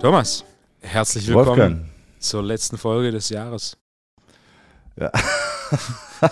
Thomas, 0.00 0.44
herzlich 0.80 1.26
willkommen 1.26 1.46
Wolfgang. 1.48 1.84
zur 2.20 2.42
letzten 2.42 2.78
Folge 2.78 3.10
des 3.10 3.28
Jahres. 3.30 3.76
Ja. 4.96 5.10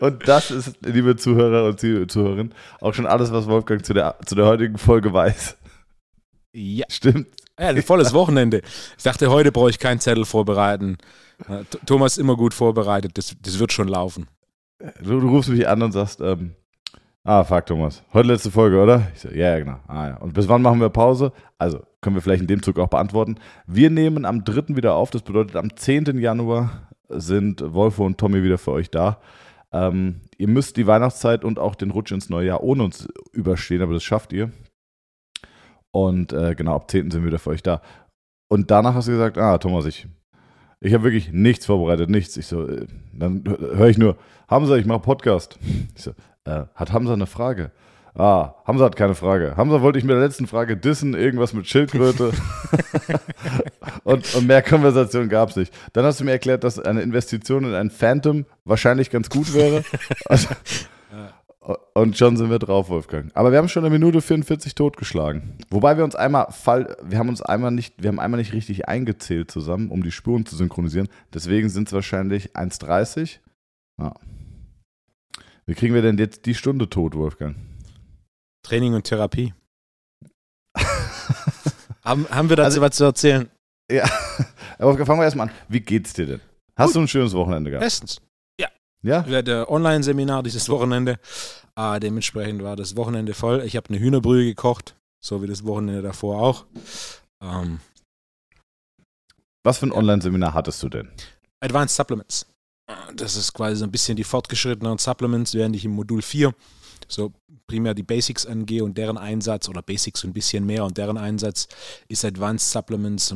und 0.00 0.28
das 0.28 0.50
ist, 0.50 0.76
liebe 0.84 1.16
Zuhörer 1.16 1.64
und 1.68 1.80
Zuhörerinnen, 1.80 2.54
auch 2.80 2.92
schon 2.92 3.06
alles, 3.06 3.32
was 3.32 3.46
Wolfgang 3.46 3.84
zu 3.84 3.94
der, 3.94 4.16
zu 4.26 4.34
der 4.34 4.46
heutigen 4.46 4.76
Folge 4.78 5.12
weiß. 5.12 5.56
Ja. 6.52 6.86
Stimmt. 6.90 7.28
Ja, 7.58 7.68
ein 7.68 7.82
volles 7.82 8.12
Wochenende. 8.12 8.62
Ich 8.96 9.04
dachte, 9.04 9.30
heute 9.30 9.50
brauche 9.50 9.70
ich 9.70 9.78
keinen 9.78 10.00
Zettel 10.00 10.24
vorbereiten. 10.24 10.98
Th- 11.48 11.64
Thomas 11.86 12.12
ist 12.12 12.18
immer 12.18 12.36
gut 12.36 12.52
vorbereitet, 12.54 13.16
das, 13.16 13.34
das 13.42 13.58
wird 13.58 13.72
schon 13.72 13.88
laufen. 13.88 14.28
Du, 14.78 15.18
du 15.20 15.28
rufst 15.28 15.50
mich 15.50 15.66
an 15.66 15.82
und 15.82 15.92
sagst, 15.92 16.20
ähm, 16.20 16.54
ah, 17.24 17.42
fuck 17.42 17.66
Thomas, 17.66 18.04
heute 18.12 18.28
letzte 18.28 18.50
Folge, 18.50 18.80
oder? 18.80 19.08
Ich 19.12 19.20
so, 19.20 19.28
ja, 19.28 19.50
ja, 19.50 19.58
genau. 19.58 19.80
Ah, 19.88 20.08
ja. 20.08 20.16
Und 20.18 20.34
bis 20.34 20.48
wann 20.48 20.62
machen 20.62 20.80
wir 20.80 20.88
Pause? 20.88 21.32
Also, 21.58 21.82
können 22.00 22.14
wir 22.14 22.22
vielleicht 22.22 22.42
in 22.42 22.46
dem 22.46 22.62
Zug 22.62 22.78
auch 22.78 22.86
beantworten. 22.86 23.40
Wir 23.66 23.90
nehmen 23.90 24.24
am 24.24 24.44
3. 24.44 24.76
wieder 24.76 24.94
auf, 24.94 25.10
das 25.10 25.22
bedeutet, 25.22 25.56
am 25.56 25.74
10. 25.74 26.18
Januar 26.18 26.88
sind 27.08 27.62
Wolfo 27.74 28.06
und 28.06 28.18
Tommy 28.18 28.44
wieder 28.44 28.58
für 28.58 28.72
euch 28.72 28.90
da. 28.90 29.20
Ähm, 29.72 30.20
ihr 30.36 30.48
müsst 30.48 30.76
die 30.76 30.86
Weihnachtszeit 30.86 31.44
und 31.44 31.58
auch 31.58 31.74
den 31.74 31.90
Rutsch 31.90 32.12
ins 32.12 32.30
neue 32.30 32.46
Jahr 32.46 32.62
ohne 32.62 32.84
uns 32.84 33.08
überstehen, 33.32 33.82
aber 33.82 33.94
das 33.94 34.04
schafft 34.04 34.32
ihr. 34.32 34.52
Und 35.90 36.32
äh, 36.32 36.54
genau, 36.54 36.76
ab 36.76 36.88
10. 36.88 37.10
sind 37.10 37.22
wir 37.22 37.28
wieder 37.28 37.40
für 37.40 37.50
euch 37.50 37.62
da. 37.64 37.82
Und 38.48 38.70
danach 38.70 38.94
hast 38.94 39.08
du 39.08 39.12
gesagt, 39.12 39.38
ah, 39.38 39.58
Thomas, 39.58 39.86
ich, 39.86 40.06
ich 40.80 40.94
habe 40.94 41.04
wirklich 41.04 41.32
nichts 41.32 41.66
vorbereitet, 41.66 42.10
nichts. 42.10 42.36
Ich 42.36 42.46
so, 42.46 42.66
äh, 42.66 42.86
dann 43.12 43.42
höre 43.46 43.88
ich 43.88 43.98
nur, 43.98 44.16
Hamza, 44.48 44.76
ich 44.76 44.86
mache 44.86 45.00
Podcast. 45.00 45.58
Ich 45.96 46.02
so, 46.02 46.12
äh, 46.44 46.64
hat 46.74 46.92
Hamza 46.92 47.12
eine 47.12 47.26
Frage? 47.26 47.72
Ah, 48.14 48.54
Hamza 48.64 48.84
hat 48.84 48.96
keine 48.96 49.14
Frage. 49.14 49.56
Hamza 49.56 49.80
wollte 49.80 49.98
ich 49.98 50.04
mit 50.04 50.12
der 50.12 50.20
letzten 50.20 50.46
Frage 50.48 50.76
dissen, 50.76 51.14
irgendwas 51.14 51.52
mit 51.52 51.68
Schildkröte. 51.68 52.32
und, 54.04 54.34
und 54.34 54.46
mehr 54.46 54.62
Konversation 54.62 55.28
gab 55.28 55.50
es 55.50 55.56
nicht. 55.56 55.72
Dann 55.92 56.04
hast 56.04 56.18
du 56.18 56.24
mir 56.24 56.32
erklärt, 56.32 56.64
dass 56.64 56.80
eine 56.80 57.02
Investition 57.02 57.64
in 57.64 57.74
ein 57.74 57.90
Phantom 57.90 58.44
wahrscheinlich 58.64 59.10
ganz 59.10 59.30
gut 59.30 59.54
wäre. 59.54 59.84
Also, 60.24 60.48
und 61.94 62.16
schon 62.16 62.36
sind 62.36 62.50
wir 62.50 62.58
drauf, 62.58 62.88
Wolfgang. 62.88 63.30
Aber 63.34 63.50
wir 63.52 63.58
haben 63.58 63.68
schon 63.68 63.84
eine 63.84 63.92
Minute 63.92 64.20
44 64.22 64.74
totgeschlagen. 64.74 65.58
Wobei 65.70 65.96
wir 65.96 66.04
uns 66.04 66.14
einmal 66.14 66.50
fall, 66.50 66.96
wir 67.02 67.18
haben 67.18 67.28
uns 67.28 67.42
einmal 67.42 67.70
nicht, 67.70 67.94
wir 68.02 68.08
haben 68.08 68.18
einmal 68.20 68.38
nicht 68.38 68.52
richtig 68.52 68.88
eingezählt 68.88 69.50
zusammen, 69.50 69.90
um 69.90 70.02
die 70.02 70.10
Spuren 70.12 70.46
zu 70.46 70.56
synchronisieren. 70.56 71.08
Deswegen 71.34 71.68
sind 71.68 71.88
es 71.88 71.92
wahrscheinlich 71.92 72.54
1,30. 72.56 73.38
Ja. 74.00 74.14
Wie 75.66 75.74
kriegen 75.74 75.94
wir 75.94 76.00
denn 76.02 76.16
jetzt 76.16 76.46
die 76.46 76.54
Stunde 76.54 76.88
tot, 76.88 77.14
Wolfgang? 77.14 77.56
Training 78.62 78.94
und 78.94 79.04
Therapie. 79.04 79.52
haben, 82.04 82.26
haben 82.30 82.48
wir 82.48 82.56
dazu 82.56 82.66
Also- 82.66 82.80
was 82.80 82.96
zu 82.96 83.04
erzählen? 83.04 83.48
Ja. 83.90 84.04
Aber 84.78 84.86
Wolfgang, 84.88 85.06
fangen 85.06 85.20
wir 85.20 85.24
erstmal 85.24 85.48
an. 85.48 85.54
Wie 85.68 85.80
geht's 85.80 86.12
dir 86.14 86.26
denn? 86.26 86.40
Hast 86.76 86.94
du 86.94 87.00
ein 87.00 87.08
schönes 87.08 87.34
Wochenende 87.34 87.70
gehabt? 87.70 87.84
Bestens. 87.84 88.20
Ja? 89.02 89.26
Wir 89.26 89.38
hatten 89.38 89.64
Online-Seminar 89.64 90.42
dieses 90.42 90.68
Wochenende. 90.68 91.18
Ah, 91.74 92.00
dementsprechend 92.00 92.62
war 92.62 92.76
das 92.76 92.96
Wochenende 92.96 93.34
voll. 93.34 93.62
Ich 93.64 93.76
habe 93.76 93.88
eine 93.88 93.98
Hühnerbrühe 93.98 94.44
gekocht, 94.44 94.96
so 95.20 95.42
wie 95.42 95.46
das 95.46 95.64
Wochenende 95.64 96.02
davor 96.02 96.42
auch. 96.42 96.66
Ähm, 97.40 97.80
Was 99.64 99.78
für 99.78 99.86
ein 99.86 99.92
Online-Seminar 99.92 100.54
hattest 100.54 100.82
du 100.82 100.88
denn? 100.88 101.08
Advanced 101.60 101.96
Supplements. 101.96 102.46
Das 103.14 103.36
ist 103.36 103.52
quasi 103.52 103.76
so 103.76 103.84
ein 103.84 103.90
bisschen 103.90 104.16
die 104.16 104.24
fortgeschrittenen 104.24 104.98
Supplements, 104.98 105.54
während 105.54 105.76
ich 105.76 105.84
im 105.84 105.92
Modul 105.92 106.22
4 106.22 106.54
so 107.06 107.32
primär 107.66 107.94
die 107.94 108.02
Basics 108.02 108.46
angehe 108.46 108.82
und 108.82 108.96
deren 108.98 109.18
Einsatz 109.18 109.68
oder 109.68 109.82
Basics 109.82 110.24
ein 110.24 110.32
bisschen 110.32 110.64
mehr 110.66 110.84
und 110.84 110.96
deren 110.96 111.18
Einsatz 111.18 111.68
ist 112.08 112.24
Advanced 112.24 112.70
Supplements, 112.70 113.34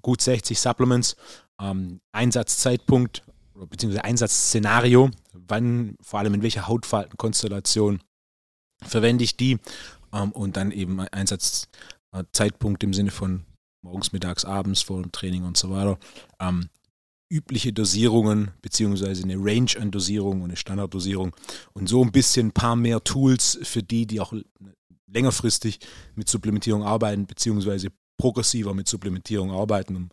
gut 0.00 0.20
60 0.20 0.58
Supplements, 0.58 1.16
ähm, 1.60 2.00
Einsatzzeitpunkt 2.12 3.22
beziehungsweise 3.66 4.04
Einsatzszenario, 4.04 5.10
wann, 5.32 5.96
vor 6.00 6.20
allem 6.20 6.34
in 6.34 6.42
welcher 6.42 6.68
Hautfaltenkonstellation 6.68 8.00
verwende 8.82 9.24
ich 9.24 9.36
die 9.36 9.58
ähm, 10.12 10.32
und 10.32 10.56
dann 10.56 10.70
eben 10.70 11.00
Einsatzzeitpunkt 11.00 12.82
im 12.84 12.94
Sinne 12.94 13.10
von 13.10 13.44
morgens, 13.82 14.12
mittags, 14.12 14.44
abends 14.44 14.82
vor 14.82 15.02
dem 15.02 15.12
Training 15.12 15.44
und 15.44 15.56
so 15.56 15.70
weiter. 15.70 15.98
Ähm, 16.40 16.68
übliche 17.30 17.72
Dosierungen 17.72 18.52
beziehungsweise 18.62 19.22
eine 19.24 19.36
Range 19.36 19.70
an 19.80 19.90
Dosierung 19.90 20.42
und 20.42 20.50
eine 20.50 20.56
Standarddosierung 20.56 21.34
und 21.72 21.88
so 21.88 22.02
ein 22.02 22.12
bisschen 22.12 22.48
ein 22.48 22.52
paar 22.52 22.76
mehr 22.76 23.02
Tools 23.02 23.58
für 23.62 23.82
die, 23.82 24.06
die 24.06 24.20
auch 24.20 24.32
längerfristig 25.06 25.80
mit 26.14 26.28
Supplementierung 26.28 26.82
arbeiten 26.82 27.26
beziehungsweise 27.26 27.88
progressiver 28.16 28.74
mit 28.74 28.88
Supplementierung 28.88 29.50
arbeiten, 29.50 29.96
um, 29.96 30.08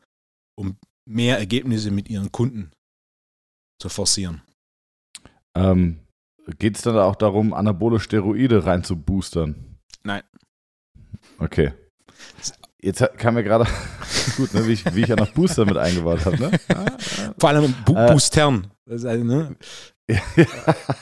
um 0.55 0.77
mehr 1.05 1.37
Ergebnisse 1.37 1.91
mit 1.91 2.09
ihren 2.09 2.31
Kunden 2.31 2.71
zu 3.81 3.89
forcieren. 3.89 4.41
Ähm, 5.55 5.99
Geht 6.59 6.75
es 6.77 6.81
dann 6.81 6.97
auch 6.97 7.15
darum, 7.15 7.53
anabole 7.53 7.99
Steroide 7.99 8.65
rein 8.65 8.83
zu 8.83 8.95
boostern? 8.95 9.77
Nein. 10.03 10.23
Okay. 11.39 11.73
Jetzt 12.81 13.03
kam 13.17 13.35
mir 13.35 13.43
gerade 13.43 13.65
gut, 14.37 14.53
ne, 14.53 14.65
wie, 14.67 14.71
ich, 14.73 14.95
wie 14.95 15.01
ich 15.01 15.07
ja 15.07 15.15
noch 15.15 15.31
Booster 15.31 15.65
mit 15.65 15.77
eingebaut 15.77 16.25
habe. 16.25 16.39
Ne? 16.39 16.51
Vor 17.37 17.49
allem 17.49 17.73
Bu 17.85 17.95
Äh. 17.95 18.11
Boostern. 18.11 18.71
Also, 18.89 19.07
ne? 19.09 19.55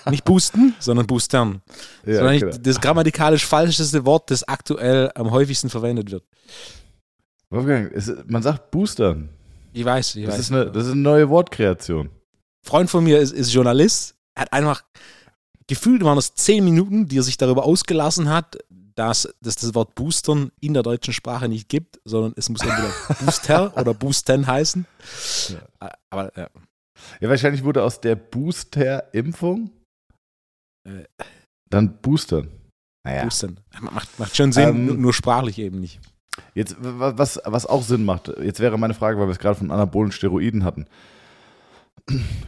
Nicht 0.10 0.24
boosten, 0.26 0.76
sondern 0.80 1.08
boostern. 1.08 1.62
Ja, 2.06 2.16
sondern 2.16 2.38
genau. 2.40 2.52
nicht 2.52 2.68
das 2.68 2.80
grammatikalisch 2.80 3.46
falscheste 3.46 4.06
Wort, 4.06 4.30
das 4.30 4.44
aktuell 4.48 5.10
am 5.16 5.32
häufigsten 5.32 5.70
verwendet 5.70 6.12
wird. 6.12 6.24
Wolfgang, 7.50 7.92
es, 7.92 8.14
man 8.28 8.44
sagt 8.44 8.70
boostern. 8.72 9.30
Ich 9.74 9.84
weiß, 9.86 10.16
ich 10.16 10.26
Das 10.26 10.34
weiß. 10.36 10.40
ist, 10.42 10.52
eine, 10.52 10.72
das 10.72 10.86
ist 10.86 10.92
eine 10.92 11.02
neue 11.02 11.30
Wortkreation. 11.30 12.10
Freund 12.66 12.90
von 12.90 13.04
mir 13.04 13.20
ist, 13.20 13.32
ist 13.32 13.54
Journalist, 13.54 14.16
hat 14.38 14.52
einfach 14.54 14.84
gefühlt 15.68 16.04
waren 16.04 16.18
es 16.18 16.34
zehn 16.36 16.64
Minuten, 16.66 17.08
die 17.08 17.18
er 17.20 17.24
sich 17.24 17.38
darüber 17.38 17.64
ausgelassen 17.66 18.30
hat, 18.30 18.58
dass, 18.96 19.34
dass 19.42 19.56
das 19.56 19.74
Wort 19.76 19.96
Boostern 19.96 20.52
in 20.60 20.74
der 20.74 20.84
deutschen 20.84 21.14
Sprache 21.14 21.48
nicht 21.48 21.70
gibt, 21.70 22.00
sondern 22.06 22.34
es 22.36 22.50
muss 22.50 22.62
entweder 22.62 22.92
Booster 23.26 23.78
oder 23.78 23.94
Boosten 23.94 24.46
heißen. 24.48 24.86
Äh, 25.80 25.90
Aber 26.10 26.36
ja. 26.38 26.50
Ja, 27.22 27.30
wahrscheinlich 27.30 27.64
wurde 27.64 27.82
aus 27.84 28.02
der 28.02 28.16
Booster-Impfung 28.16 29.72
Äh. 30.88 31.04
dann 31.70 32.02
boostern. 32.02 32.50
Naja. 33.06 33.24
Boostern. 33.24 33.60
Macht, 33.80 34.20
macht 34.20 34.36
schon 34.36 34.52
Sinn, 34.52 34.68
Ähm, 34.70 34.86
nur, 34.86 34.96
nur 34.96 35.14
sprachlich 35.14 35.60
eben 35.60 35.80
nicht. 35.80 36.00
Jetzt, 36.56 36.76
wa- 36.80 37.14
was, 37.18 37.40
was 37.46 37.66
auch 37.66 37.84
Sinn 37.84 38.04
macht, 38.04 38.28
jetzt 38.42 38.60
wäre 38.60 38.78
meine 38.78 38.94
Frage, 38.94 39.18
weil 39.20 39.28
wir 39.28 39.32
es 39.32 39.40
gerade 39.40 39.58
von 39.60 39.72
anabolen 39.72 40.12
Steroiden 40.12 40.64
hatten. 40.66 40.88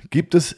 Gibt 0.10 0.36
es, 0.36 0.56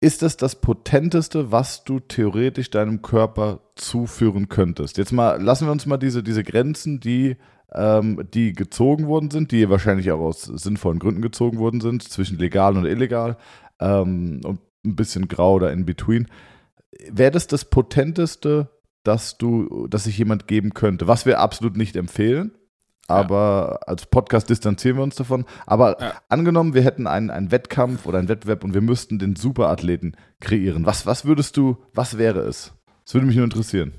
ist 0.00 0.22
es 0.22 0.36
das 0.36 0.60
Potenteste, 0.60 1.52
was 1.52 1.84
du 1.84 2.00
theoretisch 2.00 2.70
deinem 2.70 3.02
Körper 3.02 3.60
zuführen 3.76 4.48
könntest? 4.48 4.98
Jetzt 4.98 5.12
mal, 5.12 5.40
lassen 5.40 5.66
wir 5.66 5.72
uns 5.72 5.86
mal 5.86 5.96
diese, 5.96 6.22
diese 6.22 6.44
Grenzen, 6.44 7.00
die, 7.00 7.36
ähm, 7.72 8.26
die 8.32 8.52
gezogen 8.52 9.06
worden 9.06 9.30
sind, 9.30 9.52
die 9.52 9.68
wahrscheinlich 9.68 10.10
auch 10.12 10.20
aus 10.20 10.42
sinnvollen 10.42 10.98
Gründen 10.98 11.22
gezogen 11.22 11.58
worden 11.58 11.80
sind, 11.80 12.02
zwischen 12.02 12.38
legal 12.38 12.76
und 12.76 12.86
illegal 12.86 13.36
ähm, 13.80 14.40
und 14.44 14.60
ein 14.84 14.96
bisschen 14.96 15.28
grau 15.28 15.54
oder 15.54 15.72
in 15.72 15.84
between. 15.84 16.26
Wäre 17.10 17.30
das 17.30 17.46
das 17.46 17.64
Potenteste, 17.64 18.70
dass 19.02 19.38
du, 19.38 19.86
dass 19.88 20.04
sich 20.04 20.18
jemand 20.18 20.46
geben 20.46 20.74
könnte, 20.74 21.08
was 21.08 21.26
wir 21.26 21.40
absolut 21.40 21.76
nicht 21.76 21.96
empfehlen, 21.96 22.52
aber 23.08 23.80
als 23.86 24.06
Podcast 24.06 24.48
distanzieren 24.50 24.96
wir 24.96 25.02
uns 25.02 25.16
davon. 25.16 25.44
Aber 25.66 26.00
Ja. 26.00 26.14
angenommen, 26.28 26.74
wir 26.74 26.82
hätten 26.82 27.06
einen, 27.06 27.30
einen 27.30 27.50
Wettkampf 27.50 28.06
oder 28.06 28.18
einen 28.18 28.28
Wettbewerb 28.28 28.62
und 28.64 28.72
wir 28.74 28.80
müssten 28.80 29.18
den 29.18 29.34
Superathleten 29.36 30.16
kreieren. 30.40 30.86
Was, 30.86 31.06
was 31.06 31.24
würdest 31.24 31.56
du, 31.56 31.76
was 31.92 32.18
wäre 32.18 32.40
es? 32.40 32.72
Das 33.04 33.14
würde 33.14 33.26
mich 33.26 33.34
nur 33.36 33.44
interessieren. 33.44 33.92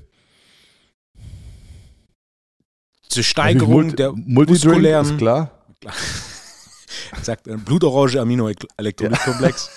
Zur 3.08 3.22
Steigerung 3.22 3.72
Multi- 3.88 3.96
der 3.96 4.12
muskulären 4.12 5.04
ist 5.04 5.18
klar. 5.18 5.50
sagt 7.22 7.46
ein 7.48 7.60
blutorange 7.60 8.18
Aminoelektrolytkomplex. 8.20 9.70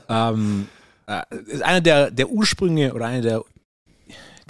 ähm, 0.10 0.68
äh, 1.06 1.22
ist 1.46 1.62
einer 1.62 1.80
der, 1.80 2.10
der 2.10 2.28
Ursprünge 2.28 2.92
oder 2.92 3.06
einer 3.06 3.22
der, 3.22 3.42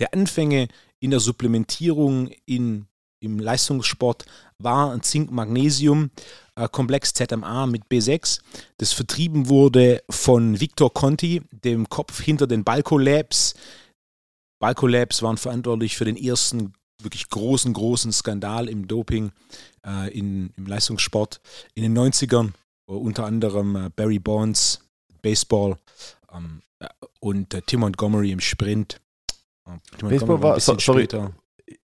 der 0.00 0.12
Anfänge 0.12 0.66
in 0.98 1.12
der 1.12 1.20
Supplementierung 1.20 2.30
in, 2.44 2.87
im 3.20 3.38
Leistungssport 3.38 4.24
war 4.58 4.92
ein 4.92 5.02
Zink-Magnesium-Komplex 5.02 7.14
ZMA 7.14 7.66
mit 7.66 7.84
B6, 7.90 8.40
das 8.78 8.92
vertrieben 8.92 9.48
wurde 9.48 10.02
von 10.10 10.60
Victor 10.60 10.92
Conti, 10.92 11.42
dem 11.50 11.88
Kopf 11.88 12.20
hinter 12.20 12.46
den 12.46 12.64
Balco 12.64 12.98
Labs. 12.98 13.54
Balco 14.60 14.86
Labs 14.86 15.22
waren 15.22 15.36
verantwortlich 15.36 15.96
für 15.96 16.04
den 16.04 16.16
ersten 16.16 16.72
wirklich 17.00 17.28
großen, 17.28 17.72
großen 17.72 18.12
Skandal 18.12 18.68
im 18.68 18.88
Doping 18.88 19.30
äh, 19.86 20.12
in, 20.16 20.50
im 20.56 20.66
Leistungssport 20.66 21.40
in 21.74 21.84
den 21.84 21.96
90ern, 21.96 22.50
wo 22.88 22.96
unter 22.96 23.24
anderem 23.24 23.76
äh, 23.76 23.88
Barry 23.94 24.18
Bonds, 24.18 24.80
Baseball, 25.22 25.76
ähm, 26.32 26.62
und 27.20 27.54
äh, 27.54 27.62
Tim 27.62 27.80
Montgomery 27.80 28.32
im 28.32 28.40
Sprint. 28.40 29.00
Tim 29.98 30.08
Baseball 30.08 30.42
war, 30.42 30.52
ein 30.52 30.56
bisschen 30.56 30.78
sorry, 30.78 31.02
später 31.02 31.32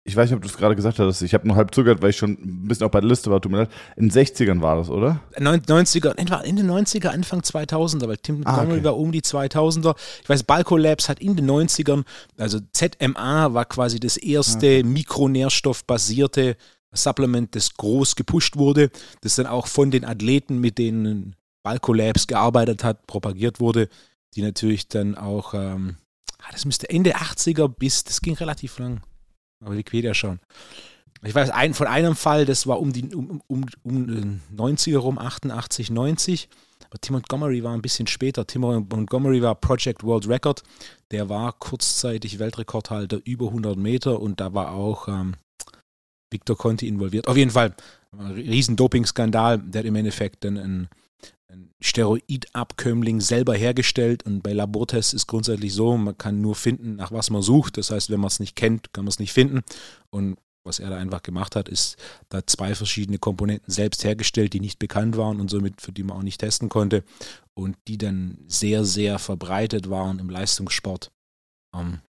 ich 0.04 0.16
weiß 0.16 0.30
nicht, 0.30 0.36
ob 0.36 0.42
du 0.42 0.48
es 0.48 0.56
gerade 0.56 0.76
gesagt 0.76 0.98
hast, 0.98 1.22
ich 1.22 1.34
habe 1.34 1.46
nur 1.46 1.56
halb 1.56 1.74
zugehört, 1.74 2.02
weil 2.02 2.10
ich 2.10 2.16
schon 2.16 2.32
ein 2.32 2.68
bisschen 2.68 2.86
auch 2.86 2.90
bei 2.90 3.00
der 3.00 3.08
Liste 3.08 3.30
war, 3.30 3.40
tut 3.40 3.52
mir 3.52 3.58
leid. 3.58 3.70
In 3.96 4.08
den 4.08 4.12
60ern 4.12 4.60
war 4.60 4.76
das, 4.76 4.90
oder? 4.90 5.20
90er, 5.38 6.16
entweder 6.16 6.44
Ende 6.44 6.62
90er, 6.62 7.08
Anfang 7.08 7.40
2000er, 7.40 8.08
weil 8.08 8.16
Tim 8.18 8.42
ah, 8.44 8.62
okay. 8.62 8.84
war 8.84 8.96
um 8.96 9.12
die 9.12 9.22
2000er. 9.22 9.96
Ich 10.22 10.28
weiß, 10.28 10.44
Balco 10.44 10.76
Labs 10.76 11.08
hat 11.08 11.20
in 11.20 11.36
den 11.36 11.50
90ern, 11.50 12.04
also 12.38 12.60
ZMA 12.72 13.54
war 13.54 13.64
quasi 13.64 14.00
das 14.00 14.16
erste 14.16 14.66
okay. 14.66 14.82
mikronährstoffbasierte 14.82 16.56
Supplement, 16.92 17.54
das 17.54 17.74
groß 17.74 18.14
gepusht 18.14 18.56
wurde, 18.56 18.90
das 19.22 19.36
dann 19.36 19.46
auch 19.46 19.66
von 19.66 19.90
den 19.90 20.04
Athleten, 20.04 20.58
mit 20.58 20.78
denen 20.78 21.34
Balco 21.62 21.92
Labs 21.92 22.26
gearbeitet 22.26 22.84
hat, 22.84 23.06
propagiert 23.06 23.58
wurde, 23.58 23.88
die 24.34 24.42
natürlich 24.42 24.88
dann 24.88 25.16
auch, 25.16 25.54
ähm, 25.54 25.96
ah, 26.38 26.52
das 26.52 26.64
müsste 26.64 26.88
Ende 26.88 27.16
80er 27.16 27.68
bis, 27.68 28.04
das 28.04 28.20
ging 28.20 28.34
relativ 28.34 28.78
lang 28.78 29.00
aber 29.60 29.76
Wikipedia 29.76 30.14
schauen. 30.14 30.40
Ich 31.22 31.34
weiß 31.34 31.50
ein, 31.50 31.72
von 31.72 31.86
einem 31.86 32.16
Fall, 32.16 32.44
das 32.44 32.66
war 32.66 32.80
um 32.80 32.92
die 32.92 33.14
um, 33.14 33.40
um, 33.46 33.66
um 33.82 34.40
90er 34.54 34.98
rum, 34.98 35.18
88, 35.18 35.90
90. 35.90 36.48
Aber 36.84 37.00
Tim 37.00 37.14
Montgomery 37.14 37.64
war 37.64 37.72
ein 37.72 37.82
bisschen 37.82 38.06
später. 38.06 38.46
Tim 38.46 38.60
Montgomery 38.60 39.40
war 39.40 39.54
Project 39.54 40.04
World 40.04 40.28
Record. 40.28 40.62
Der 41.10 41.28
war 41.28 41.52
kurzzeitig 41.52 42.38
Weltrekordhalter 42.38 43.20
über 43.24 43.46
100 43.46 43.76
Meter 43.76 44.20
und 44.20 44.38
da 44.38 44.52
war 44.52 44.72
auch 44.72 45.08
ähm, 45.08 45.34
Victor 46.30 46.56
Conti 46.56 46.86
involviert. 46.86 47.26
Auf 47.26 47.36
jeden 47.36 47.50
Fall 47.50 47.74
ein 48.12 48.32
riesen 48.32 48.76
Doping-Skandal. 48.76 49.58
Der 49.58 49.80
hat 49.80 49.86
im 49.86 49.96
Endeffekt 49.96 50.44
dann 50.44 50.58
ein, 50.58 50.62
ein 50.62 50.88
Steroidabkömmling 51.80 53.20
selber 53.20 53.54
hergestellt 53.54 54.24
und 54.24 54.42
bei 54.42 54.52
Labortests 54.52 55.12
ist 55.12 55.26
grundsätzlich 55.26 55.74
so, 55.74 55.96
man 55.96 56.16
kann 56.16 56.40
nur 56.40 56.54
finden, 56.54 56.96
nach 56.96 57.12
was 57.12 57.30
man 57.30 57.42
sucht. 57.42 57.76
Das 57.76 57.90
heißt, 57.90 58.10
wenn 58.10 58.20
man 58.20 58.28
es 58.28 58.40
nicht 58.40 58.56
kennt, 58.56 58.92
kann 58.92 59.04
man 59.04 59.10
es 59.10 59.18
nicht 59.18 59.32
finden. 59.32 59.60
Und 60.10 60.36
was 60.64 60.78
er 60.78 60.90
da 60.90 60.96
einfach 60.96 61.22
gemacht 61.22 61.56
hat, 61.56 61.68
ist 61.68 61.96
da 62.30 62.46
zwei 62.46 62.74
verschiedene 62.74 63.18
Komponenten 63.18 63.70
selbst 63.70 64.02
hergestellt, 64.02 64.54
die 64.54 64.60
nicht 64.60 64.78
bekannt 64.78 65.16
waren 65.16 65.40
und 65.40 65.50
somit 65.50 65.80
für 65.82 65.92
die 65.92 66.02
man 66.02 66.16
auch 66.16 66.22
nicht 66.22 66.40
testen 66.40 66.70
konnte 66.70 67.04
und 67.52 67.76
die 67.86 67.98
dann 67.98 68.38
sehr, 68.46 68.84
sehr 68.84 69.18
verbreitet 69.18 69.90
waren 69.90 70.18
im 70.18 70.30
Leistungssport. 70.30 71.12
Um, 71.72 72.00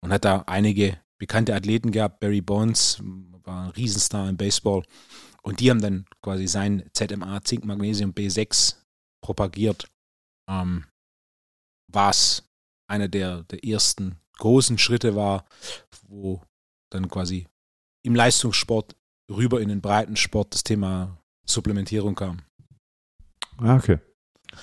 und 0.00 0.12
hat 0.12 0.24
da 0.24 0.42
einige 0.46 0.98
bekannte 1.18 1.54
Athleten 1.54 1.92
gehabt. 1.92 2.18
Barry 2.18 2.40
Bonds 2.40 3.00
war 3.44 3.66
ein 3.66 3.70
Riesenstar 3.70 4.28
im 4.28 4.36
Baseball. 4.36 4.82
Und 5.44 5.60
die 5.60 5.70
haben 5.70 5.80
dann 5.80 6.06
quasi 6.22 6.46
sein 6.46 6.88
ZMA 6.92 7.42
Zink 7.42 7.64
Magnesium 7.64 8.12
B6 8.12 8.76
propagiert, 9.22 9.88
ähm, 10.48 10.84
was 11.92 12.48
einer 12.88 13.08
der, 13.08 13.42
der 13.44 13.64
ersten 13.64 14.16
großen 14.38 14.78
Schritte 14.78 15.16
war, 15.16 15.44
wo 16.06 16.42
dann 16.90 17.08
quasi 17.08 17.46
im 18.04 18.14
Leistungssport 18.14 18.96
rüber 19.30 19.60
in 19.60 19.68
den 19.68 19.80
Breitensport 19.80 20.54
das 20.54 20.62
Thema 20.62 21.18
Supplementierung 21.46 22.14
kam. 22.14 22.42
Ah, 23.58 23.76
okay. 23.76 23.98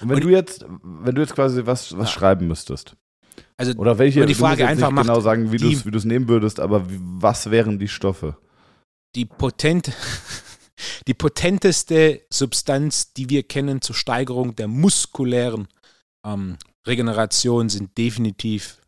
Und 0.02 0.10
wenn 0.10 0.16
Und, 0.18 0.24
du 0.24 0.30
jetzt, 0.30 0.66
wenn 0.84 1.16
du 1.16 1.22
jetzt 1.22 1.34
quasi 1.34 1.66
was, 1.66 1.98
was 1.98 2.10
ja. 2.10 2.20
schreiben 2.20 2.48
müsstest, 2.48 2.96
also 3.58 3.74
oder 3.74 3.98
welche, 3.98 4.26
die 4.26 4.36
Frage 4.36 4.68
einfach 4.68 4.92
nicht 4.92 5.02
genau 5.02 5.20
sagen, 5.20 5.52
wie 5.52 5.58
du 5.58 5.98
es 5.98 6.06
nehmen 6.06 6.28
würdest, 6.28 6.60
aber 6.60 6.86
was 6.88 7.52
wären 7.52 7.80
die 7.80 7.88
Stoffe? 7.88 8.38
Die 9.16 9.26
potent 9.26 9.92
die 11.08 11.14
potenteste 11.14 12.22
Substanz, 12.30 13.14
die 13.14 13.30
wir 13.30 13.44
kennen 13.44 13.82
zur 13.82 13.96
Steigerung 13.96 14.56
der 14.56 14.68
muskulären 14.68 15.68
ähm, 16.26 16.58
Regeneration, 16.88 17.70
sind 17.70 17.98
definitiv 17.98 18.82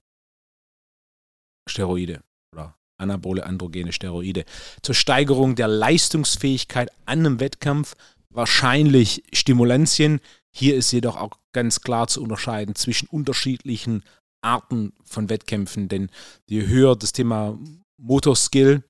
Steroide 1.69 2.21
oder 2.53 2.75
anabole 2.97 3.45
androgene 3.45 3.91
Steroide. 3.91 4.45
Zur 4.81 4.95
Steigerung 4.95 5.55
der 5.55 5.67
Leistungsfähigkeit 5.67 6.89
an 7.05 7.19
einem 7.19 7.39
Wettkampf 7.39 7.95
wahrscheinlich 8.29 9.23
Stimulantien. 9.33 10.19
Hier 10.51 10.75
ist 10.75 10.91
jedoch 10.91 11.17
auch 11.17 11.37
ganz 11.53 11.81
klar 11.81 12.07
zu 12.07 12.21
unterscheiden 12.21 12.75
zwischen 12.75 13.07
unterschiedlichen 13.07 14.03
Arten 14.41 14.93
von 15.03 15.29
Wettkämpfen, 15.29 15.87
denn 15.87 16.09
je 16.47 16.65
höher 16.65 16.95
das 16.95 17.13
Thema 17.13 17.59
Motorskill 17.97 18.83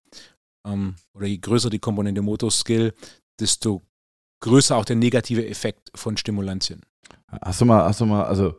ähm, 0.65 0.95
oder 1.13 1.27
je 1.27 1.37
größer 1.37 1.69
die 1.69 1.79
Komponente 1.79 2.21
Motorskill, 2.21 2.93
desto 3.39 3.81
größer 4.41 4.75
auch 4.75 4.85
der 4.85 4.95
negative 4.95 5.47
Effekt 5.47 5.91
von 5.95 6.17
Stimulantien. 6.17 6.81
Hast 7.41 7.61
du 7.61 7.65
mal, 7.65 7.83
hast 7.83 8.01
du 8.01 8.05
mal, 8.05 8.23
also 8.25 8.55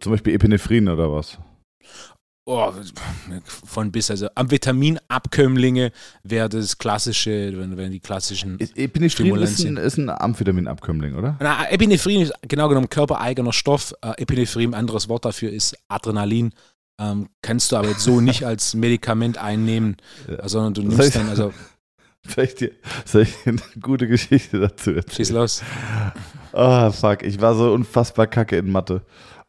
zum 0.00 0.12
Beispiel 0.12 0.34
Epinephrin 0.34 0.88
oder 0.88 1.10
was? 1.10 1.38
Oh, 2.46 2.70
von 3.64 3.90
bis, 3.90 4.10
also 4.10 4.28
Amphetaminabkömmlinge 4.34 5.92
wäre 6.24 6.50
das 6.50 6.76
klassische, 6.76 7.58
wenn, 7.58 7.74
wenn 7.78 7.90
die 7.90 8.00
klassischen. 8.00 8.60
Epinephrin 8.60 9.34
ist 9.36 9.64
ein, 9.64 9.78
ist 9.78 9.96
ein 9.96 10.10
Amphetaminabkömmling, 10.10 11.14
oder? 11.14 11.38
Na, 11.40 11.66
Epinephrin 11.70 12.20
ist 12.20 12.34
genau 12.42 12.68
genommen 12.68 12.90
körpereigener 12.90 13.54
Stoff. 13.54 13.94
Äh, 14.02 14.20
Epinephrin, 14.20 14.74
anderes 14.74 15.08
Wort 15.08 15.24
dafür 15.24 15.50
ist 15.50 15.74
Adrenalin. 15.88 16.52
Ähm, 16.98 17.28
kannst 17.42 17.72
du 17.72 17.76
aber 17.76 17.88
jetzt 17.88 18.02
so 18.02 18.20
nicht 18.20 18.44
als 18.44 18.74
Medikament 18.74 19.38
einnehmen, 19.38 19.96
ja. 20.28 20.48
sondern 20.48 20.74
du 20.74 20.82
nimmst 20.82 21.16
dann, 21.16 21.28
also 21.28 21.52
soll 22.28 22.44
ich, 22.44 22.54
dir, 22.54 22.70
soll 23.04 23.22
ich 23.22 23.34
dir 23.42 23.50
eine 23.50 23.60
gute 23.80 24.06
Geschichte 24.06 24.60
dazu 24.60 24.92
erzählen? 24.92 25.16
Schieß 25.16 25.30
los. 25.30 25.62
Ah, 26.52 26.88
oh, 26.88 26.90
fuck. 26.92 27.22
Ich 27.22 27.40
war 27.40 27.54
so 27.54 27.72
unfassbar 27.72 28.26
kacke 28.26 28.56
in 28.56 28.70
Mathe. 28.70 29.02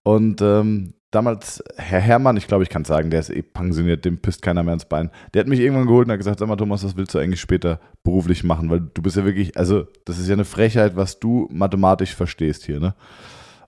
Und 0.03 0.41
ähm, 0.41 0.93
damals, 1.11 1.63
Herr 1.77 2.01
Herrmann, 2.01 2.37
ich 2.37 2.47
glaube, 2.47 2.63
ich 2.63 2.69
kann 2.69 2.83
sagen, 2.83 3.09
der 3.09 3.21
ist 3.21 3.29
eh 3.29 3.41
pensioniert, 3.41 4.05
dem 4.05 4.17
pisst 4.17 4.41
keiner 4.41 4.63
mehr 4.63 4.73
ins 4.73 4.85
Bein. 4.85 5.09
Der 5.33 5.39
hat 5.39 5.47
mich 5.47 5.59
irgendwann 5.59 5.87
geholt 5.87 6.07
und 6.07 6.11
hat 6.11 6.19
gesagt: 6.19 6.39
Sag 6.39 6.47
mal, 6.47 6.57
Thomas, 6.57 6.83
was 6.83 6.97
willst 6.97 7.13
du 7.13 7.19
eigentlich 7.19 7.41
später 7.41 7.79
beruflich 8.03 8.43
machen? 8.43 8.69
Weil 8.69 8.81
du 8.81 9.01
bist 9.01 9.15
ja 9.15 9.25
wirklich, 9.25 9.57
also, 9.57 9.87
das 10.05 10.19
ist 10.19 10.27
ja 10.27 10.33
eine 10.33 10.45
Frechheit, 10.45 10.95
was 10.95 11.19
du 11.19 11.47
mathematisch 11.51 12.13
verstehst 12.13 12.65
hier, 12.65 12.79
ne? 12.79 12.95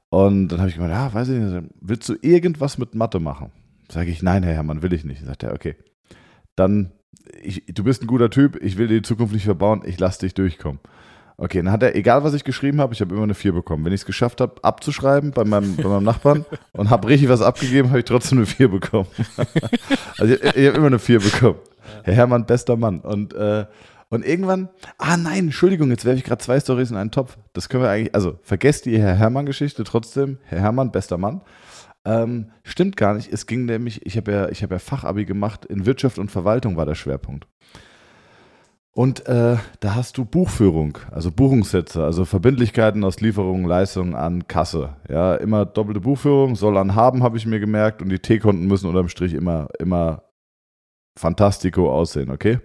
Und 0.09 0.49
dann 0.49 0.59
habe 0.59 0.69
ich 0.69 0.75
gemeint: 0.75 0.93
Ja, 0.93 1.13
weiß 1.13 1.29
ich 1.29 1.39
nicht, 1.39 1.69
willst 1.79 2.09
du 2.09 2.15
irgendwas 2.21 2.77
mit 2.77 2.95
Mathe 2.95 3.19
machen? 3.19 3.51
Sage 3.89 4.11
ich: 4.11 4.21
Nein, 4.23 4.43
Herr 4.43 4.53
Herrmann, 4.53 4.81
will 4.81 4.93
ich 4.93 5.05
nicht. 5.05 5.25
Sagt 5.25 5.43
er: 5.43 5.53
Okay. 5.53 5.75
Dann 6.55 6.91
ich, 7.41 7.63
du 7.67 7.83
bist 7.83 8.03
ein 8.03 8.07
guter 8.07 8.29
Typ, 8.29 8.61
ich 8.61 8.77
will 8.77 8.87
dir 8.87 8.95
die 8.95 9.01
Zukunft 9.01 9.33
nicht 9.33 9.45
verbauen, 9.45 9.81
ich 9.85 9.99
lass 9.99 10.17
dich 10.17 10.33
durchkommen. 10.33 10.79
Okay, 11.39 11.61
dann 11.61 11.71
hat 11.71 11.83
er, 11.83 11.95
egal 11.95 12.23
was 12.23 12.33
ich 12.33 12.43
geschrieben 12.43 12.81
habe, 12.81 12.95
ich 12.95 13.01
habe 13.01 13.13
immer 13.13 13.23
eine 13.23 13.35
4 13.35 13.53
bekommen. 13.53 13.85
Wenn 13.85 13.93
ich 13.93 14.01
es 14.01 14.05
geschafft 14.07 14.41
habe, 14.41 14.55
abzuschreiben 14.63 15.31
bei 15.31 15.43
meinem, 15.43 15.75
bei 15.75 15.87
meinem 15.87 16.03
Nachbarn 16.03 16.45
und 16.71 16.89
habe 16.89 17.07
richtig 17.07 17.29
was 17.29 17.43
abgegeben, 17.43 17.89
habe 17.89 17.99
ich 17.99 18.05
trotzdem 18.05 18.39
eine 18.39 18.47
4 18.47 18.69
bekommen. 18.69 19.07
also 20.17 20.33
ich, 20.33 20.43
ich 20.43 20.67
habe 20.67 20.77
immer 20.77 20.87
eine 20.87 20.99
4 20.99 21.19
bekommen. 21.19 21.59
Herr 22.03 22.15
Hermann, 22.15 22.47
bester 22.47 22.75
Mann. 22.75 23.01
Und, 23.01 23.35
äh, 23.35 23.65
und 24.09 24.25
irgendwann, 24.25 24.69
ah 24.97 25.15
nein, 25.15 25.45
Entschuldigung, 25.45 25.91
jetzt 25.91 26.05
werfe 26.05 26.17
ich 26.17 26.23
gerade 26.23 26.43
zwei 26.43 26.59
Stories 26.59 26.89
in 26.89 26.97
einen 26.97 27.11
Topf. 27.11 27.37
Das 27.53 27.69
können 27.69 27.83
wir 27.83 27.89
eigentlich, 27.91 28.15
also 28.15 28.39
vergesst 28.41 28.85
die 28.85 28.97
Herr 28.97 29.13
Hermann-Geschichte 29.13 29.83
trotzdem. 29.83 30.39
Herr 30.45 30.61
Hermann, 30.61 30.91
bester 30.91 31.19
Mann. 31.19 31.41
Ähm, 32.07 32.51
stimmt 32.63 32.95
gar 32.95 33.13
nicht. 33.15 33.33
Es 33.33 33.47
ging 33.47 33.65
nämlich, 33.65 34.05
ich 34.05 34.15
habe 34.15 34.31
ja, 34.31 34.47
hab 34.47 34.71
ja 34.71 34.79
Fachabi 34.79 35.25
gemacht, 35.25 35.65
in 35.65 35.85
Wirtschaft 35.85 36.19
und 36.19 36.31
Verwaltung 36.31 36.77
war 36.77 36.85
der 36.85 36.95
Schwerpunkt. 36.95 37.47
Und 38.91 39.27
äh, 39.27 39.57
da 39.81 39.95
hast 39.95 40.17
du 40.17 40.23
Buchführung, 40.23 40.97
also 41.11 41.31
Buchungssätze, 41.31 42.03
also 42.03 42.23
Verbindlichkeiten 42.23 43.03
aus 43.03 43.19
Lieferungen, 43.19 43.65
Leistungen 43.65 44.15
an 44.15 44.47
Kasse. 44.47 44.95
Ja, 45.09 45.35
immer 45.35 45.65
doppelte 45.65 45.99
Buchführung, 45.99 46.55
soll 46.55 46.77
an 46.77 46.95
haben, 46.95 47.23
habe 47.23 47.35
ich 47.37 47.45
mir 47.45 47.59
gemerkt. 47.59 48.01
Und 48.01 48.07
die 48.07 48.19
T-Konten 48.19 48.65
müssen 48.67 48.87
unterm 48.87 49.09
Strich 49.09 49.33
immer, 49.33 49.67
immer 49.77 50.23
fantastico 51.19 51.91
aussehen, 51.91 52.31
okay? 52.31 52.59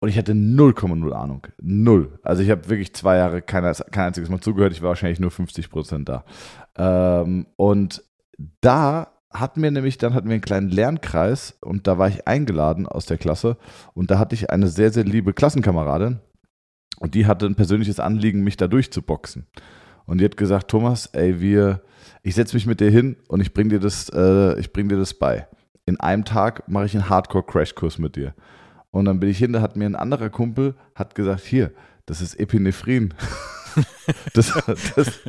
Und 0.00 0.08
ich 0.08 0.16
hatte 0.16 0.32
0,0 0.32 1.12
Ahnung. 1.12 1.46
Null. 1.60 2.18
Also 2.22 2.42
ich 2.42 2.50
habe 2.50 2.68
wirklich 2.68 2.94
zwei 2.94 3.18
Jahre 3.18 3.42
kein, 3.42 3.62
kein 3.92 4.06
einziges 4.06 4.30
Mal 4.30 4.40
zugehört. 4.40 4.72
Ich 4.72 4.82
war 4.82 4.88
wahrscheinlich 4.88 5.20
nur 5.20 5.30
50 5.30 5.70
Prozent 5.70 6.08
da. 6.08 6.24
Ähm, 6.76 7.46
und 7.56 8.02
da 8.60 9.12
hatten 9.30 9.62
wir 9.62 9.70
nämlich, 9.70 9.98
dann 9.98 10.14
hatten 10.14 10.28
wir 10.28 10.34
einen 10.34 10.42
kleinen 10.42 10.68
Lernkreis 10.68 11.56
und 11.60 11.86
da 11.86 11.98
war 11.98 12.08
ich 12.08 12.26
eingeladen 12.28 12.86
aus 12.86 13.06
der 13.06 13.18
Klasse 13.18 13.56
und 13.94 14.10
da 14.10 14.18
hatte 14.18 14.34
ich 14.34 14.50
eine 14.50 14.68
sehr, 14.68 14.92
sehr 14.92 15.04
liebe 15.04 15.32
Klassenkameradin 15.32 16.20
und 17.00 17.14
die 17.14 17.26
hatte 17.26 17.46
ein 17.46 17.54
persönliches 17.54 17.98
Anliegen, 17.98 18.44
mich 18.44 18.56
da 18.56 18.68
durchzuboxen. 18.68 19.46
Und 20.04 20.18
die 20.18 20.24
hat 20.24 20.36
gesagt, 20.36 20.68
Thomas, 20.68 21.06
ey, 21.06 21.40
wir, 21.40 21.82
ich 22.22 22.34
setze 22.34 22.54
mich 22.54 22.66
mit 22.66 22.80
dir 22.80 22.90
hin 22.90 23.16
und 23.28 23.40
ich 23.40 23.54
bring 23.54 23.68
dir 23.68 23.80
das, 23.80 24.08
äh, 24.10 24.58
ich 24.58 24.72
bring 24.72 24.88
dir 24.88 24.98
das 24.98 25.14
bei. 25.14 25.46
In 25.86 25.98
einem 26.00 26.24
Tag 26.24 26.68
mache 26.68 26.86
ich 26.86 26.94
einen 26.94 27.08
Hardcore-Crashkurs 27.08 27.98
mit 27.98 28.16
dir. 28.16 28.34
Und 28.90 29.06
dann 29.06 29.20
bin 29.20 29.30
ich 29.30 29.38
hin, 29.38 29.52
da 29.52 29.60
hat 29.62 29.76
mir 29.76 29.86
ein 29.86 29.96
anderer 29.96 30.28
Kumpel, 30.28 30.74
hat 30.94 31.14
gesagt, 31.14 31.44
hier, 31.44 31.72
das 32.06 32.20
ist 32.20 32.38
Epinephrin. 32.38 33.14
das, 34.34 34.52
das, 34.94 35.20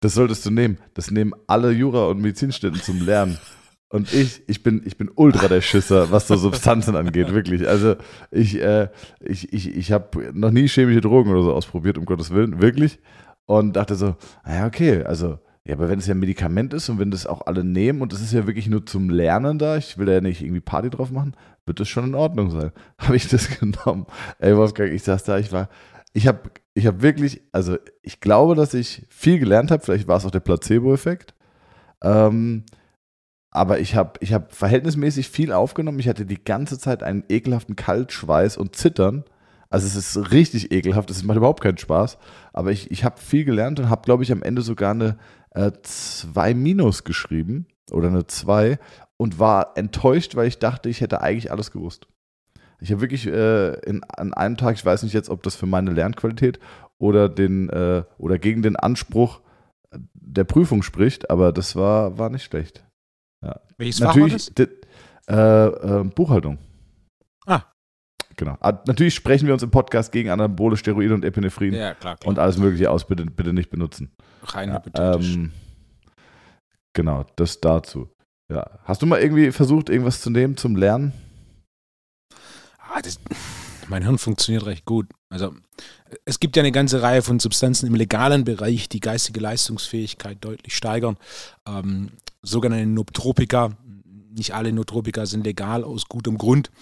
das 0.00 0.14
solltest 0.14 0.46
du 0.46 0.50
nehmen. 0.50 0.78
Das 0.94 1.10
nehmen 1.10 1.32
alle 1.46 1.70
Jura- 1.72 2.06
und 2.06 2.20
Medizinstudenten 2.20 2.82
zum 2.82 3.04
Lernen. 3.04 3.38
Und 3.90 4.12
ich, 4.12 4.42
ich 4.46 4.62
bin, 4.62 4.82
ich 4.84 4.98
bin 4.98 5.10
ultra 5.14 5.48
der 5.48 5.62
Schisser, 5.62 6.10
was 6.10 6.28
so 6.28 6.36
Substanzen 6.36 6.94
angeht, 6.94 7.32
wirklich. 7.32 7.66
Also 7.66 7.96
ich, 8.30 8.60
äh, 8.60 8.88
ich, 9.20 9.52
ich, 9.52 9.74
ich 9.74 9.92
habe 9.92 10.30
noch 10.34 10.50
nie 10.50 10.68
chemische 10.68 11.00
Drogen 11.00 11.30
oder 11.30 11.42
so 11.42 11.54
ausprobiert, 11.54 11.96
um 11.96 12.04
Gottes 12.04 12.30
Willen, 12.30 12.60
wirklich. 12.60 12.98
Und 13.46 13.76
dachte 13.76 13.94
so, 13.94 14.16
naja, 14.44 14.66
okay, 14.66 15.04
also 15.04 15.38
Ja, 15.68 15.74
aber 15.74 15.90
wenn 15.90 15.98
es 15.98 16.06
ja 16.06 16.14
ein 16.14 16.20
Medikament 16.20 16.72
ist 16.72 16.88
und 16.88 16.98
wenn 16.98 17.10
das 17.10 17.26
auch 17.26 17.46
alle 17.46 17.62
nehmen 17.62 18.00
und 18.00 18.14
es 18.14 18.22
ist 18.22 18.32
ja 18.32 18.46
wirklich 18.46 18.68
nur 18.68 18.86
zum 18.86 19.10
Lernen 19.10 19.58
da, 19.58 19.76
ich 19.76 19.98
will 19.98 20.06
da 20.06 20.12
ja 20.12 20.20
nicht 20.22 20.40
irgendwie 20.42 20.60
Party 20.60 20.88
drauf 20.88 21.10
machen, 21.10 21.34
wird 21.66 21.78
das 21.78 21.88
schon 21.88 22.04
in 22.04 22.14
Ordnung 22.14 22.50
sein. 22.50 22.72
Habe 22.98 23.16
ich 23.16 23.28
das 23.28 23.48
genommen? 23.60 24.06
Ey, 24.38 24.56
Wolfgang, 24.56 24.90
ich 24.90 25.02
saß 25.02 25.24
da, 25.24 25.38
ich 25.38 25.52
war, 25.52 25.68
ich 26.14 26.26
habe 26.26 26.50
ich 26.78 26.86
hab 26.86 27.02
wirklich, 27.02 27.42
also 27.52 27.76
ich 28.02 28.20
glaube, 28.20 28.54
dass 28.54 28.72
ich 28.72 29.06
viel 29.08 29.38
gelernt 29.38 29.70
habe, 29.70 29.82
vielleicht 29.84 30.08
war 30.08 30.16
es 30.16 30.24
auch 30.24 30.30
der 30.30 30.40
Placebo-Effekt. 30.40 31.34
Ähm, 32.02 32.64
aber 33.50 33.80
ich 33.80 33.96
habe 33.96 34.12
ich 34.20 34.32
hab 34.32 34.54
verhältnismäßig 34.54 35.28
viel 35.28 35.52
aufgenommen. 35.52 35.98
Ich 35.98 36.08
hatte 36.08 36.24
die 36.24 36.42
ganze 36.42 36.78
Zeit 36.78 37.02
einen 37.02 37.24
ekelhaften 37.28 37.76
Kaltschweiß 37.76 38.56
und 38.56 38.76
Zittern. 38.76 39.24
Also 39.70 39.86
es 39.86 39.96
ist 39.96 40.30
richtig 40.30 40.70
ekelhaft, 40.70 41.10
es 41.10 41.24
macht 41.24 41.36
überhaupt 41.36 41.62
keinen 41.62 41.78
Spaß. 41.78 42.16
Aber 42.52 42.70
ich, 42.70 42.90
ich 42.90 43.04
habe 43.04 43.20
viel 43.20 43.44
gelernt 43.44 43.80
und 43.80 43.90
habe, 43.90 44.02
glaube 44.02 44.22
ich, 44.22 44.30
am 44.30 44.42
Ende 44.42 44.62
sogar 44.62 44.92
eine 44.92 45.18
2 45.82 46.50
äh, 46.50 46.54
Minus 46.54 47.02
geschrieben 47.02 47.66
oder 47.90 48.08
eine 48.08 48.26
2 48.26 48.78
und 49.16 49.40
war 49.40 49.72
enttäuscht, 49.76 50.36
weil 50.36 50.46
ich 50.46 50.58
dachte, 50.58 50.88
ich 50.88 51.00
hätte 51.00 51.22
eigentlich 51.22 51.50
alles 51.50 51.72
gewusst. 51.72 52.06
Ich 52.80 52.90
habe 52.92 53.00
wirklich 53.00 53.26
äh, 53.26 53.74
in, 53.80 54.04
an 54.04 54.32
einem 54.34 54.56
Tag, 54.56 54.76
ich 54.76 54.84
weiß 54.84 55.02
nicht 55.02 55.12
jetzt, 55.12 55.30
ob 55.30 55.42
das 55.42 55.56
für 55.56 55.66
meine 55.66 55.90
Lernqualität 55.90 56.60
oder, 56.98 57.28
den, 57.28 57.68
äh, 57.70 58.04
oder 58.18 58.38
gegen 58.38 58.62
den 58.62 58.76
Anspruch 58.76 59.40
der 60.14 60.44
Prüfung 60.44 60.82
spricht, 60.82 61.30
aber 61.30 61.52
das 61.52 61.74
war, 61.74 62.18
war 62.18 62.30
nicht 62.30 62.44
schlecht. 62.44 62.84
Ja. 63.44 63.60
Welches 63.76 64.00
Natürlich, 64.00 64.32
Fach 64.32 64.58
war 64.58 64.66
das? 64.66 64.78
Äh, 65.28 66.00
äh, 66.00 66.04
Buchhaltung. 66.04 66.58
Ah. 67.46 67.62
Genau. 68.36 68.56
Ah, 68.60 68.80
natürlich 68.86 69.14
sprechen 69.14 69.46
wir 69.46 69.54
uns 69.54 69.62
im 69.62 69.70
Podcast 69.70 70.12
gegen 70.12 70.30
Anabole, 70.30 70.76
Steroide 70.76 71.14
und 71.14 71.24
Epinephrin 71.24 71.74
ja, 71.74 71.94
klar, 71.94 72.16
klar. 72.16 72.28
und 72.28 72.38
alles 72.38 72.58
Mögliche 72.58 72.90
aus. 72.90 73.06
Bitte, 73.06 73.24
bitte 73.26 73.52
nicht 73.52 73.70
benutzen. 73.70 74.12
Rein 74.44 74.68
ja, 74.68 75.14
ähm, 75.14 75.50
Genau, 76.94 77.24
das 77.36 77.60
dazu. 77.60 78.08
Ja. 78.50 78.78
Hast 78.84 79.02
du 79.02 79.06
mal 79.06 79.20
irgendwie 79.20 79.52
versucht, 79.52 79.90
irgendwas 79.90 80.20
zu 80.20 80.30
nehmen 80.30 80.56
zum 80.56 80.76
Lernen? 80.76 81.12
Ah, 82.98 83.02
das, 83.02 83.20
mein 83.86 84.02
Hirn 84.02 84.18
funktioniert 84.18 84.66
recht 84.66 84.84
gut. 84.84 85.06
Also 85.28 85.54
es 86.24 86.40
gibt 86.40 86.56
ja 86.56 86.62
eine 86.62 86.72
ganze 86.72 87.00
Reihe 87.00 87.22
von 87.22 87.38
Substanzen 87.38 87.86
im 87.86 87.94
legalen 87.94 88.42
Bereich, 88.42 88.88
die 88.88 88.98
geistige 88.98 89.38
Leistungsfähigkeit 89.38 90.38
deutlich 90.40 90.74
steigern. 90.74 91.16
Ähm, 91.64 92.10
sogenannte 92.42 92.86
Notropika. 92.86 93.76
Nicht 94.34 94.52
alle 94.52 94.72
Notropika 94.72 95.26
sind 95.26 95.44
legal 95.44 95.84
aus 95.84 96.08
gutem 96.08 96.38
Grund. 96.38 96.72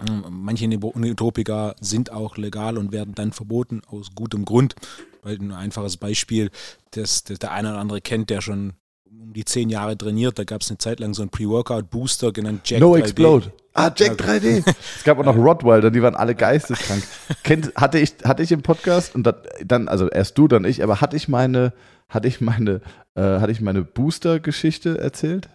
Ähm, 0.00 0.24
manche 0.30 0.66
Notropika 0.66 1.76
sind 1.80 2.10
auch 2.10 2.36
legal 2.36 2.76
und 2.76 2.90
werden 2.90 3.14
dann 3.14 3.30
verboten 3.30 3.82
aus 3.86 4.16
gutem 4.16 4.44
Grund. 4.44 4.74
Ein 5.22 5.52
einfaches 5.52 5.96
Beispiel, 5.96 6.50
das, 6.90 7.22
das 7.22 7.38
der 7.38 7.52
eine 7.52 7.70
oder 7.70 7.78
andere 7.78 8.00
kennt, 8.00 8.30
der 8.30 8.40
schon 8.40 8.72
um 9.20 9.32
die 9.32 9.44
zehn 9.44 9.70
Jahre 9.70 9.96
trainiert. 9.96 10.38
Da 10.38 10.44
gab 10.44 10.62
es 10.62 10.70
eine 10.70 10.78
Zeit 10.78 11.00
lang 11.00 11.14
so 11.14 11.22
einen 11.22 11.30
Pre-Workout-Booster 11.30 12.32
genannt 12.32 12.62
Jack 12.64 12.80
no 12.80 12.92
3D. 12.92 12.98
Explode. 12.98 13.52
Ah, 13.72 13.90
Jack 13.94 14.12
3D. 14.12 14.62
es 14.96 15.04
gab 15.04 15.18
auch 15.18 15.24
noch 15.24 15.36
Rottweiler, 15.36 15.90
die 15.90 16.02
waren 16.02 16.14
alle 16.14 16.34
geisteskrank. 16.34 17.02
Kennt, 17.42 17.74
hatte, 17.74 17.98
ich, 17.98 18.14
hatte 18.24 18.42
ich 18.42 18.52
im 18.52 18.62
Podcast 18.62 19.14
und 19.14 19.28
dann, 19.64 19.88
also 19.88 20.08
erst 20.08 20.38
du, 20.38 20.46
dann 20.46 20.64
ich, 20.64 20.82
aber 20.82 21.00
hatte 21.00 21.16
ich 21.16 21.28
meine, 21.28 21.72
hatte 22.08 22.28
ich 22.28 22.40
meine, 22.40 22.80
äh, 23.14 23.20
hatte 23.20 23.50
ich 23.52 23.60
meine 23.60 23.82
Booster-Geschichte 23.82 24.98
erzählt? 24.98 25.48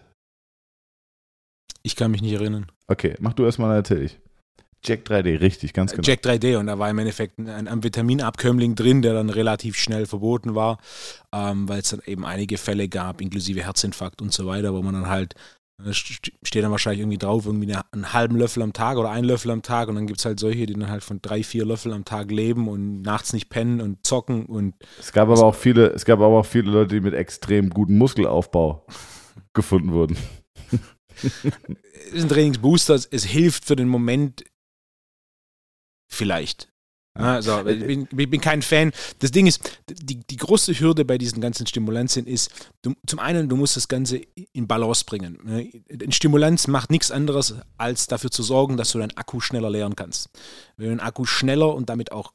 Ich 1.82 1.96
kann 1.96 2.10
mich 2.10 2.20
nicht 2.20 2.34
erinnern. 2.34 2.66
Okay, 2.88 3.14
mach 3.20 3.32
du 3.32 3.44
erstmal, 3.44 3.70
dann 3.70 3.78
erzähl 3.78 4.02
ich. 4.02 4.20
Jack 4.82 5.04
3D, 5.06 5.40
richtig, 5.40 5.74
ganz 5.74 5.92
genau. 5.92 6.02
Jack 6.04 6.22
3D 6.22 6.56
und 6.56 6.66
da 6.66 6.78
war 6.78 6.88
im 6.88 6.98
Endeffekt 6.98 7.38
ein 7.38 7.68
Amphetaminabkömmling 7.68 8.74
drin, 8.74 9.02
der 9.02 9.12
dann 9.12 9.28
relativ 9.28 9.76
schnell 9.76 10.06
verboten 10.06 10.54
war, 10.54 10.78
ähm, 11.34 11.68
weil 11.68 11.80
es 11.80 11.90
dann 11.90 12.00
eben 12.06 12.24
einige 12.24 12.56
Fälle 12.56 12.88
gab, 12.88 13.20
inklusive 13.20 13.62
Herzinfarkt 13.62 14.22
und 14.22 14.32
so 14.32 14.46
weiter, 14.46 14.72
wo 14.72 14.80
man 14.80 14.94
dann 14.94 15.08
halt, 15.08 15.34
da 15.84 15.92
steht 15.92 16.64
dann 16.64 16.70
wahrscheinlich 16.70 17.00
irgendwie 17.00 17.18
drauf, 17.18 17.44
irgendwie 17.44 17.74
einen 17.92 18.12
halben 18.14 18.36
Löffel 18.36 18.62
am 18.62 18.72
Tag 18.72 18.96
oder 18.96 19.10
einen 19.10 19.26
Löffel 19.26 19.50
am 19.50 19.60
Tag 19.60 19.88
und 19.88 19.96
dann 19.96 20.06
gibt 20.06 20.18
es 20.18 20.24
halt 20.24 20.40
solche, 20.40 20.64
die 20.64 20.72
dann 20.72 20.90
halt 20.90 21.04
von 21.04 21.20
drei, 21.20 21.42
vier 21.42 21.66
Löffel 21.66 21.92
am 21.92 22.06
Tag 22.06 22.30
leben 22.30 22.66
und 22.66 23.02
nachts 23.02 23.34
nicht 23.34 23.50
pennen 23.50 23.82
und 23.82 24.06
zocken 24.06 24.46
und. 24.46 24.74
Es 24.98 25.12
gab 25.12 25.28
aber 25.28 25.42
auch 25.42 25.54
viele, 25.54 25.88
es 25.88 26.06
gab 26.06 26.20
aber 26.20 26.38
auch 26.38 26.46
viele 26.46 26.70
Leute, 26.70 26.94
die 26.94 27.00
mit 27.00 27.12
extrem 27.12 27.68
gutem 27.68 27.98
Muskelaufbau 27.98 28.86
gefunden 29.52 29.92
wurden. 29.92 30.16
Es 31.22 32.14
ist 32.14 32.22
ein 32.22 32.28
Trainingsbooster, 32.30 32.94
es 32.94 33.24
hilft 33.24 33.66
für 33.66 33.76
den 33.76 33.88
Moment 33.88 34.42
vielleicht. 36.10 36.70
Also, 37.14 37.66
ich 37.66 38.08
bin, 38.08 38.30
bin, 38.30 38.40
kein 38.40 38.62
Fan. 38.62 38.92
Das 39.18 39.32
Ding 39.32 39.46
ist, 39.46 39.78
die, 39.88 40.20
die 40.20 40.36
große 40.36 40.78
Hürde 40.78 41.04
bei 41.04 41.18
diesen 41.18 41.40
ganzen 41.40 41.66
Stimulantien 41.66 42.26
ist, 42.26 42.50
du, 42.82 42.94
zum 43.06 43.18
einen, 43.18 43.48
du 43.48 43.56
musst 43.56 43.76
das 43.76 43.88
Ganze 43.88 44.20
in 44.52 44.68
Balance 44.68 45.04
bringen. 45.04 45.38
Ne? 45.42 45.70
Ein 45.90 46.12
Stimulanz 46.12 46.68
macht 46.68 46.90
nichts 46.90 47.10
anderes, 47.10 47.56
als 47.76 48.06
dafür 48.06 48.30
zu 48.30 48.44
sorgen, 48.44 48.76
dass 48.76 48.92
du 48.92 48.98
deinen 48.98 49.16
Akku 49.16 49.40
schneller 49.40 49.70
leeren 49.70 49.96
kannst. 49.96 50.30
Wenn 50.76 50.86
du 50.86 50.92
den 50.92 51.00
Akku 51.00 51.24
schneller 51.24 51.74
und 51.74 51.88
damit 51.88 52.12
auch 52.12 52.32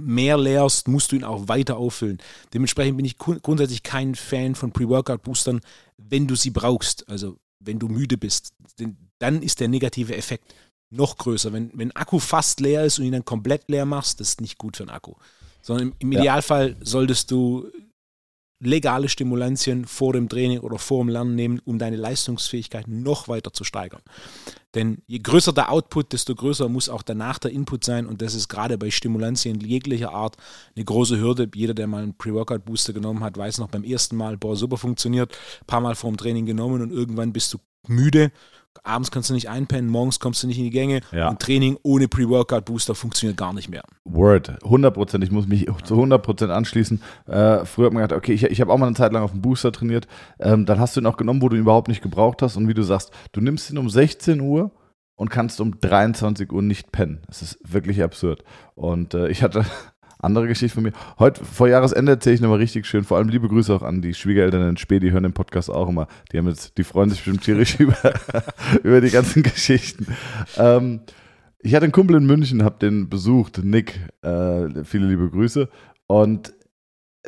mehr 0.00 0.38
leerst, 0.38 0.88
musst 0.88 1.12
du 1.12 1.16
ihn 1.16 1.24
auch 1.24 1.48
weiter 1.48 1.76
auffüllen. 1.76 2.18
Dementsprechend 2.54 2.96
bin 2.96 3.04
ich 3.04 3.18
grundsätzlich 3.18 3.82
kein 3.82 4.14
Fan 4.14 4.54
von 4.54 4.72
Pre-Workout-Boostern, 4.72 5.60
wenn 5.98 6.26
du 6.26 6.34
sie 6.34 6.50
brauchst. 6.50 7.08
Also, 7.10 7.36
wenn 7.60 7.78
du 7.78 7.88
müde 7.88 8.16
bist. 8.16 8.52
Dann 9.18 9.42
ist 9.42 9.60
der 9.60 9.68
negative 9.68 10.16
Effekt 10.16 10.54
noch 10.90 11.16
größer. 11.16 11.52
Wenn, 11.52 11.70
wenn 11.74 11.94
Akku 11.94 12.18
fast 12.18 12.60
leer 12.60 12.84
ist 12.84 12.98
und 12.98 13.04
ihn 13.04 13.12
dann 13.12 13.24
komplett 13.24 13.68
leer 13.68 13.84
machst, 13.84 14.20
das 14.20 14.30
ist 14.30 14.40
nicht 14.40 14.58
gut 14.58 14.76
für 14.76 14.84
einen 14.84 14.90
Akku. 14.90 15.14
Sondern 15.62 15.88
im, 15.88 15.94
im 15.98 16.12
Idealfall 16.12 16.76
solltest 16.80 17.30
du 17.30 17.68
legale 18.60 19.08
Stimulantien 19.08 19.84
vor 19.84 20.12
dem 20.12 20.28
Training 20.28 20.60
oder 20.60 20.78
vor 20.78 21.04
dem 21.04 21.08
Lernen 21.08 21.34
nehmen, 21.34 21.60
um 21.64 21.78
deine 21.78 21.96
Leistungsfähigkeit 21.96 22.88
noch 22.88 23.28
weiter 23.28 23.52
zu 23.52 23.64
steigern. 23.64 24.02
Denn 24.74 24.98
je 25.06 25.20
größer 25.20 25.52
der 25.52 25.70
Output, 25.70 26.12
desto 26.12 26.34
größer 26.34 26.68
muss 26.68 26.88
auch 26.88 27.02
danach 27.02 27.38
der 27.38 27.52
Input 27.52 27.84
sein 27.84 28.06
und 28.06 28.20
das 28.20 28.34
ist 28.34 28.48
gerade 28.48 28.76
bei 28.76 28.90
Stimulantien 28.90 29.60
jeglicher 29.60 30.12
Art 30.12 30.36
eine 30.74 30.84
große 30.84 31.18
Hürde. 31.18 31.48
Jeder, 31.54 31.74
der 31.74 31.86
mal 31.86 32.02
einen 32.02 32.16
Pre-Workout-Booster 32.16 32.92
genommen 32.92 33.22
hat, 33.22 33.36
weiß 33.36 33.58
noch 33.58 33.68
beim 33.68 33.84
ersten 33.84 34.16
Mal, 34.16 34.36
boah, 34.36 34.56
super 34.56 34.76
funktioniert, 34.76 35.32
ein 35.60 35.66
paar 35.66 35.80
Mal 35.80 35.94
vor 35.94 36.10
dem 36.10 36.16
Training 36.16 36.44
genommen 36.44 36.82
und 36.82 36.90
irgendwann 36.90 37.32
bist 37.32 37.54
du 37.54 37.58
müde 37.86 38.32
abends 38.84 39.10
kannst 39.10 39.30
du 39.30 39.34
nicht 39.34 39.48
einpennen, 39.48 39.90
morgens 39.90 40.20
kommst 40.20 40.42
du 40.42 40.46
nicht 40.46 40.58
in 40.58 40.64
die 40.64 40.70
Gänge 40.70 41.00
ja. 41.12 41.28
und 41.28 41.40
Training 41.40 41.78
ohne 41.82 42.08
Pre-Workout-Booster 42.08 42.94
funktioniert 42.94 43.36
gar 43.36 43.52
nicht 43.52 43.68
mehr. 43.68 43.82
Word, 44.04 44.62
100 44.64 44.94
Prozent. 44.94 45.24
Ich 45.24 45.30
muss 45.30 45.46
mich 45.46 45.66
zu 45.84 45.94
100 45.94 46.22
Prozent 46.22 46.50
anschließen. 46.50 47.00
Äh, 47.26 47.64
früher 47.64 47.86
hat 47.86 47.92
man 47.92 48.02
gedacht, 48.02 48.18
okay, 48.18 48.32
ich, 48.32 48.44
ich 48.44 48.60
habe 48.60 48.72
auch 48.72 48.78
mal 48.78 48.86
eine 48.86 48.96
Zeit 48.96 49.12
lang 49.12 49.22
auf 49.22 49.32
dem 49.32 49.42
Booster 49.42 49.72
trainiert. 49.72 50.06
Ähm, 50.40 50.66
dann 50.66 50.80
hast 50.80 50.96
du 50.96 51.00
ihn 51.00 51.06
auch 51.06 51.16
genommen, 51.16 51.42
wo 51.42 51.48
du 51.48 51.56
ihn 51.56 51.62
überhaupt 51.62 51.88
nicht 51.88 52.02
gebraucht 52.02 52.42
hast. 52.42 52.56
Und 52.56 52.68
wie 52.68 52.74
du 52.74 52.82
sagst, 52.82 53.10
du 53.32 53.40
nimmst 53.40 53.70
ihn 53.70 53.78
um 53.78 53.88
16 53.90 54.40
Uhr 54.40 54.72
und 55.16 55.30
kannst 55.30 55.60
um 55.60 55.80
23 55.80 56.52
Uhr 56.52 56.62
nicht 56.62 56.92
pennen. 56.92 57.22
Das 57.26 57.42
ist 57.42 57.58
wirklich 57.64 58.02
absurd. 58.02 58.44
Und 58.74 59.14
äh, 59.14 59.28
ich 59.28 59.42
hatte 59.42 59.64
andere 60.18 60.48
Geschichte 60.48 60.74
von 60.74 60.84
mir. 60.84 60.92
Heute, 61.18 61.44
vor 61.44 61.68
Jahresende 61.68 62.12
erzähle 62.12 62.34
ich 62.34 62.40
nochmal 62.40 62.58
richtig 62.58 62.86
schön. 62.86 63.04
Vor 63.04 63.18
allem 63.18 63.28
liebe 63.28 63.48
Grüße 63.48 63.72
auch 63.72 63.82
an 63.82 64.02
die 64.02 64.14
Schwiegereltern 64.14 64.68
in 64.68 64.76
Spee, 64.76 64.98
die 64.98 65.12
hören 65.12 65.22
den 65.22 65.32
Podcast 65.32 65.70
auch 65.70 65.88
immer. 65.88 66.08
Die, 66.32 66.38
haben 66.38 66.48
jetzt, 66.48 66.76
die 66.78 66.84
freuen 66.84 67.10
sich 67.10 67.18
bestimmt 67.18 67.44
tierisch 67.44 67.74
über, 67.80 67.96
über 68.82 69.00
die 69.00 69.10
ganzen 69.10 69.42
Geschichten. 69.42 70.06
Ähm, 70.56 71.00
ich 71.60 71.74
hatte 71.74 71.84
einen 71.84 71.92
Kumpel 71.92 72.16
in 72.16 72.26
München, 72.26 72.62
habe 72.62 72.78
den 72.78 73.08
besucht, 73.08 73.62
Nick. 73.64 74.00
Äh, 74.22 74.84
viele 74.84 75.06
liebe 75.08 75.28
Grüße. 75.30 75.68
Und 76.06 76.54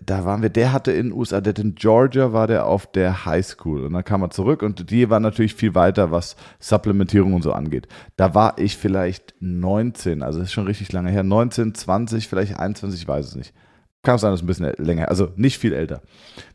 da 0.02 0.24
waren 0.24 0.42
wir, 0.42 0.48
der 0.48 0.72
hatte 0.72 0.92
in 0.92 1.08
den 1.08 1.12
USA, 1.12 1.40
der 1.40 1.56
in 1.58 1.74
Georgia 1.74 2.32
war 2.32 2.46
der 2.46 2.66
auf 2.66 2.86
der 2.86 3.26
Highschool 3.26 3.84
und 3.84 3.92
dann 3.92 4.04
kam 4.04 4.22
er 4.22 4.30
zurück 4.30 4.62
und 4.62 4.90
die 4.90 5.10
war 5.10 5.20
natürlich 5.20 5.54
viel 5.54 5.74
weiter, 5.74 6.10
was 6.10 6.36
Supplementierung 6.58 7.34
und 7.34 7.42
so 7.42 7.52
angeht. 7.52 7.86
Da 8.16 8.34
war 8.34 8.58
ich 8.58 8.76
vielleicht 8.76 9.34
19, 9.40 10.22
also 10.22 10.38
das 10.38 10.48
ist 10.48 10.52
schon 10.52 10.66
richtig 10.66 10.92
lange 10.92 11.10
her, 11.10 11.22
19, 11.22 11.74
20, 11.74 12.28
vielleicht 12.28 12.58
21, 12.58 13.02
ich 13.02 13.08
weiß 13.08 13.26
es 13.26 13.36
nicht. 13.36 13.54
Kann 14.02 14.16
sein, 14.18 14.30
dass 14.30 14.42
ein 14.42 14.46
bisschen 14.46 14.72
länger, 14.78 15.08
also 15.08 15.28
nicht 15.36 15.58
viel 15.58 15.74
älter. 15.74 16.00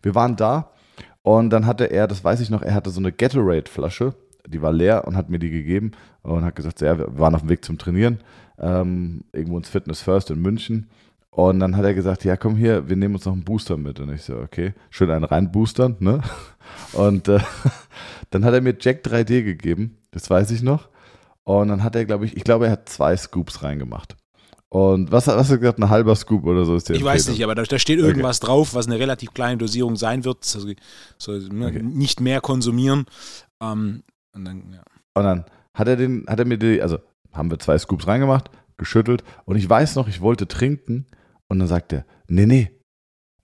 Wir 0.02 0.16
waren 0.16 0.36
da 0.36 0.72
und 1.22 1.52
dann 1.52 1.68
hatte 1.68 1.86
er, 1.86 2.08
das 2.08 2.24
weiß 2.24 2.40
ich 2.42 2.50
noch, 2.50 2.64
er 2.64 2.74
hatte 2.74 2.90
so 2.90 3.00
eine 3.00 3.12
Gatorade-Flasche, 3.12 4.16
die 4.48 4.62
war 4.62 4.72
leer 4.72 5.08
und 5.08 5.16
hat 5.16 5.30
mir 5.30 5.40
die 5.40 5.52
gegeben 5.52 5.92
und 6.24 6.44
hat 6.44 6.56
gesagt, 6.56 6.82
ja, 6.82 6.98
wir 6.98 7.20
waren 7.20 7.36
auf 7.36 7.42
dem 7.42 7.50
Weg 7.50 7.64
zum 7.64 7.78
Trainieren, 7.78 8.20
ähm, 8.58 9.24
irgendwo 9.34 9.58
ins 9.58 9.70
Fitness 9.70 10.02
First 10.02 10.32
in 10.32 10.42
München 10.42 10.90
und 11.36 11.60
dann 11.60 11.76
hat 11.76 11.84
er 11.84 11.94
gesagt, 11.94 12.24
ja, 12.24 12.38
komm 12.38 12.56
hier, 12.56 12.88
wir 12.88 12.96
nehmen 12.96 13.16
uns 13.16 13.26
noch 13.26 13.34
einen 13.34 13.44
Booster 13.44 13.76
mit. 13.76 14.00
Und 14.00 14.10
ich 14.14 14.24
so, 14.24 14.38
okay, 14.38 14.74
schön 14.90 15.12
einen 15.12 15.26
rein 15.26 15.52
boostern, 15.52 15.98
ne? 16.00 16.22
Und 16.94 17.28
äh, 17.28 17.40
dann 18.30 18.46
hat 18.46 18.54
er 18.54 18.62
mir 18.62 18.78
Jack 18.80 19.04
3D 19.06 19.44
gegeben, 19.44 19.98
das 20.12 20.30
weiß 20.30 20.52
ich 20.52 20.62
noch. 20.62 20.88
Und 21.44 21.68
dann 21.68 21.84
hat 21.84 21.94
er, 21.98 22.06
glaube 22.06 22.26
ich, 22.26 22.38
ich 22.38 22.46
glaube, 22.46 22.68
er 22.68 22.72
hat 22.72 22.88
zwei 22.88 23.18
Scoops 23.18 23.64
reingemacht. 23.64 24.16
Und 24.70 25.12
was, 25.12 25.28
was 25.28 25.36
hast 25.36 25.52
du 25.52 25.60
gesagt, 25.60 25.78
ein 25.78 25.90
halber 25.90 26.16
Scoop 26.16 26.46
oder 26.46 26.64
so 26.64 26.74
ist 26.74 26.88
der? 26.88 26.96
Ich 26.96 27.04
weiß 27.04 27.28
nicht, 27.28 27.44
aber 27.44 27.54
da, 27.54 27.64
da 27.64 27.80
steht 27.80 28.00
irgendwas 28.00 28.42
okay. 28.42 28.48
drauf, 28.48 28.74
was 28.74 28.88
eine 28.88 28.98
relativ 28.98 29.34
kleine 29.34 29.58
Dosierung 29.58 29.98
sein 29.98 30.24
wird. 30.24 30.38
Also, 30.38 30.70
so, 31.18 31.34
ne, 31.34 31.68
okay. 31.68 31.84
Nicht 31.84 32.22
mehr 32.22 32.40
konsumieren. 32.40 33.08
Ähm, 33.62 34.04
und, 34.34 34.46
dann, 34.46 34.72
ja. 34.72 34.84
und 35.16 35.24
dann 35.24 35.46
hat 35.74 35.90
er 35.90 35.98
den, 35.98 36.26
hat 36.30 36.40
er 36.40 36.46
mir 36.46 36.58
die, 36.58 36.82
also 36.82 37.00
haben 37.34 37.52
wir 37.52 37.60
zwei 37.60 37.78
Scoops 37.78 38.08
reingemacht, 38.08 38.50
geschüttelt 38.78 39.26
und 39.44 39.58
ich 39.58 39.70
weiß 39.70 39.96
noch, 39.96 40.08
ich 40.08 40.22
wollte 40.22 40.48
trinken 40.48 41.08
und 41.48 41.60
dann 41.60 41.68
sagt 41.68 41.94
er, 41.94 42.06
nee, 42.28 42.46
nee, 42.46 42.72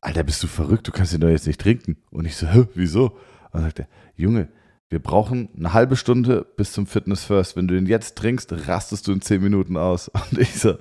Alter, 0.02 0.24
bist 0.24 0.42
du 0.42 0.48
verrückt? 0.48 0.88
Du 0.88 0.92
kannst 0.92 1.14
den 1.14 1.22
doch 1.22 1.30
jetzt 1.30 1.46
nicht 1.46 1.62
trinken. 1.62 1.98
Und 2.10 2.26
ich 2.26 2.36
so, 2.36 2.48
Hä, 2.48 2.66
wieso? 2.74 3.10
Und 3.12 3.54
dann 3.54 3.64
sagt 3.64 3.80
er, 3.80 3.88
Junge, 4.16 4.50
wir 4.90 5.00
brauchen 5.00 5.50
eine 5.56 5.74
halbe 5.74 5.96
Stunde 5.96 6.46
bis 6.58 6.74
zum 6.74 6.88
Fitness 6.88 7.24
First. 7.24 7.56
Wenn 7.56 7.68
du 7.68 7.76
den 7.76 7.86
jetzt 7.86 8.18
trinkst, 8.18 8.68
rastest 8.68 9.08
du 9.08 9.12
in 9.12 9.22
zehn 9.22 9.42
Minuten 9.42 9.78
aus. 9.78 10.08
Und 10.32 10.40
ich 10.40 10.60
so, 10.60 10.78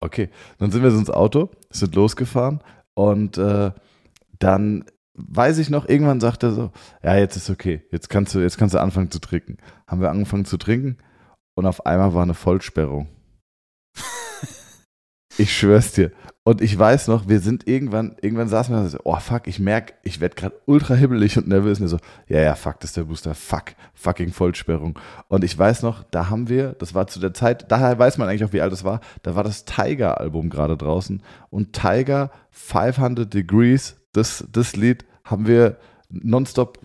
okay. 0.00 0.30
Dann 0.58 0.70
sind 0.70 0.82
wir 0.82 0.90
so 0.90 0.98
ins 0.98 1.10
Auto, 1.10 1.50
sind 1.70 1.94
losgefahren 1.94 2.60
und 2.94 3.36
äh, 3.38 3.72
dann 4.38 4.84
weiß 5.14 5.58
ich 5.58 5.70
noch, 5.70 5.88
irgendwann 5.88 6.20
sagt 6.20 6.42
er 6.42 6.52
so, 6.52 6.72
ja, 7.02 7.16
jetzt 7.16 7.36
ist 7.36 7.50
okay, 7.50 7.82
jetzt 7.90 8.08
kannst 8.08 8.34
du, 8.34 8.40
jetzt 8.40 8.58
kannst 8.58 8.74
du 8.74 8.80
anfangen 8.80 9.10
zu 9.10 9.18
trinken. 9.18 9.58
Haben 9.86 10.00
wir 10.00 10.10
angefangen 10.10 10.44
zu 10.44 10.56
trinken 10.56 10.98
und 11.54 11.66
auf 11.66 11.86
einmal 11.86 12.14
war 12.14 12.22
eine 12.22 12.34
Vollsperrung. 12.34 13.08
ich 15.38 15.56
schwör's 15.56 15.92
dir. 15.92 16.12
Und 16.46 16.60
ich 16.60 16.78
weiß 16.78 17.08
noch, 17.08 17.26
wir 17.26 17.40
sind 17.40 17.66
irgendwann, 17.66 18.14
irgendwann 18.22 18.46
saßen 18.46 18.72
wir 18.72 18.88
so, 18.88 18.98
oh 19.02 19.16
fuck, 19.16 19.48
ich 19.48 19.58
merke, 19.58 19.94
ich 20.04 20.20
werde 20.20 20.36
gerade 20.36 20.54
ultra 20.66 20.94
hibbelig 20.94 21.36
und 21.36 21.48
nervös. 21.48 21.80
Und 21.80 21.88
so, 21.88 21.98
ja, 22.28 22.40
ja, 22.40 22.54
fuck, 22.54 22.78
das 22.78 22.90
ist 22.90 22.96
der 22.96 23.02
Booster, 23.02 23.34
fuck, 23.34 23.74
fucking 23.94 24.32
Vollsperrung. 24.32 24.96
Und 25.26 25.42
ich 25.42 25.58
weiß 25.58 25.82
noch, 25.82 26.04
da 26.04 26.30
haben 26.30 26.48
wir, 26.48 26.74
das 26.74 26.94
war 26.94 27.08
zu 27.08 27.18
der 27.18 27.34
Zeit, 27.34 27.72
daher 27.72 27.98
weiß 27.98 28.18
man 28.18 28.28
eigentlich 28.28 28.44
auch, 28.44 28.52
wie 28.52 28.60
alt 28.60 28.72
es 28.72 28.84
war, 28.84 29.00
da 29.24 29.34
war 29.34 29.42
das 29.42 29.64
Tiger-Album 29.64 30.48
gerade 30.48 30.76
draußen. 30.76 31.20
Und 31.50 31.72
Tiger 31.72 32.30
500 32.52 33.34
Degrees, 33.34 33.96
das, 34.12 34.46
das 34.52 34.76
Lied 34.76 35.04
haben 35.24 35.48
wir 35.48 35.78
nonstop 36.10 36.78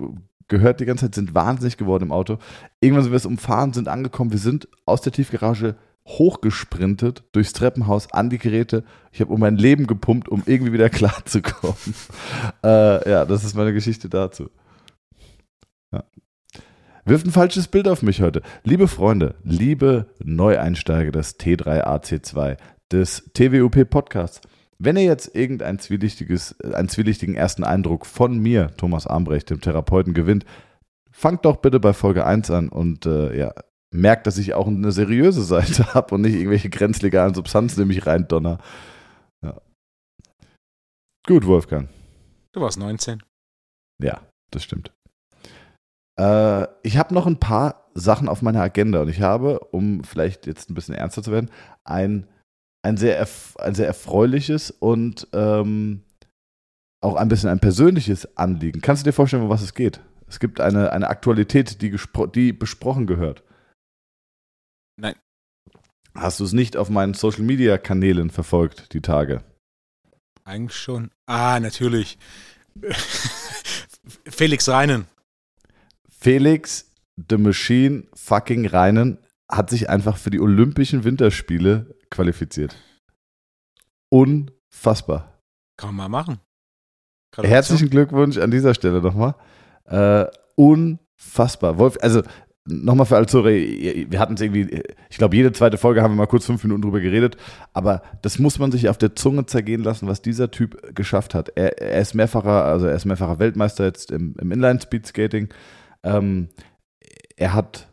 gehört 0.48 0.80
die 0.80 0.86
ganze 0.86 1.06
Zeit, 1.06 1.14
sind 1.14 1.36
wahnsinnig 1.36 1.78
geworden 1.78 2.06
im 2.06 2.12
Auto. 2.12 2.40
Irgendwann 2.80 3.04
sind 3.04 3.12
wir 3.12 3.18
es 3.18 3.28
umfahren, 3.28 3.74
sind 3.74 3.88
angekommen, 3.88 4.32
wir 4.32 4.40
sind 4.40 4.68
aus 4.86 5.02
der 5.02 5.12
Tiefgarage 5.12 5.76
hochgesprintet 6.18 7.24
durchs 7.32 7.54
Treppenhaus 7.54 8.12
an 8.12 8.30
die 8.30 8.38
Geräte. 8.38 8.84
Ich 9.12 9.22
habe 9.22 9.34
um 9.34 9.40
mein 9.40 9.58
Leben 9.58 9.88
gepumpt, 9.88 10.30
um 10.30 10.44
irgendwie 10.46 10.74
wieder 10.74 10.90
klarzukommen. 10.92 11.76
äh, 12.64 13.10
ja, 13.10 13.26
das 13.26 13.44
ist 13.44 13.56
meine 13.56 13.74
Geschichte 13.74 14.10
dazu. 14.10 14.50
Ja. 15.92 16.04
Wirft 17.06 17.26
ein 17.26 17.32
falsches 17.32 17.68
Bild 17.68 17.88
auf 17.88 18.02
mich 18.02 18.22
heute. 18.22 18.42
Liebe 18.64 18.88
Freunde, 18.88 19.36
liebe 19.44 20.08
Neueinsteiger 20.24 21.12
des 21.12 21.40
T3AC2, 21.40 22.58
des 22.92 23.32
TWUP 23.34 23.90
Podcasts. 23.90 24.42
Wenn 24.84 24.98
ihr 24.98 25.04
jetzt 25.04 25.36
irgendeinen 25.36 25.78
zwielichtiges, 25.78 26.60
einen 26.62 26.90
zwielichtigen 26.90 27.36
ersten 27.36 27.64
Eindruck 27.64 28.08
von 28.08 28.40
mir, 28.40 28.72
Thomas 28.78 29.06
Armbrecht, 29.06 29.52
dem 29.52 29.62
Therapeuten, 29.62 30.16
gewinnt, 30.16 30.44
fangt 31.12 31.46
doch 31.46 31.58
bitte 31.58 31.80
bei 31.80 31.94
Folge 31.94 32.26
1 32.26 32.50
an 32.50 32.70
und 32.70 33.06
äh, 33.06 33.38
ja, 33.38 33.54
merkt, 33.94 34.26
dass 34.28 34.38
ich 34.38 34.54
auch 34.54 34.68
eine 34.68 34.92
seriöse 34.92 35.44
Seite 35.44 35.86
habe 35.94 36.16
und 36.16 36.22
nicht 36.22 36.36
irgendwelche 36.36 36.70
grenzlegalen 36.70 37.34
Substanzen 37.34 37.82
in 37.82 37.88
mich 37.88 38.06
reindonner. 38.06 38.60
Ja. 39.44 39.62
Gut, 41.28 41.46
Wolfgang. 41.46 41.90
Du 42.54 42.62
warst 42.62 42.80
19. 42.80 43.22
Ja, 44.02 44.22
das 44.52 44.64
stimmt. 44.64 44.92
Äh, 46.20 46.68
ich 46.84 46.98
habe 46.98 47.14
noch 47.14 47.28
ein 47.28 47.40
paar 47.40 47.90
Sachen 47.94 48.30
auf 48.30 48.42
meiner 48.42 48.62
Agenda 48.62 49.02
und 49.02 49.10
ich 49.10 49.22
habe, 49.22 49.60
um 49.60 50.04
vielleicht 50.04 50.48
jetzt 50.48 50.70
ein 50.70 50.74
bisschen 50.74 50.96
ernster 50.96 51.24
zu 51.24 51.32
werden, 51.32 51.52
ein, 51.84 52.28
ein, 52.84 52.98
sehr, 52.98 53.28
ein 53.60 53.76
sehr 53.76 53.88
erfreuliches 53.88 54.72
und 54.72 55.28
ähm, 55.34 56.04
auch 57.04 57.16
ein 57.16 57.28
bisschen 57.28 57.50
ein 57.50 57.60
persönliches 57.60 58.38
Anliegen. 58.38 58.82
Kannst 58.82 59.04
du 59.04 59.10
dir 59.10 59.14
vorstellen, 59.14 59.44
um 59.44 59.50
was 59.50 59.62
es 59.62 59.74
geht? 59.74 60.02
Es 60.28 60.40
gibt 60.40 60.62
eine, 60.62 60.92
eine 60.92 61.10
Aktualität, 61.10 61.82
die, 61.82 61.96
die 62.34 62.54
besprochen 62.54 63.08
gehört. 63.08 63.44
Nein. 64.98 65.16
Hast 66.14 66.40
du 66.40 66.44
es 66.44 66.54
nicht 66.54 66.76
auf 66.76 66.90
meinen 66.90 67.14
Social 67.14 67.44
Media 67.44 67.78
Kanälen 67.78 68.30
verfolgt, 68.30 68.94
die 68.94 69.02
Tage? 69.02 69.44
Eigentlich 70.44 70.78
schon. 70.78 71.12
Ah, 71.26 71.60
natürlich. 71.60 72.18
Felix 74.26 74.68
Reinen. 74.68 75.08
Felix 76.10 76.92
the 77.30 77.38
Machine 77.38 78.08
fucking 78.14 78.66
Reinen 78.68 79.18
hat 79.50 79.70
sich 79.70 79.90
einfach 79.90 80.18
für 80.18 80.30
die 80.30 80.40
Olympischen 80.40 81.04
Winterspiele 81.04 81.96
qualifiziert. 82.10 82.76
Unfassbar. 84.10 85.42
Kann 85.78 85.96
man 85.96 86.12
mal 86.12 86.20
machen. 86.20 86.40
Herzlichen 87.38 87.90
Glückwunsch 87.90 88.38
an 88.38 88.52
dieser 88.52 88.74
Stelle 88.74 89.02
nochmal. 89.02 89.36
Äh, 89.86 90.26
unfassbar. 90.56 91.78
Wolf, 91.78 91.98
also 92.02 92.24
nochmal 92.72 93.06
für 93.06 93.16
alle 93.16 93.28
Zuhörer, 93.28 93.50
wir 93.52 94.20
hatten 94.20 94.36
es 94.36 94.42
irgendwie, 94.42 94.82
ich 95.10 95.18
glaube, 95.18 95.36
jede 95.36 95.52
zweite 95.52 95.78
Folge 95.78 96.02
haben 96.02 96.14
wir 96.14 96.18
mal 96.18 96.28
kurz 96.28 96.46
fünf 96.46 96.64
Minuten 96.64 96.82
drüber 96.82 97.00
geredet, 97.00 97.38
aber 97.74 98.02
das 98.22 98.40
muss 98.40 98.60
man 98.60 98.72
sich 98.72 98.90
auf 98.90 98.98
der 98.98 99.16
Zunge 99.16 99.46
zergehen 99.46 99.84
lassen, 99.84 100.08
was 100.08 100.22
dieser 100.22 100.52
Typ 100.52 100.96
geschafft 100.96 101.36
hat. 101.36 101.50
Er, 101.56 101.82
er 101.82 102.02
ist 102.02 102.14
mehrfacher, 102.14 102.66
also 102.66 102.88
er 102.88 102.96
ist 102.96 103.06
mehrfacher 103.06 103.40
Weltmeister 103.40 103.86
jetzt 103.86 104.12
im, 104.12 104.36
im 104.40 104.52
Inline-Speed-Skating. 104.52 105.50
Ähm, 106.04 106.50
er 107.36 107.54
hat 107.54 107.88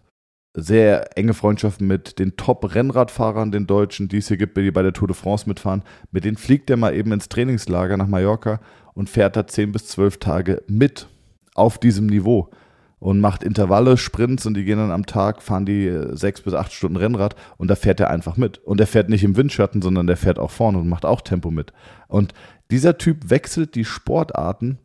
sehr 0.54 1.16
enge 1.16 1.34
Freundschaften 1.34 1.86
mit 1.86 2.18
den 2.18 2.36
Top-Rennradfahrern, 2.36 3.52
den 3.52 3.66
Deutschen, 3.66 4.08
die 4.08 4.18
es 4.18 4.28
hier 4.28 4.36
gibt, 4.36 4.56
die 4.56 4.70
bei 4.70 4.82
der 4.82 4.92
Tour 4.92 5.08
de 5.08 5.16
France 5.16 5.48
mitfahren. 5.48 5.82
Mit 6.10 6.24
denen 6.24 6.36
fliegt 6.36 6.70
er 6.70 6.76
mal 6.76 6.94
eben 6.94 7.12
ins 7.12 7.28
Trainingslager 7.28 7.96
nach 7.96 8.08
Mallorca 8.08 8.60
und 8.94 9.08
fährt 9.08 9.36
da 9.36 9.46
zehn 9.46 9.72
bis 9.72 9.86
zwölf 9.86 10.18
Tage 10.18 10.62
mit 10.66 11.06
auf 11.54 11.78
diesem 11.78 12.06
Niveau 12.06 12.50
und 12.98 13.20
macht 13.20 13.44
Intervalle, 13.44 13.96
Sprints 13.96 14.46
und 14.46 14.54
die 14.54 14.64
gehen 14.64 14.78
dann 14.78 14.90
am 14.90 15.06
Tag, 15.06 15.42
fahren 15.42 15.66
die 15.66 15.86
äh, 15.86 16.16
sechs 16.16 16.40
bis 16.40 16.54
acht 16.54 16.72
Stunden 16.72 16.96
Rennrad 16.96 17.36
und 17.56 17.68
da 17.68 17.76
fährt 17.76 18.00
er 18.00 18.10
einfach 18.10 18.36
mit. 18.36 18.58
Und 18.58 18.80
er 18.80 18.86
fährt 18.86 19.08
nicht 19.08 19.24
im 19.24 19.36
Windschatten, 19.36 19.82
sondern 19.82 20.06
der 20.06 20.16
fährt 20.16 20.38
auch 20.38 20.50
vorne 20.50 20.78
und 20.78 20.88
macht 20.88 21.04
auch 21.04 21.20
Tempo 21.20 21.50
mit. 21.50 21.72
Und 22.08 22.34
dieser 22.70 22.98
Typ 22.98 23.30
wechselt 23.30 23.74
die 23.74 23.84
Sportarten 23.84 24.78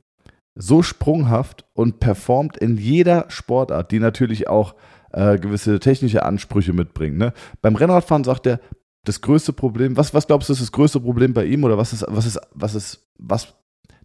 so 0.55 0.83
sprunghaft 0.83 1.65
und 1.73 1.99
performt 1.99 2.57
in 2.57 2.77
jeder 2.77 3.25
Sportart, 3.29 3.91
die 3.91 3.99
natürlich 3.99 4.47
auch 4.47 4.75
äh, 5.11 5.37
gewisse 5.39 5.79
technische 5.79 6.23
Ansprüche 6.23 6.73
mitbringt. 6.73 7.17
Ne? 7.17 7.33
Beim 7.61 7.75
Rennradfahren 7.75 8.23
sagt 8.23 8.45
er, 8.45 8.59
das 9.03 9.21
größte 9.21 9.51
Problem, 9.51 9.97
was, 9.97 10.13
was 10.13 10.27
glaubst 10.27 10.49
du, 10.49 10.53
ist 10.53 10.61
das 10.61 10.71
größte 10.71 10.99
Problem 10.99 11.33
bei 11.33 11.45
ihm 11.45 11.63
oder 11.63 11.77
was 11.77 11.91
ist, 11.91 12.05
was 12.07 12.25
ist, 12.25 12.39
was 12.53 12.75
ist, 12.75 13.09
was, 13.17 13.53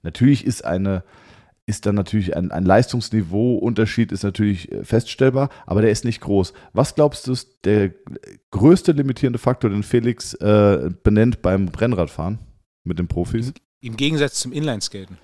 natürlich 0.02 0.44
ist 0.44 0.64
eine, 0.64 1.04
ist 1.68 1.84
dann 1.84 1.94
natürlich 1.94 2.34
ein, 2.34 2.50
ein 2.50 2.64
Leistungsniveau-Unterschied 2.64 4.10
ist 4.10 4.22
natürlich 4.22 4.72
äh, 4.72 4.84
feststellbar, 4.84 5.50
aber 5.66 5.82
der 5.82 5.90
ist 5.90 6.04
nicht 6.04 6.20
groß. 6.22 6.54
Was 6.72 6.94
glaubst 6.94 7.26
du 7.26 7.32
ist 7.32 7.64
der 7.64 7.92
größte 8.50 8.92
limitierende 8.92 9.38
Faktor, 9.38 9.68
den 9.70 9.82
Felix 9.82 10.32
äh, 10.34 10.90
benennt 11.02 11.42
beim 11.42 11.68
Rennradfahren 11.68 12.38
mit 12.84 12.98
den 12.98 13.06
Profis? 13.06 13.52
Im 13.80 13.96
Gegensatz 13.96 14.40
zum 14.40 14.52
Inlineskaten. 14.52 15.18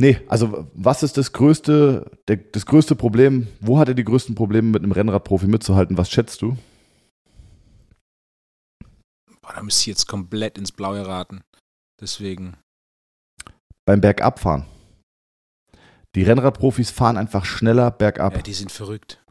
Nee, 0.00 0.20
also 0.28 0.70
was 0.74 1.02
ist 1.02 1.18
das 1.18 1.32
größte, 1.32 2.10
der, 2.28 2.36
das 2.36 2.66
größte 2.66 2.94
Problem, 2.94 3.48
wo 3.60 3.78
hat 3.78 3.88
er 3.88 3.94
die 3.94 4.04
größten 4.04 4.36
Probleme 4.36 4.68
mit 4.68 4.82
einem 4.82 4.92
Rennradprofi 4.92 5.46
mitzuhalten? 5.46 5.98
Was 5.98 6.10
schätzt 6.10 6.40
du? 6.40 6.56
Boah, 9.42 9.52
da 9.56 9.62
müsste 9.62 9.82
ich 9.82 9.86
jetzt 9.88 10.06
komplett 10.06 10.56
ins 10.56 10.70
Blaue 10.70 11.04
raten. 11.04 11.42
Deswegen. 12.00 12.56
Beim 13.84 14.00
Bergabfahren. 14.00 14.64
Die 16.14 16.22
Rennradprofis 16.22 16.90
fahren 16.90 17.16
einfach 17.16 17.44
schneller 17.44 17.90
bergab. 17.90 18.36
Ja, 18.36 18.42
die 18.42 18.52
sind 18.52 18.72
verrückt. 18.72 19.22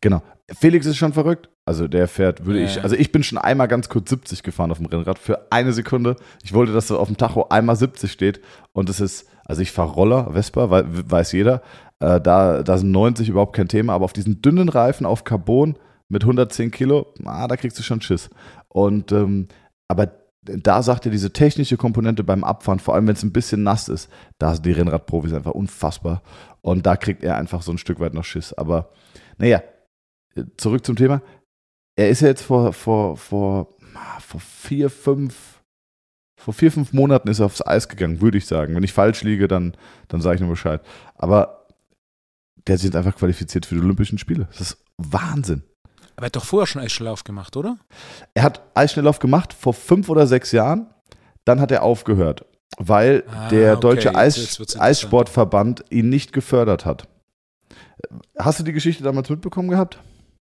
Genau. 0.00 0.22
Felix 0.52 0.86
ist 0.86 0.96
schon 0.96 1.12
verrückt. 1.12 1.48
Also 1.64 1.88
der 1.88 2.06
fährt, 2.06 2.46
würde 2.46 2.60
ja. 2.60 2.66
ich, 2.66 2.82
also 2.82 2.94
ich 2.94 3.10
bin 3.10 3.24
schon 3.24 3.38
einmal 3.38 3.66
ganz 3.66 3.88
kurz 3.88 4.10
70 4.10 4.44
gefahren 4.44 4.70
auf 4.70 4.78
dem 4.78 4.86
Rennrad 4.86 5.18
für 5.18 5.50
eine 5.50 5.72
Sekunde. 5.72 6.14
Ich 6.44 6.52
wollte, 6.52 6.72
dass 6.72 6.86
so 6.86 6.98
auf 6.98 7.08
dem 7.08 7.16
Tacho 7.16 7.48
einmal 7.48 7.74
70 7.74 8.12
steht 8.12 8.40
und 8.72 8.88
es 8.88 9.00
ist, 9.00 9.28
also 9.44 9.62
ich 9.62 9.72
fahre 9.72 9.92
Roller, 9.92 10.30
Vespa, 10.32 10.70
weiß 10.70 11.32
jeder. 11.32 11.62
Äh, 11.98 12.20
da, 12.20 12.62
da 12.62 12.78
sind 12.78 12.92
90 12.92 13.28
überhaupt 13.28 13.56
kein 13.56 13.66
Thema, 13.66 13.94
aber 13.94 14.04
auf 14.04 14.12
diesen 14.12 14.42
dünnen 14.42 14.68
Reifen 14.68 15.06
auf 15.06 15.24
Carbon 15.24 15.76
mit 16.08 16.22
110 16.22 16.70
Kilo, 16.70 17.12
ah, 17.24 17.48
da 17.48 17.56
kriegst 17.56 17.78
du 17.80 17.82
schon 17.82 18.00
Schiss. 18.00 18.30
Und 18.68 19.10
ähm, 19.10 19.48
aber 19.88 20.12
da 20.46 20.82
sagt 20.82 21.06
er, 21.06 21.12
diese 21.12 21.32
technische 21.32 21.76
Komponente 21.76 22.24
beim 22.24 22.44
Abfahren, 22.44 22.78
vor 22.78 22.94
allem 22.94 23.06
wenn 23.06 23.14
es 23.14 23.22
ein 23.22 23.32
bisschen 23.32 23.62
nass 23.62 23.88
ist, 23.88 24.10
da 24.38 24.54
sind 24.54 24.66
die 24.66 24.72
Rennradprofis 24.72 25.32
einfach 25.32 25.52
unfassbar. 25.52 26.22
Und 26.62 26.86
da 26.86 26.96
kriegt 26.96 27.22
er 27.22 27.36
einfach 27.36 27.62
so 27.62 27.72
ein 27.72 27.78
Stück 27.78 28.00
weit 28.00 28.14
noch 28.14 28.24
Schiss. 28.24 28.52
Aber 28.52 28.90
naja, 29.38 29.62
zurück 30.56 30.84
zum 30.84 30.96
Thema. 30.96 31.22
Er 31.96 32.10
ist 32.10 32.20
ja 32.20 32.28
jetzt 32.28 32.42
vor, 32.42 32.72
vor, 32.72 33.16
vor, 33.16 33.76
vor 34.20 34.40
vier, 34.40 34.90
fünf, 34.90 35.62
vor 36.38 36.54
vier, 36.54 36.70
fünf 36.70 36.92
Monaten 36.92 37.28
ist 37.28 37.40
er 37.40 37.46
aufs 37.46 37.66
Eis 37.66 37.88
gegangen, 37.88 38.20
würde 38.20 38.38
ich 38.38 38.46
sagen. 38.46 38.74
Wenn 38.74 38.82
ich 38.82 38.92
falsch 38.92 39.22
liege, 39.22 39.48
dann, 39.48 39.76
dann 40.08 40.20
sage 40.20 40.36
ich 40.36 40.40
nur 40.40 40.50
Bescheid. 40.50 40.82
Aber 41.14 41.66
der 42.66 42.74
hat 42.74 42.80
sich 42.80 42.88
jetzt 42.88 42.96
einfach 42.96 43.16
qualifiziert 43.16 43.66
für 43.66 43.76
die 43.76 43.80
Olympischen 43.80 44.18
Spiele. 44.18 44.46
Das 44.50 44.60
ist 44.60 44.84
Wahnsinn. 44.98 45.62
Aber 46.16 46.24
er 46.24 46.26
hat 46.26 46.36
doch 46.36 46.44
vorher 46.44 46.66
schon 46.66 46.82
Eisschnelllauf 46.82 47.24
gemacht, 47.24 47.56
oder? 47.56 47.78
Er 48.34 48.42
hat 48.42 48.62
Eisschnelllauf 48.74 49.18
gemacht 49.18 49.52
vor 49.52 49.74
fünf 49.74 50.08
oder 50.08 50.26
sechs 50.26 50.52
Jahren. 50.52 50.88
Dann 51.44 51.60
hat 51.60 51.70
er 51.70 51.82
aufgehört, 51.82 52.44
weil 52.78 53.22
ah, 53.28 53.48
der 53.48 53.74
okay. 53.74 53.80
deutsche 53.80 54.14
Eis, 54.14 54.76
Eissportverband 54.78 55.84
ihn 55.90 56.08
nicht 56.08 56.32
gefördert 56.32 56.84
hat. 56.84 57.06
Hast 58.38 58.58
du 58.58 58.64
die 58.64 58.72
Geschichte 58.72 59.04
damals 59.04 59.30
mitbekommen 59.30 59.68
gehabt? 59.68 59.98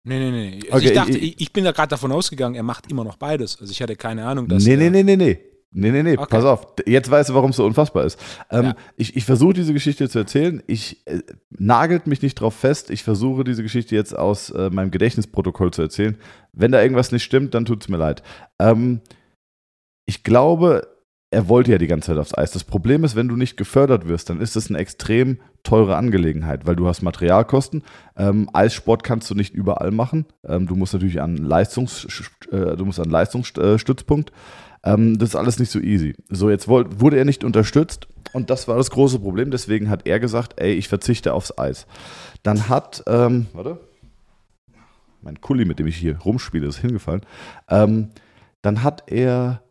Nee, 0.05 0.19
nee, 0.19 0.31
nee. 0.31 0.59
Also 0.71 0.77
okay, 0.77 0.85
ich 0.87 0.93
dachte, 0.93 1.17
ich, 1.17 1.41
ich 1.41 1.53
bin 1.53 1.63
da 1.63 1.71
gerade 1.71 1.89
davon 1.89 2.11
ausgegangen, 2.11 2.55
er 2.55 2.63
macht 2.63 2.89
immer 2.91 3.03
noch 3.03 3.17
beides. 3.17 3.59
Also 3.59 3.71
ich 3.71 3.81
hatte 3.81 3.95
keine 3.95 4.25
Ahnung, 4.25 4.47
dass. 4.47 4.63
Nee, 4.63 4.75
nee, 4.75 4.89
nee, 4.89 5.03
nee, 5.03 5.15
nee. 5.15 5.39
Nee, 5.75 5.91
nee, 5.91 6.03
nee, 6.03 6.17
okay. 6.17 6.27
pass 6.29 6.45
auf. 6.45 6.67
Jetzt 6.85 7.09
weißt 7.09 7.29
du, 7.29 7.33
warum 7.33 7.49
es 7.49 7.55
so 7.55 7.65
unfassbar 7.65 8.05
ist. 8.05 8.19
Ähm, 8.51 8.65
ja. 8.65 8.75
Ich, 8.95 9.15
ich 9.15 9.25
versuche 9.25 9.53
diese 9.53 9.73
Geschichte 9.73 10.07
zu 10.07 10.19
erzählen. 10.19 10.61
Ich 10.67 11.05
äh, 11.07 11.19
nagelt 11.49 12.05
mich 12.05 12.21
nicht 12.21 12.35
drauf 12.35 12.53
fest. 12.53 12.91
Ich 12.91 13.03
versuche 13.03 13.43
diese 13.43 13.63
Geschichte 13.63 13.95
jetzt 13.95 14.17
aus 14.17 14.51
äh, 14.51 14.69
meinem 14.69 14.91
Gedächtnisprotokoll 14.91 15.71
zu 15.71 15.81
erzählen. 15.81 16.17
Wenn 16.53 16.71
da 16.71 16.81
irgendwas 16.81 17.11
nicht 17.11 17.23
stimmt, 17.23 17.55
dann 17.55 17.65
tut 17.65 17.81
es 17.81 17.89
mir 17.89 17.97
leid. 17.97 18.21
Ähm, 18.59 19.01
ich 20.05 20.23
glaube, 20.23 20.87
er 21.33 21.49
wollte 21.49 21.71
ja 21.71 21.79
die 21.79 21.87
ganze 21.87 22.07
Zeit 22.07 22.17
aufs 22.17 22.37
Eis. 22.37 22.51
Das 22.51 22.63
Problem 22.63 23.03
ist, 23.03 23.15
wenn 23.15 23.27
du 23.27 23.35
nicht 23.35 23.57
gefördert 23.57 24.07
wirst, 24.07 24.29
dann 24.29 24.39
ist 24.39 24.55
das 24.55 24.69
eine 24.69 24.77
extrem 24.77 25.39
teure 25.63 25.95
Angelegenheit, 25.95 26.67
weil 26.67 26.75
du 26.75 26.87
hast 26.87 27.01
Materialkosten. 27.01 27.83
Ähm, 28.15 28.49
Eissport 28.53 29.03
kannst 29.03 29.31
du 29.31 29.35
nicht 29.35 29.55
überall 29.55 29.89
machen. 29.89 30.27
Ähm, 30.47 30.67
du 30.67 30.75
musst 30.75 30.93
natürlich 30.93 31.21
an 31.21 31.37
Leistungs, 31.37 32.05
äh, 32.51 32.77
du 32.77 32.85
musst 32.85 32.99
an 32.99 33.09
Leistungsstützpunkt. 33.09 34.31
Ähm, 34.83 35.17
das 35.17 35.29
ist 35.29 35.35
alles 35.35 35.59
nicht 35.59 35.71
so 35.71 35.79
easy. 35.79 36.15
So, 36.29 36.49
jetzt 36.49 36.67
wollt, 36.67 36.99
wurde 36.99 37.17
er 37.17 37.25
nicht 37.25 37.43
unterstützt 37.43 38.07
und 38.33 38.49
das 38.49 38.67
war 38.67 38.77
das 38.77 38.91
große 38.91 39.19
Problem. 39.19 39.51
Deswegen 39.51 39.89
hat 39.89 40.05
er 40.05 40.19
gesagt, 40.19 40.59
ey, 40.59 40.73
ich 40.73 40.87
verzichte 40.87 41.33
aufs 41.33 41.57
Eis. 41.57 41.87
Dann 42.43 42.69
hat, 42.69 43.03
ähm, 43.07 43.47
warte, 43.53 43.79
mein 45.21 45.39
Kuli, 45.39 45.65
mit 45.65 45.79
dem 45.79 45.87
ich 45.87 45.95
hier 45.95 46.19
rumspiele, 46.19 46.67
ist 46.67 46.79
hingefallen. 46.79 47.21
Ähm, 47.69 48.09
dann 48.61 48.83
hat 48.83 49.03
er 49.07 49.63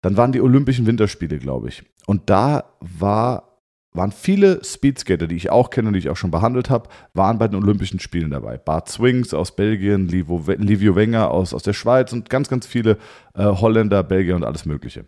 dann 0.00 0.16
waren 0.16 0.32
die 0.32 0.40
Olympischen 0.40 0.86
Winterspiele, 0.86 1.38
glaube 1.38 1.68
ich. 1.68 1.82
Und 2.06 2.30
da 2.30 2.64
war, 2.80 3.47
waren 3.92 4.12
viele 4.12 4.62
Speedskater, 4.62 5.26
die 5.26 5.36
ich 5.36 5.50
auch 5.50 5.70
kenne 5.70 5.88
und 5.88 5.94
die 5.94 6.00
ich 6.00 6.10
auch 6.10 6.16
schon 6.16 6.30
behandelt 6.30 6.70
habe, 6.70 6.88
waren 7.14 7.38
bei 7.38 7.48
den 7.48 7.62
Olympischen 7.62 8.00
Spielen 8.00 8.30
dabei. 8.30 8.58
Bart 8.58 8.88
Swings 8.88 9.34
aus 9.34 9.56
Belgien, 9.56 10.08
Livio 10.08 10.94
Wenger 10.94 11.30
aus, 11.30 11.54
aus 11.54 11.62
der 11.62 11.72
Schweiz 11.72 12.12
und 12.12 12.28
ganz, 12.30 12.48
ganz 12.48 12.66
viele 12.66 12.98
äh, 13.34 13.44
Holländer, 13.44 14.02
Belgier 14.02 14.36
und 14.36 14.44
alles 14.44 14.66
Mögliche. 14.66 15.06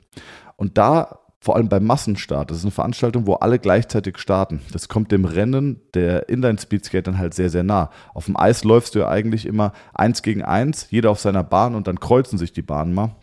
Und 0.57 0.79
da 0.79 1.21
vor 1.43 1.57
allem 1.57 1.69
beim 1.69 1.87
Massenstart. 1.87 2.51
Das 2.51 2.59
ist 2.59 2.65
eine 2.65 2.71
Veranstaltung, 2.71 3.27
wo 3.27 3.35
alle 3.35 3.59
gleichzeitig 3.59 4.19
starten. 4.19 4.61
Das 4.73 4.89
kommt 4.89 5.11
dem 5.11 5.25
Rennen 5.25 5.81
der 5.95 6.29
Inline-Speedskate 6.29 7.05
dann 7.05 7.19
halt 7.19 7.33
sehr, 7.33 7.49
sehr 7.49 7.63
nah. 7.63 7.91
Auf 8.13 8.27
dem 8.27 8.37
Eis 8.37 8.63
läufst 8.63 8.95
du 8.95 9.01
ja 9.01 9.09
eigentlich 9.09 9.47
immer 9.47 9.73
eins 9.95 10.23
gegen 10.23 10.43
eins, 10.43 10.91
jeder 10.91 11.11
auf 11.11 11.19
seiner 11.19 11.43
Bahn 11.43 11.75
und 11.75 11.87
dann 11.87 11.99
kreuzen 11.99 12.39
sich 12.39 12.53
die 12.53 12.63
Bahnen 12.63 12.93
mal. 12.93 13.17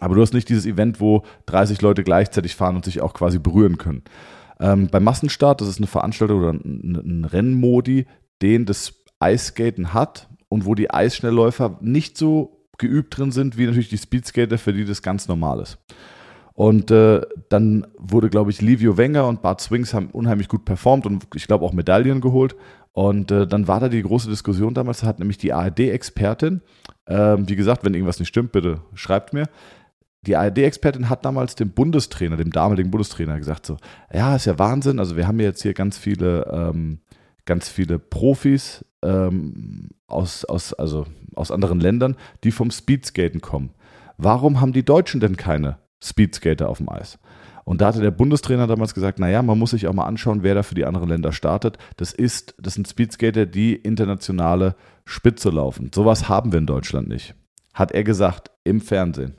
Aber 0.00 0.14
du 0.14 0.20
hast 0.20 0.34
nicht 0.34 0.48
dieses 0.48 0.66
Event, 0.66 1.00
wo 1.00 1.22
30 1.46 1.80
Leute 1.80 2.04
gleichzeitig 2.04 2.54
fahren 2.54 2.76
und 2.76 2.84
sich 2.84 3.00
auch 3.00 3.14
quasi 3.14 3.38
berühren 3.38 3.78
können. 3.78 4.02
Ähm, 4.60 4.88
beim 4.88 5.04
Massenstart, 5.04 5.60
das 5.60 5.68
ist 5.68 5.78
eine 5.78 5.86
Veranstaltung 5.86 6.38
oder 6.38 6.50
ein, 6.50 7.02
ein 7.04 7.24
Rennmodi, 7.24 8.06
den 8.42 8.66
das 8.66 8.94
Eisskaten 9.18 9.94
hat 9.94 10.28
und 10.48 10.66
wo 10.66 10.74
die 10.74 10.90
Eisschnellläufer 10.90 11.78
nicht 11.80 12.18
so 12.18 12.68
geübt 12.78 13.16
drin 13.16 13.32
sind, 13.32 13.56
wie 13.56 13.66
natürlich 13.66 13.88
die 13.88 13.98
Speedskater, 13.98 14.58
für 14.58 14.72
die 14.72 14.84
das 14.84 15.02
ganz 15.02 15.28
normal 15.28 15.60
ist. 15.60 15.78
Und 16.54 16.92
äh, 16.92 17.20
dann 17.48 17.86
wurde, 17.98 18.30
glaube 18.30 18.50
ich, 18.50 18.62
Livio 18.62 18.96
Wenger 18.96 19.26
und 19.26 19.42
Bart 19.42 19.60
Swings 19.60 19.92
haben 19.92 20.10
unheimlich 20.10 20.48
gut 20.48 20.64
performt 20.64 21.04
und 21.04 21.26
ich 21.34 21.48
glaube 21.48 21.64
auch 21.64 21.72
Medaillen 21.72 22.20
geholt. 22.20 22.54
Und 22.92 23.32
äh, 23.32 23.48
dann 23.48 23.66
war 23.66 23.80
da 23.80 23.88
die 23.88 24.02
große 24.02 24.30
Diskussion 24.30 24.72
damals, 24.72 25.00
da 25.00 25.08
hat 25.08 25.18
nämlich 25.18 25.36
die 25.36 25.52
ARD-Expertin, 25.52 26.60
äh, 27.06 27.36
wie 27.40 27.56
gesagt, 27.56 27.84
wenn 27.84 27.92
irgendwas 27.92 28.20
nicht 28.20 28.28
stimmt, 28.28 28.52
bitte 28.52 28.82
schreibt 28.94 29.32
mir, 29.32 29.46
die 30.26 30.36
ARD-Expertin 30.36 31.08
hat 31.08 31.24
damals 31.24 31.54
dem 31.54 31.70
Bundestrainer, 31.70 32.36
dem 32.36 32.50
damaligen 32.50 32.90
Bundestrainer 32.90 33.38
gesagt 33.38 33.66
so, 33.66 33.76
ja, 34.12 34.34
ist 34.36 34.46
ja 34.46 34.58
Wahnsinn, 34.58 34.98
also 34.98 35.16
wir 35.16 35.26
haben 35.26 35.40
jetzt 35.40 35.62
hier 35.62 35.74
ganz 35.74 35.98
viele, 35.98 36.46
ähm, 36.52 37.00
ganz 37.44 37.68
viele 37.68 37.98
Profis 37.98 38.84
ähm, 39.02 39.90
aus, 40.06 40.44
aus, 40.44 40.72
also 40.74 41.06
aus 41.34 41.50
anderen 41.50 41.80
Ländern, 41.80 42.16
die 42.42 42.50
vom 42.50 42.70
Speedskaten 42.70 43.40
kommen. 43.40 43.70
Warum 44.16 44.60
haben 44.60 44.72
die 44.72 44.84
Deutschen 44.84 45.20
denn 45.20 45.36
keine 45.36 45.78
Speedskater 46.02 46.68
auf 46.68 46.78
dem 46.78 46.88
Eis? 46.88 47.18
Und 47.64 47.80
da 47.80 47.86
hatte 47.86 48.00
der 48.00 48.10
Bundestrainer 48.10 48.66
damals 48.66 48.94
gesagt, 48.94 49.18
naja, 49.18 49.42
man 49.42 49.58
muss 49.58 49.70
sich 49.70 49.88
auch 49.88 49.94
mal 49.94 50.04
anschauen, 50.04 50.42
wer 50.42 50.54
da 50.54 50.62
für 50.62 50.74
die 50.74 50.84
anderen 50.84 51.08
Länder 51.08 51.32
startet. 51.32 51.78
Das 51.96 52.12
ist, 52.12 52.54
das 52.60 52.74
sind 52.74 52.86
Speedskater, 52.86 53.46
die 53.46 53.74
internationale 53.74 54.76
Spitze 55.06 55.50
laufen. 55.50 55.90
Sowas 55.94 56.28
haben 56.28 56.52
wir 56.52 56.58
in 56.58 56.66
Deutschland 56.66 57.08
nicht. 57.08 57.34
Hat 57.72 57.92
er 57.92 58.04
gesagt 58.04 58.50
im 58.64 58.80
Fernsehen. 58.80 59.34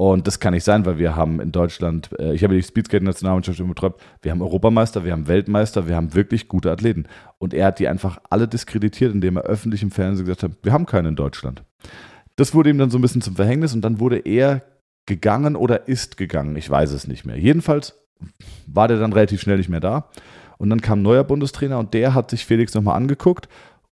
Und 0.00 0.28
das 0.28 0.38
kann 0.38 0.54
nicht 0.54 0.62
sein, 0.62 0.86
weil 0.86 0.98
wir 0.98 1.16
haben 1.16 1.40
in 1.40 1.50
Deutschland, 1.50 2.10
äh, 2.20 2.32
ich 2.32 2.44
habe 2.44 2.54
die 2.54 2.62
Speedskate-Nationalmannschaft 2.62 3.58
betreut, 3.66 3.94
wir 4.22 4.30
haben 4.30 4.40
Europameister, 4.40 5.04
wir 5.04 5.10
haben 5.10 5.26
Weltmeister, 5.26 5.88
wir 5.88 5.96
haben 5.96 6.14
wirklich 6.14 6.46
gute 6.46 6.70
Athleten. 6.70 7.06
Und 7.38 7.52
er 7.52 7.66
hat 7.66 7.80
die 7.80 7.88
einfach 7.88 8.18
alle 8.30 8.46
diskreditiert, 8.46 9.12
indem 9.12 9.36
er 9.36 9.42
öffentlich 9.42 9.82
im 9.82 9.90
Fernsehen 9.90 10.24
gesagt 10.24 10.44
hat, 10.44 10.52
wir 10.62 10.72
haben 10.72 10.86
keinen 10.86 11.06
in 11.06 11.16
Deutschland. 11.16 11.64
Das 12.36 12.54
wurde 12.54 12.70
ihm 12.70 12.78
dann 12.78 12.90
so 12.90 12.98
ein 12.98 13.02
bisschen 13.02 13.22
zum 13.22 13.34
Verhängnis 13.34 13.74
und 13.74 13.80
dann 13.80 13.98
wurde 13.98 14.18
er 14.18 14.62
gegangen 15.06 15.56
oder 15.56 15.88
ist 15.88 16.16
gegangen, 16.16 16.54
ich 16.54 16.70
weiß 16.70 16.92
es 16.92 17.08
nicht 17.08 17.24
mehr. 17.24 17.36
Jedenfalls 17.36 17.94
war 18.68 18.86
der 18.86 18.98
dann 18.98 19.12
relativ 19.12 19.40
schnell 19.40 19.56
nicht 19.56 19.68
mehr 19.68 19.80
da. 19.80 20.10
Und 20.58 20.70
dann 20.70 20.80
kam 20.80 21.00
ein 21.00 21.02
neuer 21.02 21.24
Bundestrainer 21.24 21.78
und 21.78 21.92
der 21.92 22.14
hat 22.14 22.30
sich 22.30 22.46
Felix 22.46 22.74
nochmal 22.74 22.96
angeguckt 22.96 23.48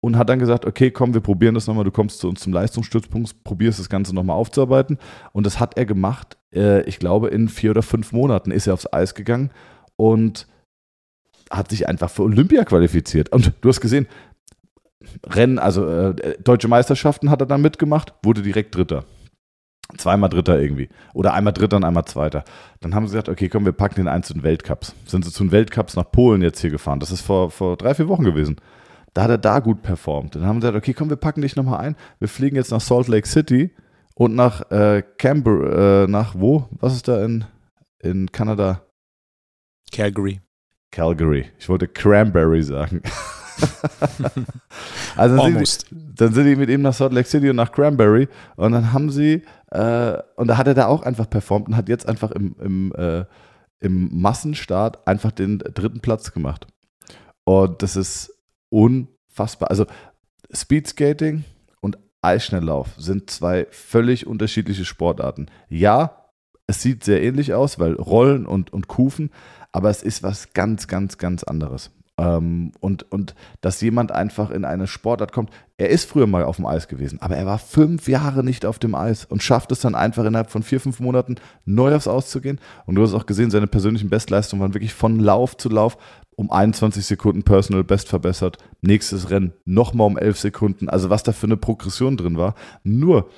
und 0.02 0.18
hat 0.18 0.30
dann 0.30 0.40
gesagt, 0.40 0.66
okay, 0.66 0.92
komm, 0.92 1.14
wir 1.14 1.22
probieren 1.22 1.54
das 1.56 1.68
nochmal, 1.68 1.84
du 1.86 1.92
kommst 1.92 2.20
zu 2.20 2.28
uns 2.28 2.42
zum 2.42 2.52
Leistungsstützpunkt, 2.52 3.44
probierst 3.44 3.80
das 3.80 3.90
Ganze 3.90 4.14
nochmal 4.14 4.36
aufzuarbeiten. 4.36 4.98
Und 5.32 5.46
das 5.46 5.60
hat 5.60 5.78
er 5.78 5.86
gemacht, 5.86 6.38
äh, 6.54 6.82
ich 6.84 7.00
glaube, 7.00 7.30
in 7.30 7.48
vier 7.48 7.72
oder 7.72 7.84
fünf 7.84 8.12
Monaten 8.12 8.52
ist 8.52 8.68
er 8.68 8.74
aufs 8.74 8.92
Eis 8.92 9.14
gegangen 9.14 9.52
und 9.96 10.48
hat 11.52 11.70
sich 11.70 11.88
einfach 11.88 12.10
für 12.10 12.24
Olympia 12.24 12.66
qualifiziert. 12.66 13.32
Und 13.32 13.54
du 13.62 13.70
hast 13.70 13.80
gesehen, 13.80 14.08
Rennen, 15.28 15.60
also 15.60 15.88
äh, 15.88 16.38
deutsche 16.44 16.68
Meisterschaften 16.68 17.30
hat 17.30 17.42
er 17.42 17.48
dann 17.48 17.62
mitgemacht, 17.62 18.14
wurde 18.24 18.42
direkt 18.42 18.76
Dritter. 18.76 19.06
Zweimal 19.98 20.30
Dritter 20.30 20.60
irgendwie. 20.60 20.90
Oder 21.14 21.34
einmal 21.34 21.54
Dritter 21.54 21.78
und 21.78 21.84
einmal 21.84 22.06
Zweiter. 22.06 22.44
Dann 22.80 22.96
haben 22.96 23.08
sie 23.08 23.12
gesagt, 23.12 23.30
okay, 23.30 23.50
komm, 23.50 23.66
wir 23.66 23.74
packen 23.74 24.06
den 24.06 24.22
den 24.22 24.44
Weltcups. 24.44 24.96
Sind 25.06 25.26
sie 25.26 25.32
zu 25.32 25.44
den 25.44 25.52
Weltcups 25.52 25.96
nach 25.96 26.10
Polen 26.12 26.42
jetzt 26.42 26.62
hier 26.62 26.70
gefahren. 26.70 27.00
Das 27.00 27.12
ist 27.12 27.22
vor, 27.22 27.52
vor 27.52 27.78
drei, 27.78 27.94
vier 27.94 28.08
Wochen 28.08 28.24
gewesen. 28.24 28.56
Da 29.14 29.24
hat 29.24 29.30
er 29.30 29.38
da 29.38 29.60
gut 29.60 29.82
performt. 29.82 30.36
Dann 30.36 30.46
haben 30.46 30.62
sie 30.62 30.68
gesagt, 30.68 30.78
okay, 30.78 30.94
komm, 30.94 31.10
wir 31.10 31.18
packen 31.18 31.42
dich 31.42 31.56
nochmal 31.56 31.80
ein. 31.80 31.96
Wir 32.20 32.28
fliegen 32.28 32.56
jetzt 32.56 32.72
nach 32.72 32.82
Salt 32.82 33.08
Lake 33.08 33.28
City 33.28 33.72
und 34.16 34.36
nach 34.36 34.70
äh, 34.72 35.04
Canberra, 35.18 36.04
äh, 36.04 36.08
nach 36.08 36.36
wo? 36.36 36.68
Was 36.72 36.94
ist 36.94 37.08
da 37.08 37.24
in, 37.24 37.46
in 38.00 38.32
Kanada? 38.32 38.84
Calgary. 39.92 40.42
Calgary. 40.92 41.46
Ich 41.60 41.68
wollte 41.68 41.88
Cranberry 41.88 42.64
sagen. 42.64 43.02
also 45.16 45.38
dann 45.38 45.66
sind, 45.66 45.92
die, 45.92 46.16
dann 46.16 46.34
sind, 46.34 46.46
die, 46.46 46.56
mit 46.56 46.70
ihm 46.70 46.82
nach 46.82 46.94
Salt 46.94 47.14
Lake 47.14 47.28
City 47.28 47.50
und 47.50 47.58
nach 47.58 47.72
Cranberry 47.72 48.28
und 48.56 48.72
dann 48.72 48.94
haben 48.94 49.10
sie, 49.10 49.44
äh, 49.72 50.18
und 50.36 50.48
da 50.48 50.58
hat 50.58 50.68
er 50.68 50.74
da 50.74 50.88
auch 50.88 51.04
einfach 51.04 51.30
performt 51.30 51.68
und 51.68 51.76
hat 51.76 51.90
jetzt 51.90 52.08
einfach 52.08 52.32
im, 52.32 52.56
im, 52.60 52.94
äh, 52.96 53.26
im 53.80 54.22
Massenstart 54.22 55.08
einfach 55.08 55.32
den 55.32 55.60
dritten 55.60 56.00
Platz 56.00 56.32
gemacht. 56.32 56.68
Und 57.44 57.82
das 57.82 57.96
ist 57.96 58.34
unfassbar. 58.72 59.70
Also 59.70 59.86
Speedskating 60.52 61.44
und 61.82 62.00
Eisschnelllauf 62.22 62.90
sind 62.98 63.30
zwei 63.30 63.68
völlig 63.70 64.26
unterschiedliche 64.26 64.86
Sportarten. 64.86 65.48
Ja, 65.70 66.28
es 66.68 66.82
sieht 66.82 67.04
sehr 67.04 67.22
ähnlich 67.22 67.54
aus, 67.54 67.80
weil 67.80 67.94
Rollen 67.94 68.46
und, 68.46 68.72
und 68.74 68.88
Kufen, 68.88 69.32
aber 69.72 69.90
es 69.90 70.04
ist 70.04 70.24
was 70.24 70.54
ganz, 70.54 70.88
ganz, 70.88 71.18
ganz 71.18 71.44
anderes. 71.44 71.92
Ähm, 72.18 72.72
und, 72.80 73.12
und 73.12 73.36
dass 73.62 73.82
jemand 73.82 74.12
einfach 74.12 74.52
in 74.52 74.66
eine 74.66 74.88
Sportart 74.88 75.32
kommt. 75.32 75.50
Er 75.78 75.90
ist 75.90 76.08
früher 76.08 76.28
mal 76.28 76.44
auf 76.44 76.58
dem 76.58 76.66
Eis 76.66 76.88
gewesen, 76.88 77.20
aber 77.22 77.36
er 77.36 77.46
war 77.46 77.58
fünf 77.58 78.08
Jahre 78.08 78.44
nicht 78.44 78.66
auf 78.66 78.80
dem 78.80 78.94
Eis 78.96 79.26
und 79.26 79.42
schafft 79.42 79.72
es 79.72 79.80
dann 79.80 79.96
einfach 79.96 80.24
innerhalb 80.26 80.52
von 80.52 80.62
vier, 80.62 80.80
fünf 80.80 81.00
Monaten 81.00 81.36
neu 81.66 81.96
aufs 81.96 82.08
Eis 82.08 82.30
zu 82.30 82.40
gehen. 82.40 82.60
Und 82.86 82.96
du 82.96 83.02
hast 83.02 83.14
auch 83.14 83.26
gesehen, 83.26 83.50
seine 83.50 83.68
persönlichen 83.68 84.10
Bestleistungen 84.10 84.62
waren 84.62 84.74
wirklich 84.74 84.94
von 84.94 85.20
Lauf 85.20 85.58
zu 85.58 85.70
Lauf 85.70 85.98
um 86.36 86.52
21 86.52 87.06
Sekunden 87.06 87.44
Personal 87.44 87.84
Best 87.84 88.10
verbessert. 88.10 88.58
Nächstes 88.82 89.30
Rennen 89.30 89.54
nochmal 89.66 90.08
um 90.08 90.18
11 90.18 90.40
Sekunden. 90.40 90.90
Also 90.90 91.10
was 91.10 91.24
da 91.24 91.32
für 91.32 91.48
eine 91.48 91.58
Progression 91.58 92.18
drin 92.18 92.38
war. 92.38 92.56
Nur, 92.84 93.30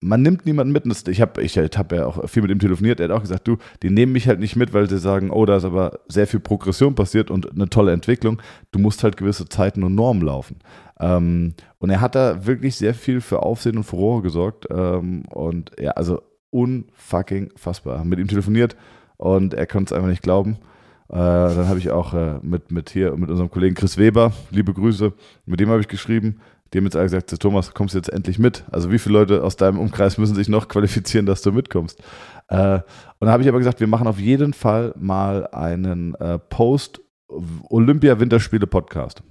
man 0.00 0.22
nimmt 0.22 0.46
niemanden 0.46 0.72
mit. 0.72 1.08
Ich 1.08 1.20
habe 1.20 1.42
ich 1.42 1.58
hab 1.58 1.92
ja 1.92 2.06
auch 2.06 2.28
viel 2.28 2.42
mit 2.42 2.50
ihm 2.50 2.58
telefoniert. 2.58 3.00
Er 3.00 3.08
hat 3.08 3.16
auch 3.16 3.22
gesagt, 3.22 3.48
du, 3.48 3.56
die 3.82 3.90
nehmen 3.90 4.12
mich 4.12 4.28
halt 4.28 4.38
nicht 4.38 4.56
mit, 4.56 4.72
weil 4.72 4.88
sie 4.88 4.98
sagen, 4.98 5.30
oh, 5.30 5.44
da 5.44 5.56
ist 5.56 5.64
aber 5.64 6.00
sehr 6.08 6.26
viel 6.26 6.40
Progression 6.40 6.94
passiert 6.94 7.30
und 7.30 7.52
eine 7.52 7.68
tolle 7.68 7.92
Entwicklung. 7.92 8.40
Du 8.70 8.78
musst 8.78 9.02
halt 9.02 9.16
gewisse 9.16 9.48
Zeiten 9.48 9.82
und 9.82 9.94
Normen 9.94 10.22
laufen. 10.22 10.56
Ähm, 11.00 11.54
und 11.78 11.90
er 11.90 12.00
hat 12.00 12.14
da 12.14 12.46
wirklich 12.46 12.76
sehr 12.76 12.94
viel 12.94 13.20
für 13.20 13.42
Aufsehen 13.42 13.76
und 13.76 13.84
Furore 13.84 14.22
gesorgt. 14.22 14.66
Ähm, 14.70 15.22
und 15.30 15.72
ja, 15.78 15.92
also 15.92 16.22
unfucking 16.50 17.50
fassbar. 17.56 18.04
Mit 18.04 18.18
ihm 18.18 18.28
telefoniert 18.28 18.76
und 19.16 19.54
er 19.54 19.66
konnte 19.66 19.92
es 19.92 19.96
einfach 19.96 20.10
nicht 20.10 20.22
glauben. 20.22 20.58
Äh, 21.10 21.14
dann 21.14 21.68
habe 21.68 21.78
ich 21.78 21.90
auch 21.90 22.12
äh, 22.12 22.38
mit, 22.42 22.70
mit 22.70 22.90
hier, 22.90 23.16
mit 23.16 23.30
unserem 23.30 23.50
Kollegen 23.50 23.74
Chris 23.74 23.96
Weber, 23.96 24.34
liebe 24.50 24.74
Grüße, 24.74 25.14
mit 25.46 25.60
dem 25.60 25.70
habe 25.70 25.80
ich 25.80 25.88
geschrieben. 25.88 26.42
Die 26.72 26.78
haben 26.78 26.84
jetzt 26.84 26.96
alle 26.96 27.06
gesagt, 27.06 27.34
Thomas, 27.40 27.72
kommst 27.72 27.94
du 27.94 27.98
jetzt 27.98 28.12
endlich 28.12 28.38
mit? 28.38 28.66
Also 28.70 28.92
wie 28.92 28.98
viele 28.98 29.14
Leute 29.14 29.42
aus 29.42 29.56
deinem 29.56 29.78
Umkreis 29.78 30.18
müssen 30.18 30.34
sich 30.34 30.50
noch 30.50 30.68
qualifizieren, 30.68 31.24
dass 31.24 31.40
du 31.40 31.50
mitkommst? 31.50 31.98
Äh, 32.48 32.74
und 32.74 32.82
dann 33.20 33.30
habe 33.30 33.42
ich 33.42 33.48
aber 33.48 33.56
gesagt, 33.56 33.80
wir 33.80 33.86
machen 33.86 34.06
auf 34.06 34.18
jeden 34.18 34.52
Fall 34.52 34.92
mal 34.98 35.46
einen 35.46 36.14
äh, 36.16 36.38
Post-Olympia-Winterspiele-Podcast. 36.38 39.22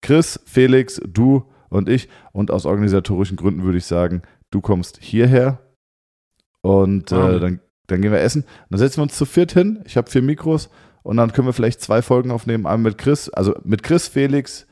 Chris, 0.00 0.40
Felix, 0.44 1.00
du 1.06 1.44
und 1.68 1.88
ich. 1.88 2.08
Und 2.32 2.50
aus 2.50 2.66
organisatorischen 2.66 3.36
Gründen 3.36 3.62
würde 3.62 3.78
ich 3.78 3.86
sagen, 3.86 4.22
du 4.50 4.60
kommst 4.60 4.98
hierher 5.00 5.60
und 6.62 7.12
äh, 7.12 7.38
dann 7.38 7.60
dann 7.92 8.00
gehen 8.00 8.12
wir 8.12 8.20
essen. 8.20 8.44
Dann 8.70 8.78
setzen 8.78 8.98
wir 8.98 9.02
uns 9.02 9.16
zu 9.16 9.26
viert 9.26 9.52
hin. 9.52 9.80
Ich 9.84 9.96
habe 9.96 10.10
vier 10.10 10.22
Mikros 10.22 10.70
und 11.02 11.16
dann 11.16 11.32
können 11.32 11.48
wir 11.48 11.52
vielleicht 11.52 11.80
zwei 11.80 12.02
Folgen 12.02 12.30
aufnehmen. 12.30 12.66
Einmal 12.66 12.92
mit 12.92 12.98
Chris, 12.98 13.28
also 13.28 13.54
mit 13.64 13.82
Chris, 13.82 14.08
Felix, 14.08 14.66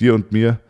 dir 0.00 0.14
und 0.14 0.32
mir. 0.32 0.60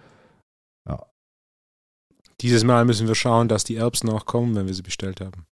Dieses 2.43 2.65
Mal 2.65 2.85
müssen 2.85 3.09
wir 3.09 3.15
schauen, 3.15 3.49
dass 3.49 3.65
die 3.65 3.77
Erbsen 3.77 4.11
auch 4.11 4.27
kommen, 4.27 4.55
wenn 4.57 4.67
wir 4.67 4.75
sie 4.75 4.83
bestellt 4.83 5.21
haben. 5.21 5.47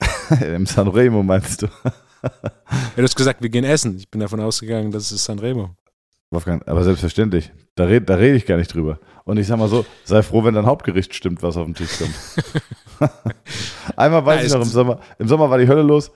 Im 0.42 0.66
Sanremo 0.66 1.22
meinst 1.22 1.62
du? 1.62 1.68
Ja, 2.20 2.96
du 2.96 3.02
hast 3.04 3.14
gesagt, 3.14 3.42
wir 3.42 3.48
gehen 3.48 3.62
essen. 3.62 3.96
Ich 3.96 4.10
bin 4.10 4.20
davon 4.20 4.40
ausgegangen, 4.40 4.90
das 4.90 5.12
ist 5.12 5.24
Sanremo. 5.24 5.76
Wolfgang, 6.32 6.66
aber 6.66 6.82
selbstverständlich. 6.82 7.52
Da 7.76 7.84
rede 7.84 8.06
da 8.06 8.16
red 8.16 8.34
ich 8.34 8.44
gar 8.44 8.56
nicht 8.56 8.74
drüber. 8.74 8.98
Und 9.22 9.36
ich 9.36 9.46
sag 9.46 9.56
mal 9.56 9.68
so, 9.68 9.86
sei 10.02 10.22
froh, 10.24 10.42
wenn 10.42 10.54
dein 10.54 10.66
Hauptgericht 10.66 11.14
stimmt, 11.14 11.44
was 11.44 11.56
auf 11.56 11.66
den 11.66 11.76
Tisch 11.76 11.96
kommt. 11.96 13.12
Einmal 13.96 14.26
weiß 14.26 14.40
Ja, 14.40 14.46
ich 14.48 14.52
noch, 14.52 14.62
im 14.62 14.68
Sommer, 14.68 15.00
im 15.20 15.28
Sommer 15.28 15.48
war 15.48 15.58
die 15.58 15.68
Hölle 15.68 15.82
los. 15.82 16.10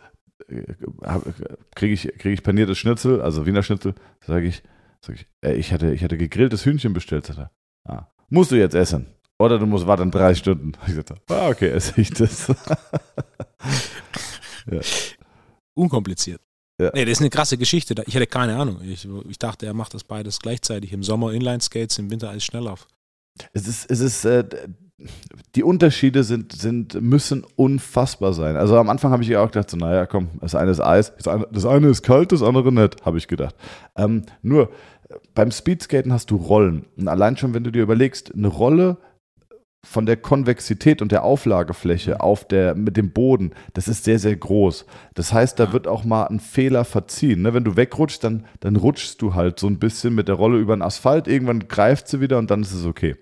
Kriege 1.74 1.94
ich, 1.94 2.02
krieg 2.18 2.32
ich 2.34 2.42
paniertes 2.42 2.78
Schnitzel, 2.78 3.20
also 3.20 3.46
Wiener 3.46 3.62
Schnitzel, 3.62 3.94
sage 4.24 4.46
ich, 4.46 4.62
sag 5.00 5.16
ich, 5.16 5.26
ey, 5.40 5.54
ich 5.56 5.72
hatte, 5.72 5.92
ich 5.92 6.02
hatte 6.04 6.16
gegrilltes 6.16 6.64
Hühnchen 6.64 6.92
bestellt. 6.92 7.26
Sagt 7.26 7.38
er, 7.38 7.50
ah, 7.84 8.08
musst 8.28 8.50
du 8.50 8.56
jetzt 8.56 8.74
essen. 8.74 9.06
Oder 9.38 9.58
du 9.58 9.66
musst 9.66 9.86
warten 9.86 10.10
drei 10.10 10.34
Stunden. 10.34 10.72
Ich 10.86 10.94
sagte, 10.94 11.16
ah, 11.28 11.48
okay, 11.48 11.68
esse 11.68 12.00
ich 12.00 12.10
das. 12.10 12.52
Unkompliziert. 15.74 16.40
Ja. 16.80 16.90
Nee, 16.94 17.04
das 17.04 17.12
ist 17.12 17.20
eine 17.20 17.30
krasse 17.30 17.58
Geschichte. 17.58 17.94
Ich 18.06 18.14
hatte 18.14 18.26
keine 18.26 18.56
Ahnung. 18.56 18.80
Ich, 18.82 19.06
ich 19.28 19.38
dachte, 19.38 19.66
er 19.66 19.74
macht 19.74 19.94
das 19.94 20.04
beides 20.04 20.38
gleichzeitig. 20.38 20.92
Im 20.92 21.02
Sommer 21.02 21.32
Inline-Skates, 21.32 21.98
im 21.98 22.10
Winter 22.10 22.30
als 22.30 22.44
Schnelllauf. 22.44 22.86
Es 23.52 23.66
ist, 23.66 23.90
es 23.90 24.00
ist, 24.00 24.24
äh, 24.24 24.44
die 25.54 25.62
Unterschiede 25.62 26.24
sind, 26.24 26.52
sind, 26.52 27.00
müssen 27.00 27.44
unfassbar 27.56 28.32
sein. 28.32 28.56
Also 28.56 28.76
am 28.76 28.88
Anfang 28.88 29.12
habe 29.12 29.22
ich 29.22 29.28
ja 29.28 29.42
auch 29.42 29.50
gedacht, 29.50 29.70
so, 29.70 29.76
naja, 29.76 30.06
komm, 30.06 30.28
das 30.40 30.54
eine 30.54 30.70
ist 30.70 30.80
Eis, 30.80 31.12
das 31.16 31.28
eine, 31.28 31.46
das 31.50 31.66
eine 31.66 31.88
ist 31.88 32.02
kalt, 32.02 32.32
das 32.32 32.42
andere 32.42 32.72
nicht, 32.72 33.04
habe 33.04 33.18
ich 33.18 33.28
gedacht. 33.28 33.54
Ähm, 33.96 34.22
nur, 34.42 34.70
beim 35.34 35.50
Speedskaten 35.50 36.12
hast 36.12 36.30
du 36.30 36.36
Rollen. 36.36 36.86
Und 36.96 37.08
allein 37.08 37.36
schon, 37.36 37.54
wenn 37.54 37.64
du 37.64 37.70
dir 37.70 37.82
überlegst, 37.82 38.34
eine 38.34 38.48
Rolle 38.48 38.98
von 39.84 40.06
der 40.06 40.16
Konvexität 40.16 41.02
und 41.02 41.10
der 41.10 41.24
Auflagefläche 41.24 42.20
auf 42.20 42.46
der, 42.46 42.74
mit 42.74 42.96
dem 42.96 43.10
Boden, 43.10 43.52
das 43.74 43.88
ist 43.88 44.04
sehr, 44.04 44.18
sehr 44.18 44.36
groß. 44.36 44.86
Das 45.14 45.32
heißt, 45.32 45.58
da 45.58 45.72
wird 45.72 45.88
auch 45.88 46.04
mal 46.04 46.24
ein 46.24 46.38
Fehler 46.38 46.84
verziehen. 46.84 47.42
Ne? 47.42 47.52
Wenn 47.52 47.64
du 47.64 47.76
wegrutschst, 47.76 48.22
dann, 48.22 48.46
dann 48.60 48.76
rutschst 48.76 49.20
du 49.20 49.34
halt 49.34 49.58
so 49.58 49.66
ein 49.66 49.80
bisschen 49.80 50.14
mit 50.14 50.28
der 50.28 50.36
Rolle 50.36 50.58
über 50.58 50.76
den 50.76 50.82
Asphalt. 50.82 51.26
Irgendwann 51.26 51.66
greift 51.66 52.06
sie 52.08 52.20
wieder 52.20 52.38
und 52.38 52.50
dann 52.50 52.62
ist 52.62 52.72
es 52.72 52.86
okay. 52.86 53.16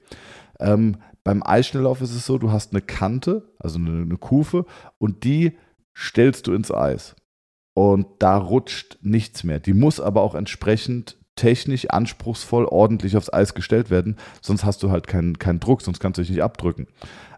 Ähm, 0.58 0.96
beim 1.30 1.44
Eisschnelllauf 1.44 2.00
ist 2.00 2.12
es 2.12 2.26
so, 2.26 2.38
du 2.38 2.50
hast 2.50 2.72
eine 2.72 2.82
Kante, 2.82 3.52
also 3.60 3.78
eine, 3.78 4.02
eine 4.02 4.16
Kufe, 4.16 4.66
und 4.98 5.22
die 5.22 5.56
stellst 5.96 6.48
du 6.48 6.54
ins 6.54 6.72
Eis. 6.72 7.14
Und 7.72 8.08
da 8.18 8.36
rutscht 8.36 8.98
nichts 9.00 9.44
mehr. 9.44 9.60
Die 9.60 9.72
muss 9.72 10.00
aber 10.00 10.22
auch 10.22 10.34
entsprechend 10.34 11.18
technisch 11.36 11.88
anspruchsvoll 11.88 12.64
ordentlich 12.64 13.16
aufs 13.16 13.32
Eis 13.32 13.54
gestellt 13.54 13.90
werden, 13.90 14.16
sonst 14.40 14.64
hast 14.64 14.82
du 14.82 14.90
halt 14.90 15.06
keinen 15.06 15.38
keinen 15.38 15.60
Druck, 15.60 15.82
sonst 15.82 16.00
kannst 16.00 16.18
du 16.18 16.22
dich 16.22 16.30
nicht 16.30 16.42
abdrücken. 16.42 16.88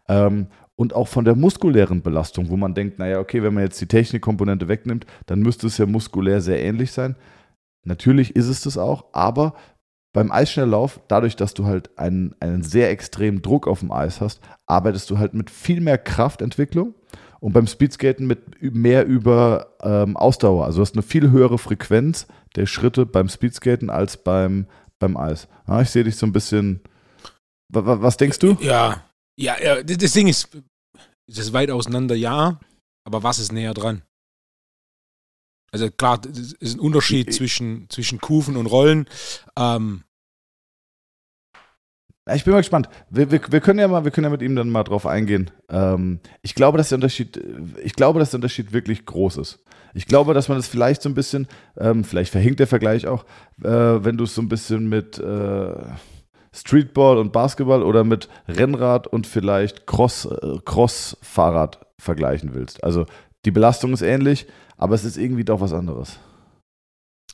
Ähm, 0.09 0.47
und 0.75 0.95
auch 0.95 1.09
von 1.09 1.27
der 1.27 1.37
muskulären 1.37 2.01
Belastung, 2.01 2.49
wo 2.49 2.57
man 2.57 2.73
denkt, 2.73 2.99
naja, 2.99 3.19
okay, 3.19 3.43
wenn 3.43 3.53
man 3.53 3.63
jetzt 3.63 3.81
die 3.83 3.89
Technikkomponente 3.89 4.69
wegnimmt, 4.69 5.05
dann 5.27 5.41
müsste 5.41 5.67
es 5.67 5.77
ja 5.77 5.85
muskulär 5.85 6.41
sehr 6.41 6.65
ähnlich 6.65 6.93
sein. 6.93 7.15
Natürlich 7.85 8.37
ist 8.37 8.49
es 8.49 8.63
das 8.63 8.79
auch, 8.79 9.13
aber 9.13 9.53
beim 10.13 10.31
Eisschnelllauf, 10.31 11.01
dadurch, 11.09 11.37
dass 11.37 11.55
du 11.55 11.65
halt 11.67 11.97
einen, 11.99 12.35
einen 12.41 12.63
sehr 12.63 12.91
extremen 12.91 13.41
Druck 13.43 13.67
auf 13.67 13.81
dem 13.81 13.93
Eis 13.93 14.21
hast, 14.21 14.41
arbeitest 14.67 15.09
du 15.11 15.19
halt 15.19 15.33
mit 15.35 15.51
viel 15.51 15.81
mehr 15.81 15.99
Kraftentwicklung 15.99 16.95
und 17.41 17.53
beim 17.53 17.67
Speedskaten 17.67 18.27
mit 18.27 18.41
mehr 18.61 19.07
über 19.07 19.75
ähm, 19.83 20.17
Ausdauer. 20.17 20.67
Also 20.67 20.77
du 20.77 20.83
hast 20.83 20.95
eine 20.95 21.03
viel 21.03 21.31
höhere 21.31 21.59
Frequenz 21.59 22.27
der 22.57 22.67
Schritte 22.67 23.07
beim 23.07 23.29
Speedskaten 23.29 23.89
als 23.91 24.17
beim, 24.19 24.67
beim 24.99 25.17
Eis. 25.17 25.49
Ja, 25.67 25.81
ich 25.81 25.91
sehe 25.91 26.05
dich 26.05 26.17
so 26.17 26.27
ein 26.27 26.33
bisschen. 26.33 26.81
Wa- 27.73 27.87
wa- 27.87 28.03
Was 28.03 28.19
denkst 28.19 28.39
du? 28.39 28.57
Ja, 28.61 29.57
ja, 29.63 29.83
das 29.83 29.97
das 29.97 30.13
Ding 30.13 30.29
ist, 30.29 30.49
es 31.27 31.39
ist 31.39 31.53
weit 31.55 31.71
auseinander, 31.71 32.15
ja, 32.15 32.61
aber 33.05 33.23
was 33.23 33.39
ist 33.39 33.51
näher 33.51 33.73
dran? 33.73 34.03
Also 35.73 35.91
klar, 35.91 36.21
es 36.31 36.53
ist 36.53 36.77
ein 36.77 36.81
Unterschied 36.81 37.29
Ich- 37.31 37.37
zwischen, 37.37 37.89
zwischen 37.89 38.21
Kufen 38.21 38.57
und 38.57 38.67
Rollen. 38.67 39.07
Ähm, 39.59 40.05
Ich 42.33 42.45
bin 42.45 42.53
mal 42.53 42.61
gespannt. 42.61 42.89
Wir, 43.11 43.31
wir, 43.33 43.41
wir, 43.51 43.61
können 43.61 43.81
ja 43.81 43.89
mal, 43.89 44.05
wir 44.05 44.11
können 44.13 44.27
ja 44.27 44.31
mit 44.31 44.43
ihm 44.43 44.55
dann 44.55 44.71
mal 44.71 44.85
drauf 44.85 45.07
eingehen. 45.07 45.51
Ähm, 45.69 46.21
ich 46.43 46.55
glaube, 46.55 46.79
dass 46.79 46.91
der 46.91 46.97
Unterschied, 46.97 47.43
ich 47.83 47.95
glaube, 47.95 48.21
dass 48.21 48.31
der 48.31 48.39
Unterschied 48.39 48.73
wirklich 48.73 49.07
groß 49.07 49.39
ist. 49.39 49.65
Ich 49.95 50.07
glaube, 50.07 50.33
dass 50.33 50.49
man 50.49 50.57
das 50.57 50.69
vielleicht 50.69 51.03
so 51.03 51.09
ein 51.09 51.15
bisschen, 51.15 51.49
ähm, 51.77 52.05
vielleicht 52.05 52.31
verhinkt 52.31 52.61
der 52.61 52.67
Vergleich 52.69 53.07
auch, 53.09 53.25
äh, 53.63 53.69
wenn 54.05 54.17
du 54.17 54.25
es 54.25 54.35
so 54.35 54.41
ein 54.41 54.49
bisschen 54.49 54.89
mit 54.89 55.19
äh, 55.19 55.75
Streetball 56.55 57.19
und 57.19 57.33
Basketball 57.33 57.83
oder 57.83 58.05
mit 58.05 58.29
Rennrad 58.47 59.07
und 59.09 59.27
vielleicht 59.27 59.87
Cross, 59.87 60.27
äh, 60.27 60.59
Cross-Fahrrad 60.65 61.81
vergleichen 61.99 62.55
willst. 62.55 62.85
Also 62.85 63.05
die 63.45 63.51
Belastung 63.51 63.93
ist 63.93 64.03
ähnlich, 64.03 64.47
aber 64.77 64.95
es 64.95 65.05
ist 65.05 65.17
irgendwie 65.17 65.45
doch 65.45 65.61
was 65.61 65.73
anderes. 65.73 66.19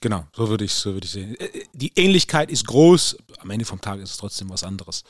genau, 0.00 0.24
so 0.34 0.48
würde 0.48 0.64
ich 0.64 0.72
so 0.74 0.92
würde 0.92 1.04
ich 1.06 1.10
sehen. 1.12 1.36
Die 1.72 1.92
Ähnlichkeit 1.96 2.50
ist 2.50 2.66
groß, 2.66 3.18
am 3.40 3.50
Ende 3.50 3.64
vom 3.64 3.80
Tag 3.80 3.98
ist 4.00 4.10
es 4.10 4.16
trotzdem 4.16 4.50
was 4.50 4.64
anderes. 4.64 5.02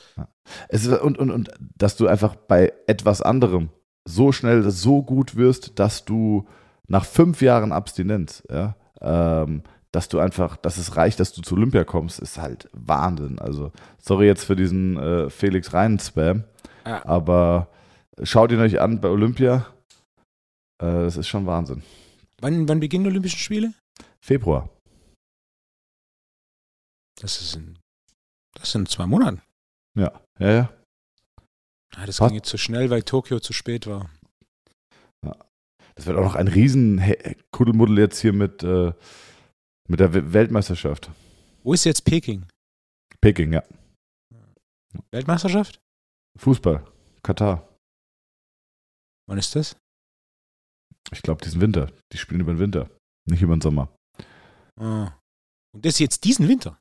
Es 0.67 0.85
ist, 0.85 0.99
und, 1.01 1.17
und, 1.17 1.31
und 1.31 1.51
dass 1.75 1.95
du 1.95 2.07
einfach 2.07 2.35
bei 2.35 2.73
etwas 2.87 3.21
anderem 3.21 3.69
so 4.07 4.31
schnell 4.31 4.69
so 4.71 5.03
gut 5.03 5.35
wirst, 5.35 5.77
dass 5.79 6.05
du 6.05 6.47
nach 6.87 7.05
fünf 7.05 7.41
Jahren 7.41 7.71
Abstinenz, 7.71 8.41
ja, 8.49 8.75
ähm, 9.01 9.61
dass 9.91 10.07
du 10.09 10.19
einfach, 10.19 10.55
dass 10.57 10.77
es 10.77 10.95
reicht, 10.95 11.19
dass 11.19 11.33
du 11.33 11.41
zu 11.41 11.55
Olympia 11.55 11.83
kommst, 11.83 12.19
ist 12.19 12.37
halt 12.39 12.67
Wahnsinn. 12.73 13.37
Also, 13.39 13.71
sorry 13.99 14.25
jetzt 14.27 14.43
für 14.45 14.55
diesen 14.55 14.97
äh, 14.97 15.29
Felix 15.29 15.73
Reinen-Spam, 15.73 16.43
Ja. 16.85 17.05
aber 17.05 17.69
schaut 18.23 18.51
ihn 18.51 18.59
euch 18.59 18.79
an 18.81 18.99
bei 19.01 19.09
Olympia. 19.09 19.67
Äh, 20.81 20.85
das 21.05 21.17
ist 21.17 21.27
schon 21.27 21.45
Wahnsinn. 21.45 21.83
Wann, 22.41 22.67
wann 22.67 22.79
beginnen 22.79 23.03
die 23.05 23.09
Olympischen 23.09 23.39
Spiele? 23.39 23.73
Februar. 24.21 24.69
Das 27.21 27.41
ist 27.41 27.55
in, 27.55 27.77
das 28.55 28.71
sind 28.71 28.89
zwei 28.89 29.05
Monaten. 29.05 29.41
Ja, 29.97 30.21
ja, 30.39 30.51
ja. 30.51 30.73
Ah, 31.95 32.05
das 32.05 32.19
Was? 32.21 32.29
ging 32.29 32.35
jetzt 32.37 32.49
zu 32.49 32.57
schnell, 32.57 32.89
weil 32.89 33.03
Tokio 33.03 33.39
zu 33.39 33.51
spät 33.53 33.87
war. 33.87 34.09
Das 35.95 36.05
wird 36.05 36.17
auch 36.17 36.23
noch 36.23 36.35
ein 36.35 36.47
riesen 36.47 37.01
Kuddelmuddel 37.51 37.97
jetzt 37.97 38.19
hier 38.21 38.31
mit, 38.31 38.63
äh, 38.63 38.93
mit 39.89 39.99
der 39.99 40.13
We- 40.13 40.31
Weltmeisterschaft. 40.31 41.11
Wo 41.63 41.73
ist 41.73 41.83
jetzt 41.83 42.05
Peking? 42.05 42.47
Peking, 43.19 43.51
ja. 43.51 43.63
Weltmeisterschaft? 45.11 45.77
Fußball. 46.37 46.89
Katar. 47.21 47.67
Wann 49.27 49.39
ist 49.39 49.53
das? 49.57 49.75
Ich 51.11 51.21
glaube, 51.21 51.43
diesen 51.43 51.61
Winter. 51.61 51.91
Die 52.11 52.17
spielen 52.17 52.41
über 52.41 52.53
den 52.53 52.59
Winter, 52.59 52.89
nicht 53.25 53.41
über 53.41 53.55
den 53.55 53.61
Sommer. 53.61 53.89
Ah. 54.79 55.11
Und 55.73 55.85
das 55.85 55.99
jetzt 55.99 56.23
diesen 56.23 56.47
Winter? 56.47 56.79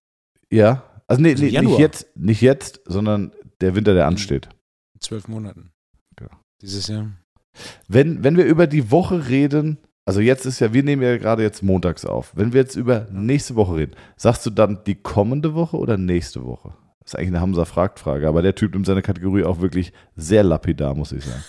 Ja, 0.50 0.82
also 1.06 1.22
nee, 1.22 1.32
Also 1.32 1.44
nee 1.44 1.60
nicht 1.60 1.78
jetzt, 1.78 2.16
nicht 2.16 2.40
jetzt, 2.40 2.80
sondern 2.84 3.32
der 3.60 3.74
Winter, 3.74 3.94
der 3.94 4.06
ansteht. 4.06 4.48
In 4.94 5.00
zwölf 5.00 5.28
Monaten. 5.28 5.72
Ja. 6.20 6.28
Dieses 6.62 6.88
Jahr. 6.88 7.10
Wenn, 7.88 8.22
wenn 8.22 8.36
wir 8.36 8.44
über 8.44 8.66
die 8.66 8.90
Woche 8.90 9.28
reden, 9.28 9.78
also 10.04 10.20
jetzt 10.20 10.46
ist 10.46 10.60
ja, 10.60 10.72
wir 10.72 10.82
nehmen 10.82 11.02
ja 11.02 11.16
gerade 11.16 11.42
jetzt 11.42 11.62
montags 11.62 12.04
auf. 12.04 12.32
Wenn 12.36 12.52
wir 12.52 12.60
jetzt 12.60 12.76
über 12.76 13.06
nächste 13.10 13.56
Woche 13.56 13.76
reden, 13.76 13.96
sagst 14.16 14.46
du 14.46 14.50
dann 14.50 14.84
die 14.84 14.94
kommende 14.94 15.54
Woche 15.54 15.76
oder 15.76 15.96
nächste 15.96 16.44
Woche? 16.44 16.74
Das 17.00 17.14
ist 17.14 17.18
eigentlich 17.18 17.28
eine 17.28 17.40
Hamza 17.40 17.64
fragt 17.64 17.98
Frage, 18.00 18.28
aber 18.28 18.42
der 18.42 18.54
Typ 18.54 18.74
nimmt 18.74 18.86
seine 18.86 19.02
Kategorie 19.02 19.44
auch 19.44 19.60
wirklich 19.60 19.92
sehr 20.14 20.42
lapidar, 20.44 20.94
muss 20.94 21.12
ich 21.12 21.24
sagen. 21.24 21.44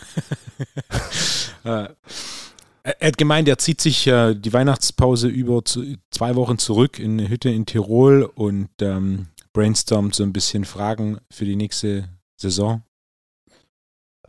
Er 2.84 3.08
hat 3.08 3.18
gemeint, 3.18 3.48
er 3.48 3.58
zieht 3.58 3.82
sich 3.82 4.08
äh, 4.08 4.36
die 4.36 4.54
Weihnachtspause 4.54 5.28
über 5.28 5.64
zu, 5.66 5.96
zwei 6.12 6.36
Wochen 6.36 6.58
zurück 6.58 7.00
in 7.00 7.20
eine 7.20 7.30
Hütte 7.30 7.50
in 7.50 7.66
Tirol 7.66 8.24
und 8.24 8.70
ähm, 8.82 9.28
brainstormt 9.54 10.16
so 10.16 10.24
ein 10.24 10.34
bisschen 10.34 10.66
Fragen 10.66 11.20
für 11.32 11.46
die 11.46 11.56
nächste 11.56 12.10
Saison. 12.38 12.84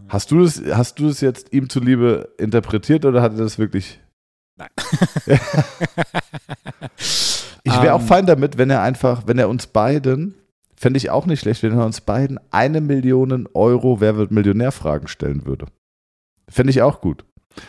Hast 0.08 0.30
du 0.30 0.42
das, 0.42 0.62
hast 0.72 0.98
du 0.98 1.08
das 1.08 1.20
jetzt 1.20 1.52
ihm 1.52 1.68
zuliebe 1.68 2.34
interpretiert 2.38 3.04
oder 3.04 3.22
hat 3.22 3.32
er 3.32 3.38
das 3.38 3.58
wirklich 3.58 4.00
Nein. 4.56 4.70
Ich 7.62 7.82
wäre 7.82 7.94
auch 7.94 8.00
Ähm, 8.00 8.06
fein 8.06 8.26
damit, 8.26 8.58
wenn 8.58 8.70
er 8.70 8.82
einfach, 8.82 9.26
wenn 9.26 9.38
er 9.38 9.48
uns 9.48 9.66
beiden, 9.66 10.34
fände 10.76 10.96
ich 10.96 11.10
auch 11.10 11.26
nicht 11.26 11.40
schlecht, 11.40 11.62
wenn 11.62 11.78
er 11.78 11.84
uns 11.84 12.00
beiden 12.00 12.40
eine 12.50 12.80
Million 12.80 13.48
Euro 13.52 14.00
Wer 14.00 14.16
wird 14.16 14.30
Millionär-Fragen 14.30 15.08
stellen 15.08 15.44
würde. 15.46 15.66
Fände 16.48 16.70
ich 16.70 16.82
auch 16.82 17.00
gut. 17.00 17.24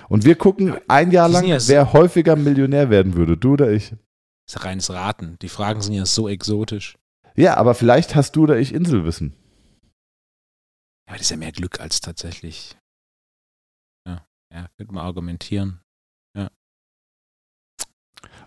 Und 0.10 0.26
wir 0.26 0.36
gucken 0.36 0.76
ein 0.88 1.12
Jahr 1.12 1.28
lang, 1.30 1.46
ja 1.46 1.60
so- 1.60 1.72
wer 1.74 1.94
häufiger 1.94 2.36
Millionär 2.36 2.89
werden 2.89 3.15
würde, 3.15 3.38
du 3.38 3.54
oder 3.54 3.72
ich. 3.72 3.89
Das 4.48 4.56
ist 4.58 4.65
reines 4.65 4.89
Raten. 4.91 5.38
Die 5.41 5.50
Fragen 5.50 5.82
sind 5.82 5.94
ja 5.94 6.06
so 6.06 6.28
exotisch. 6.30 6.98
Ja, 7.36 7.56
aber 7.58 7.74
vielleicht 7.76 8.15
hast 8.15 8.36
du 8.36 8.44
oder 8.44 8.58
ich 8.60 8.74
Inselwissen. 8.74 9.34
Ja, 11.08 11.13
das 11.13 11.22
ist 11.22 11.32
ja 11.32 11.38
mehr 11.38 11.52
Glück 11.52 11.80
als 11.80 12.02
tatsächlich. 12.02 12.78
Ja, 14.08 14.26
ja 14.54 14.67
könnte 14.78 14.94
man 14.94 15.06
argumentieren. 15.06 15.80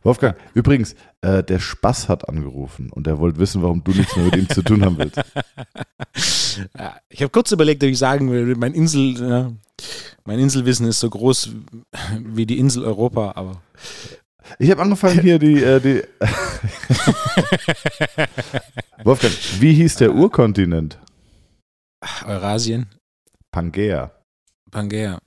Wolfgang, 0.03 0.37
übrigens, 0.53 0.95
äh, 1.23 1.43
der 1.43 1.59
Spaß 1.59 2.11
hat 2.11 2.29
angerufen 2.29 2.91
und 2.91 3.07
er 3.07 3.19
wollte 3.19 3.39
wissen, 3.39 3.63
warum 3.63 3.83
du 3.85 3.93
nichts 3.93 4.15
mehr 4.17 4.27
mit 4.27 4.37
ihm 4.37 4.49
zu 4.51 4.63
tun 4.63 4.85
haben 4.85 4.99
willst. 4.99 5.21
Ja, 6.79 7.01
ich 7.09 7.21
habe 7.21 7.31
kurz 7.31 7.51
überlegt, 7.51 7.83
ob 7.83 7.89
ich 7.89 7.99
sagen 7.99 8.31
will, 8.31 8.55
mein 8.55 8.75
Insel, 8.75 9.19
ja, 9.19 9.53
mein 10.25 10.39
Inselwissen 10.39 10.87
ist 10.87 11.01
so 11.01 11.11
groß 11.11 11.51
wie 12.19 12.47
die 12.47 12.59
Insel 12.59 12.85
Europa, 12.85 13.33
aber 13.37 13.63
Ich 14.59 14.71
habe 14.71 14.83
angefangen 14.83 15.21
hier 15.21 15.39
die, 15.39 15.63
äh, 15.63 15.81
die 15.81 16.03
Wolfgang, 19.05 19.33
wie 19.61 19.75
hieß 19.75 19.97
der 19.97 20.15
Urkontinent? 20.15 20.99
Eurasien, 22.27 22.87
Pangea. 23.51 24.13
Pangea. 24.71 25.19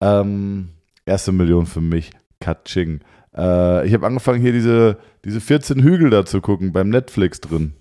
Ähm, 0.00 0.70
erste 1.04 1.32
Million 1.32 1.66
für 1.66 1.80
mich. 1.80 2.10
Katsching. 2.40 3.00
Äh, 3.36 3.86
ich 3.86 3.94
habe 3.94 4.06
angefangen, 4.06 4.40
hier 4.40 4.52
diese, 4.52 4.98
diese 5.24 5.40
14 5.40 5.82
Hügel 5.82 6.10
da 6.10 6.24
zu 6.24 6.40
gucken, 6.40 6.72
beim 6.72 6.88
Netflix 6.88 7.40
drin. 7.40 7.74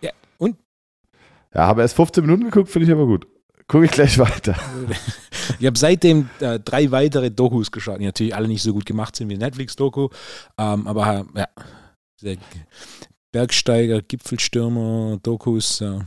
Ja, 0.00 0.10
und? 0.38 0.56
Ja, 1.54 1.66
habe 1.66 1.82
erst 1.82 1.96
15 1.96 2.24
Minuten 2.24 2.44
geguckt, 2.44 2.70
finde 2.70 2.86
ich 2.86 2.92
aber 2.92 3.06
gut. 3.06 3.26
Gucke 3.68 3.86
ich 3.86 3.90
gleich 3.90 4.18
weiter. 4.18 4.56
Ich 5.58 5.66
habe 5.66 5.78
seitdem 5.78 6.28
äh, 6.40 6.58
drei 6.58 6.90
weitere 6.90 7.30
Dokus 7.30 7.70
geschaut, 7.70 8.00
die 8.00 8.04
natürlich 8.04 8.34
alle 8.34 8.48
nicht 8.48 8.62
so 8.62 8.72
gut 8.72 8.86
gemacht 8.86 9.16
sind 9.16 9.28
wie 9.28 9.36
Netflix-Doku, 9.36 10.08
ähm, 10.58 10.86
aber 10.86 11.26
ja, 11.34 11.48
sehr 12.20 12.36
Bergsteiger, 13.32 14.02
Gipfelstürmer, 14.02 15.18
Dokus. 15.22 15.80
Äh, 15.80 16.00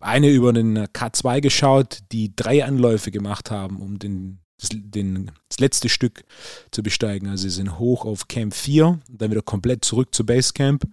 eine 0.00 0.28
über 0.28 0.52
den 0.52 0.78
K2 0.78 1.40
geschaut, 1.40 1.98
die 2.12 2.36
drei 2.36 2.64
Anläufe 2.64 3.10
gemacht 3.10 3.50
haben, 3.50 3.80
um 3.80 3.98
den, 3.98 4.38
das, 4.60 4.68
den, 4.72 5.30
das 5.48 5.60
letzte 5.60 5.88
Stück 5.88 6.24
zu 6.70 6.82
besteigen. 6.82 7.28
Also 7.28 7.44
sie 7.44 7.54
sind 7.54 7.78
hoch 7.78 8.04
auf 8.04 8.28
Camp 8.28 8.54
4, 8.54 9.00
dann 9.08 9.30
wieder 9.30 9.42
komplett 9.42 9.84
zurück 9.84 10.14
zu 10.14 10.26
Basecamp, 10.26 10.84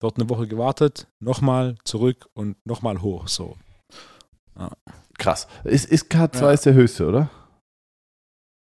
dort 0.00 0.18
eine 0.18 0.28
Woche 0.28 0.48
gewartet, 0.48 1.06
nochmal 1.20 1.76
zurück 1.84 2.28
und 2.34 2.56
nochmal 2.66 3.00
hoch. 3.00 3.28
So. 3.28 3.56
Krass. 5.18 5.46
Ist, 5.64 5.86
ist 5.86 6.10
K2 6.12 6.40
Ja. 6.40 6.50
ist 6.52 6.66
der 6.66 6.74
höchste, 6.74 7.06
oder? 7.06 7.30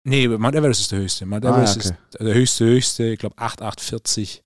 Nee, 0.07 0.27
Mount 0.27 0.55
Everest 0.55 0.81
ist 0.81 0.91
der 0.91 0.99
höchste. 0.99 1.25
Mount 1.25 1.45
Ah, 1.45 1.49
Everest 1.55 1.77
okay. 1.77 1.87
ist 2.11 2.19
der 2.19 2.33
höchste, 2.33 2.65
höchste, 2.65 3.03
ich 3.05 3.19
glaube 3.19 3.35
8840. 3.37 4.43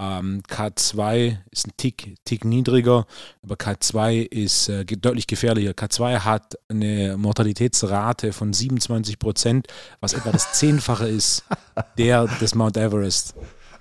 Ähm, 0.00 0.42
K2 0.48 1.38
ist 1.52 1.68
ein 1.68 1.72
Tick, 1.76 2.16
Tick 2.24 2.44
niedriger, 2.44 3.06
aber 3.44 3.54
K2 3.54 4.26
ist 4.26 4.68
äh, 4.68 4.84
deutlich 4.84 5.28
gefährlicher. 5.28 5.70
K2 5.70 6.20
hat 6.24 6.54
eine 6.68 7.16
Mortalitätsrate 7.16 8.32
von 8.32 8.52
27 8.52 9.20
Prozent, 9.20 9.68
was 10.00 10.12
etwa 10.12 10.32
das 10.32 10.52
Zehnfache 10.52 11.06
ist 11.08 11.44
der 11.98 12.26
des 12.26 12.56
Mount 12.56 12.76
Everest. 12.76 13.34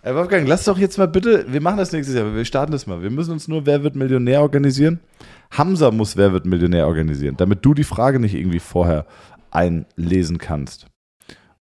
Ey, 0.04 0.14
Wolfgang, 0.14 0.48
lass 0.48 0.66
doch 0.66 0.78
jetzt 0.78 0.98
mal 1.00 1.08
bitte, 1.08 1.46
wir 1.52 1.62
machen 1.62 1.78
das 1.78 1.92
nächstes 1.92 2.16
Jahr, 2.16 2.34
wir 2.36 2.46
starten 2.46 2.74
das 2.74 2.86
mal. 2.86 3.02
Wir 3.02 3.10
müssen 3.10 3.32
uns 3.32 3.48
nur 3.48 3.66
Wer 3.66 3.84
wird 3.84 3.96
Millionär 3.96 4.42
organisieren. 4.42 5.00
Hamza 5.58 5.92
muss 5.92 6.18
Wer 6.18 6.34
wird 6.34 6.46
Millionär 6.46 6.88
organisieren, 6.88 7.38
damit 7.38 7.64
du 7.66 7.74
die 7.74 7.84
Frage 7.84 8.20
nicht 8.20 8.34
irgendwie 8.34 8.60
vorher 8.60 9.06
einlesen 9.52 10.38
kannst. 10.38 10.88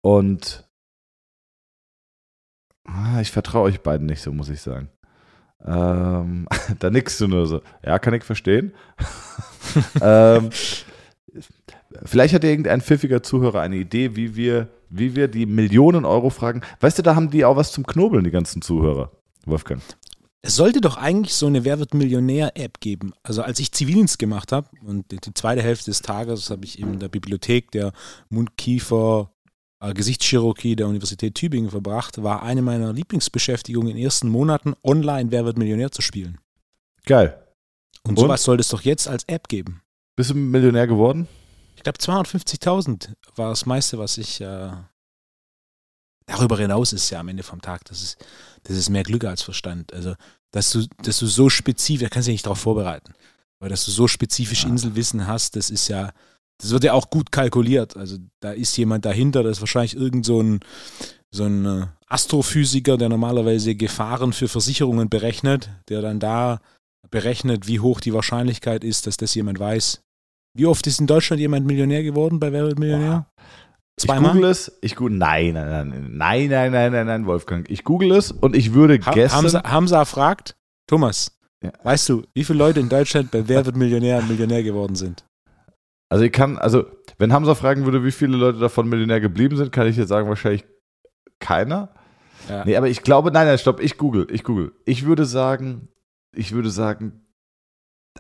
Und 0.03 0.69
ah, 2.85 3.21
ich 3.21 3.31
vertraue 3.31 3.65
euch 3.65 3.81
beiden 3.81 4.07
nicht 4.07 4.23
so, 4.23 4.33
muss 4.33 4.49
ich 4.49 4.61
sagen. 4.61 4.89
Ähm, 5.65 6.47
da 6.79 6.91
nickst 6.91 7.21
du 7.21 7.29
nur 7.29 7.47
so. 7.47 7.63
Ja, 7.85 7.99
kann 7.99 8.15
ich 8.15 8.25
verstehen. 8.25 8.73
ähm, 10.01 10.51
vielleicht 12.05 12.35
hat 12.35 12.45
irgendein 12.45 12.81
pfiffiger 12.81 13.23
Zuhörer 13.23 13.61
eine 13.61 13.77
Idee, 13.77 14.17
wie 14.17 14.37
wir, 14.37 14.69
wie 14.91 15.17
wir 15.17 15.29
die 15.29 15.47
Millionen 15.47 16.05
Euro 16.05 16.31
fragen. 16.31 16.63
Weißt 16.81 16.99
du, 16.99 17.03
da 17.03 17.15
haben 17.15 17.31
die 17.31 17.45
auch 17.45 17.57
was 17.57 17.73
zum 17.73 17.87
Knobeln, 17.87 18.25
die 18.25 18.31
ganzen 18.31 18.63
Zuhörer, 18.63 19.11
Wolfgang. 19.45 19.83
Es 20.45 20.57
sollte 20.57 20.81
doch 20.81 20.97
eigentlich 20.97 21.35
so 21.35 21.47
eine 21.47 21.65
Wer 21.65 21.79
wird 21.79 21.95
Millionär-App 21.95 22.81
geben. 22.81 23.13
Also 23.23 23.43
als 23.43 23.61
ich 23.61 23.71
Zivildienst 23.71 24.19
gemacht 24.19 24.51
habe 24.51 24.69
und 24.85 25.11
die, 25.13 25.19
zweite 25.35 25.63
Hälfte 25.63 25.93
des 25.93 26.03
Tages 26.03 26.51
habe 26.51 26.65
ich 26.65 26.81
in 26.81 26.99
der 26.99 27.09
Bibliothek 27.09 27.71
der 27.71 27.93
Mund-Kiefer 28.29 29.31
äh, 29.79 29.95
Gesichtschirurgie 29.95 30.75
der 30.75 30.89
Universität 30.89 31.37
Tübingen 31.37 31.71
verbracht, 31.71 32.23
war 32.25 32.43
eine 32.43 32.61
meiner 32.61 32.93
Lieblingsbeschäftigungen 32.93 33.91
in 33.91 33.97
den 33.97 34.05
ersten 34.05 34.29
Monaten 34.29 34.75
online 34.83 35.31
Wer 35.31 35.45
wird 35.45 35.59
Millionär 35.59 35.93
zu 35.93 36.03
spielen. 36.03 36.39
Geil. 37.07 37.41
Und, 38.03 38.19
Und? 38.19 38.25
sowas 38.25 38.43
sollte 38.43 38.63
es 38.63 38.69
doch 38.69 38.83
jetzt 38.83 39.07
als 39.07 39.23
App 39.29 39.47
geben. 39.47 39.83
Bist 40.17 40.31
du 40.31 40.35
Millionär 40.35 40.89
geworden? 40.89 41.29
Ich 41.77 41.85
glaube 41.85 41.99
250.000 41.99 43.15
war 43.37 43.51
das 43.51 43.65
meiste, 43.65 43.99
was 43.99 44.19
ich 44.19 44.41
äh, 44.41 44.71
darüber 46.27 46.59
hinaus 46.59 46.93
ist 46.93 47.11
ja 47.11 47.21
am 47.21 47.29
Ende 47.29 47.43
vom 47.43 47.61
Tag. 47.61 47.85
Das 47.87 48.03
ist, 48.03 48.25
das 48.65 48.77
ist 48.77 48.91
mehr 48.91 49.03
Glück 49.03 49.25
als 49.25 49.43
Verstand. 49.43 49.93
Also, 49.93 50.15
dass 50.53 50.71
du, 50.71 50.87
dass 51.03 51.19
du 51.19 51.27
so 51.27 51.49
spezifisch, 51.49 52.03
da 52.03 52.09
kannst 52.09 52.29
du 52.29 52.31
dich 52.31 52.37
nicht 52.37 52.47
darauf 52.47 52.61
vorbereiten. 52.61 53.15
Aber 53.61 53.69
dass 53.69 53.85
du 53.85 53.91
so 53.91 54.09
spezifisch 54.09 54.65
Ja. 54.65 54.71
Inselwissen 54.71 55.27
hast, 55.27 55.57
das 55.57 55.71
ist 55.71 55.89
ja, 55.89 56.13
das 56.61 56.71
wird 56.71 56.85
ja 56.85 56.93
auch 56.93 57.11
gut 57.11 57.33
kalkuliert. 57.33 57.97
Also 57.97 58.19
da 58.41 58.53
ist 58.53 58.77
jemand 58.77 59.05
dahinter, 59.05 59.43
das 59.43 59.59
ist 59.59 59.63
wahrscheinlich 59.63 59.97
irgend 59.97 60.27
so 60.27 60.43
ein, 60.43 60.61
so 61.31 61.45
ein 61.45 61.65
äh, 61.65 61.87
Astrophysiker, 62.09 62.99
der 62.99 63.09
normalerweise 63.09 63.75
Gefahren 63.75 64.33
für 64.33 64.49
Versicherungen 64.49 65.09
berechnet, 65.09 65.71
der 65.89 66.03
dann 66.03 66.21
da 66.21 66.61
berechnet, 67.11 67.67
wie 67.67 67.81
hoch 67.81 68.01
die 68.01 68.13
Wahrscheinlichkeit 68.13 68.85
ist, 68.85 69.07
dass 69.07 69.17
das 69.17 69.35
jemand 69.35 69.59
weiß. 69.59 70.03
Wie 70.55 70.67
oft 70.67 70.87
ist 70.87 71.01
in 71.01 71.07
Deutschland 71.07 71.41
jemand 71.41 71.67
Millionär 71.67 72.03
geworden 72.03 72.39
bei 72.39 72.53
Wer 72.53 72.65
wird 72.65 72.79
Millionär? 72.79 73.27
Zweimal? 74.01 74.31
Ich 74.31 74.33
google 74.33 74.51
es, 74.51 74.79
ich 74.81 74.97
google, 74.97 75.17
nein, 75.19 75.53
nein, 75.55 75.89
nein, 75.89 76.49
nein, 76.49 76.73
nein, 76.73 76.93
nein, 76.93 77.07
nein, 77.07 77.27
Wolfgang. 77.27 77.69
Ich 77.71 77.85
google 77.85 78.13
es 78.13 78.33
und 78.33 78.57
ich 78.57 78.73
würde 78.73 78.99
ha 79.05 79.13
guessen. 79.13 79.37
Hamza, 79.37 79.63
Hamza 79.65 80.05
fragt, 80.05 80.57
Thomas, 80.89 81.39
ja. 81.63 81.73
weißt 81.83 82.09
du, 82.09 82.23
wie 82.35 82.45
viele 82.45 82.59
Leute 82.59 82.81
in 82.81 82.89
Deutschland 82.89 83.31
bei 83.31 83.47
Wer 83.47 83.65
wird 83.67 83.77
Millionär 83.77 84.23
Millionär 84.23 84.63
geworden 84.63 84.95
sind? 84.95 85.25
Also 86.09 86.25
ich 86.25 86.33
kann, 86.33 86.59
also 86.59 86.85
wenn 87.19 87.33
Hamza 87.33 87.55
fragen 87.55 87.85
würde, 87.85 88.05
wie 88.05 88.13
viele 88.13 88.37
Leute 88.37 88.59
davon 88.59 88.89
Millionär 88.89 89.21
geblieben 89.21 89.57
sind, 89.57 89.73
kann 89.73 89.87
ich 89.87 89.97
jetzt 89.97 90.09
sagen, 90.09 90.29
wahrscheinlich 90.29 90.65
keiner. 91.39 91.95
Ja. 92.49 92.65
Nee, 92.65 92.77
aber 92.77 92.89
ich 92.89 93.03
glaube, 93.03 93.31
nein, 93.31 93.47
nein, 93.47 93.59
stopp, 93.59 93.81
ich 93.81 93.99
google, 93.99 94.27
ich 94.31 94.43
google. 94.43 94.73
Ich 94.85 95.05
würde 95.05 95.25
sagen, 95.25 95.89
ich 96.35 96.53
würde 96.53 96.71
sagen, 96.71 97.27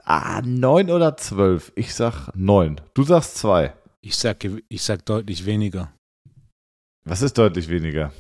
ah, 0.05 0.41
neun 0.45 0.91
oder 0.91 1.17
zwölf. 1.17 1.73
Ich 1.75 1.95
sag 1.95 2.29
neun. 2.35 2.81
Du 2.95 3.03
sagst 3.03 3.37
zwei. 3.37 3.75
Ich 4.05 4.17
sag, 4.17 4.41
gew- 4.43 4.65
ich 4.69 4.83
sag 4.83 5.05
deutlich 5.07 5.45
weniger. 5.47 5.93
Was 7.05 7.23
ist 7.23 7.39
deutlich 7.39 7.69
weniger? 7.69 8.13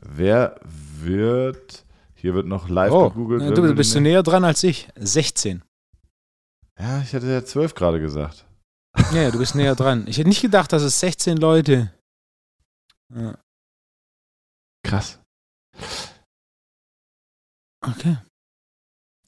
Wer 0.00 0.60
wird, 0.64 1.84
hier 2.14 2.34
wird 2.34 2.46
noch 2.46 2.68
live 2.68 2.92
Oh, 2.92 3.08
gegoogelt. 3.10 3.42
na, 3.42 3.50
du 3.50 3.74
bist 3.74 3.94
du 3.94 4.00
näher 4.00 4.22
dran 4.22 4.44
als 4.44 4.62
ich. 4.62 4.88
16. 4.96 5.62
Ja, 6.78 7.00
ich 7.02 7.14
hatte 7.14 7.26
ja 7.30 7.44
zwölf 7.44 7.74
gerade 7.74 8.00
gesagt. 8.00 8.46
Ja, 9.12 9.30
du 9.30 9.38
bist 9.38 9.54
näher 9.54 9.74
dran. 9.74 10.06
Ich 10.06 10.18
hätte 10.18 10.28
nicht 10.28 10.42
gedacht, 10.42 10.72
dass 10.72 10.82
es 10.82 11.00
16 11.00 11.36
Leute. 11.38 11.92
Ja, 13.14 13.38
Krass. 14.86 15.18
okay. 17.84 18.18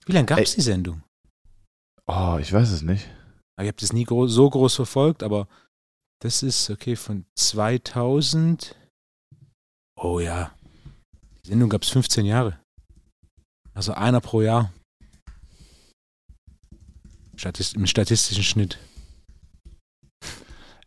Wie 0.04 0.12
lange 0.12 0.26
gab 0.26 0.38
es 0.38 0.54
die 0.54 0.60
Sendung? 0.60 1.02
Oh, 2.06 2.38
ich 2.40 2.52
weiß 2.52 2.70
es 2.70 2.82
nicht. 2.82 3.08
Ich 3.58 3.68
habe 3.68 3.76
das 3.80 3.92
nie 3.92 4.04
gro 4.04 4.26
so 4.26 4.50
groß 4.50 4.74
verfolgt, 4.74 5.22
aber 5.22 5.48
das 6.20 6.42
ist 6.42 6.68
okay 6.70 6.96
von 6.96 7.24
2000. 7.36 8.76
Oh 9.98 10.20
ja. 10.20 10.54
Die 11.44 11.48
Sendung 11.50 11.70
gab 11.70 11.82
es 11.82 11.88
15 11.88 12.26
Jahre. 12.26 12.60
Also 13.74 13.92
einer 13.92 14.20
pro 14.20 14.42
Jahr. 14.42 14.72
Statist 17.36 17.74
Im 17.74 17.86
statistischen 17.86 18.44
Schnitt. 18.44 18.78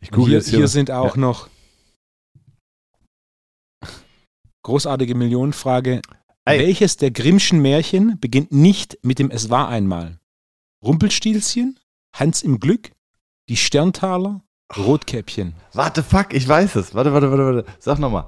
Ich 0.01 0.12
google 0.12 0.27
hier, 0.29 0.38
jetzt 0.38 0.49
hier. 0.49 0.60
hier 0.60 0.67
sind 0.67 0.91
auch 0.91 1.15
noch 1.15 1.49
großartige 4.63 5.15
Millionenfrage. 5.15 6.01
Ey. 6.45 6.59
Welches 6.59 6.97
der 6.97 7.11
Grimmschen 7.11 7.61
Märchen 7.61 8.20
beginnt 8.20 8.51
nicht 8.51 8.97
mit 9.03 9.20
dem 9.20 9.30
Es 9.32 9.49
war 9.49 9.70
einmal? 9.70 10.20
Rumpelstilzchen, 10.84 11.78
Hans 12.16 12.41
im 12.41 12.60
Glück, 12.60 12.91
die 13.49 13.57
Sterntaler, 13.57 14.41
Rotkäppchen. 14.78 15.55
Warte, 15.74 16.03
fuck, 16.03 16.34
ich 16.34 16.47
weiß 16.47 16.76
es. 16.76 16.93
Warte, 16.93 17.12
warte, 17.14 17.32
warte, 17.32 17.45
warte. 17.45 17.72
Sag 17.80 17.97
nochmal. 17.99 18.28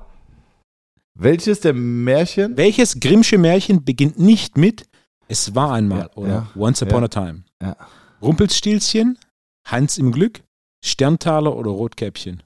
Welches 1.13 1.59
der 1.59 1.73
Märchen? 1.73 2.57
Welches 2.57 2.99
Grimmsche 2.99 3.37
Märchen 3.37 3.83
beginnt 3.83 4.17
nicht 4.17 4.57
mit 4.57 4.87
Es 5.27 5.53
war 5.53 5.73
einmal 5.73 5.99
Ja, 5.99 6.13
oder 6.15 6.29
ja, 6.29 6.49
Once 6.55 6.81
Upon 6.81 7.01
ja. 7.01 7.05
a 7.05 7.07
Time? 7.09 7.43
Ja. 7.61 7.75
Rumpelstilzchen, 8.21 9.19
Hans 9.67 9.97
im 9.97 10.11
Glück, 10.11 10.43
Sterntaler 10.83 11.55
oder 11.55 11.71
Rotkäppchen? 11.71 12.41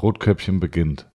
Rotköpfchen 0.00 0.60
beginnt. 0.60 1.10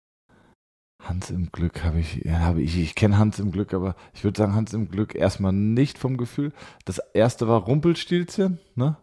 Hans 1.05 1.31
im 1.31 1.53
Glück 1.53 1.85
habe 1.85 2.01
ich, 2.01 2.23
habe 2.29 2.63
ich, 2.63 2.79
ich 2.79 2.95
kenne 2.95 3.19
Hans 3.19 3.39
im 3.39 3.51
Glück, 3.51 3.75
aber 3.75 3.95
ich 4.15 4.25
würde 4.25 4.39
sagen, 4.39 4.55
Hans 4.55 4.73
im 4.73 4.89
Glück 4.89 5.15
erstmal 5.15 5.53
nicht 5.53 5.99
vom 5.99 6.17
Gefühl. 6.17 6.53
Das 6.85 6.99
erste 7.13 7.47
war 7.47 7.63
Rumpelstilzchen, 7.63 8.59
ne? 8.75 8.97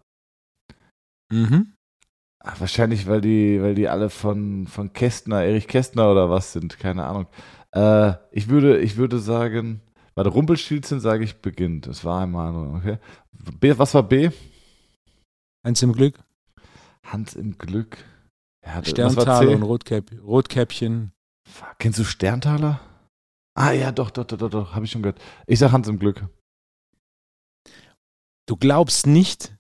Mhm. 1.32 1.74
Ach, 2.40 2.60
wahrscheinlich, 2.60 3.08
weil 3.08 3.22
die, 3.22 3.62
weil 3.62 3.76
die 3.76 3.88
alle 3.88 4.10
von, 4.10 4.66
von 4.68 4.94
Kästner, 4.94 5.44
Erich 5.44 5.68
Kästner 5.68 6.12
oder 6.12 6.30
was 6.30 6.54
sind, 6.54 6.80
keine 6.80 7.06
Ahnung. 7.06 7.28
Äh, 7.72 8.14
ich, 8.32 8.50
würde, 8.50 8.80
ich 8.80 8.98
würde 8.98 9.20
sagen, 9.20 9.82
der 10.18 10.28
Rumpelstilzchen 10.28 11.00
sage 11.00 11.24
ich 11.24 11.42
beginnt. 11.42 11.88
Das 11.88 12.04
war 12.04 12.22
einmal, 12.22 12.76
okay. 12.76 12.98
B, 13.60 13.78
was 13.78 13.94
war 13.94 14.04
B? 14.04 14.30
Eins 15.64 15.82
im 15.82 15.94
Glück. 15.94 16.20
Hans 17.04 17.36
im 17.36 17.58
Glück. 17.58 17.98
Ja, 18.66 18.84
Sterntaler 18.84 19.52
und 19.52 19.64
Rotkäpp, 19.64 20.12
Rotkäppchen. 20.24 21.12
Kennst 21.80 22.00
du 22.00 22.04
Sterntaler? 22.04 22.80
Ah 23.56 23.72
ja, 23.72 23.92
doch, 23.92 24.12
doch, 24.12 24.26
doch, 24.26 24.38
doch, 24.38 24.50
doch 24.50 24.74
habe 24.74 24.86
ich 24.86 24.92
schon 24.92 25.02
gehört. 25.02 25.22
Ich 25.48 25.60
sag 25.60 25.72
Hans 25.72 25.88
im 25.88 26.00
Glück. 26.00 26.28
Du 28.48 28.56
glaubst 28.56 29.08
nicht, 29.08 29.56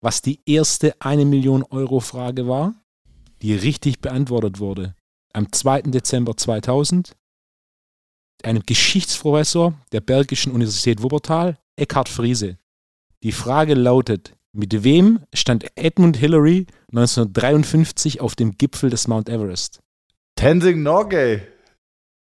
was 0.00 0.22
die 0.22 0.40
erste 0.46 1.00
eine 1.00 1.24
Million 1.24 1.62
Euro 1.64 2.00
Frage 2.00 2.46
war, 2.46 2.74
die 3.42 3.54
richtig 3.54 4.00
beantwortet 4.00 4.60
wurde. 4.60 4.94
Am 5.32 5.52
2. 5.52 5.82
Dezember 5.82 6.36
2000 6.36 7.16
einem 8.44 8.62
Geschichtsprofessor 8.64 9.74
der 9.92 10.00
Belgischen 10.00 10.52
Universität 10.52 11.02
Wuppertal, 11.02 11.58
Eckhard 11.76 12.08
Friese. 12.08 12.58
Die 13.22 13.32
Frage 13.32 13.74
lautet, 13.74 14.36
mit 14.52 14.84
wem 14.84 15.24
stand 15.34 15.66
Edmund 15.76 16.16
Hillary 16.16 16.66
1953 16.92 18.20
auf 18.20 18.36
dem 18.36 18.56
Gipfel 18.56 18.90
des 18.90 19.08
Mount 19.08 19.28
Everest? 19.28 19.80
Tenzing 20.38 20.84
Norgay. 20.84 21.42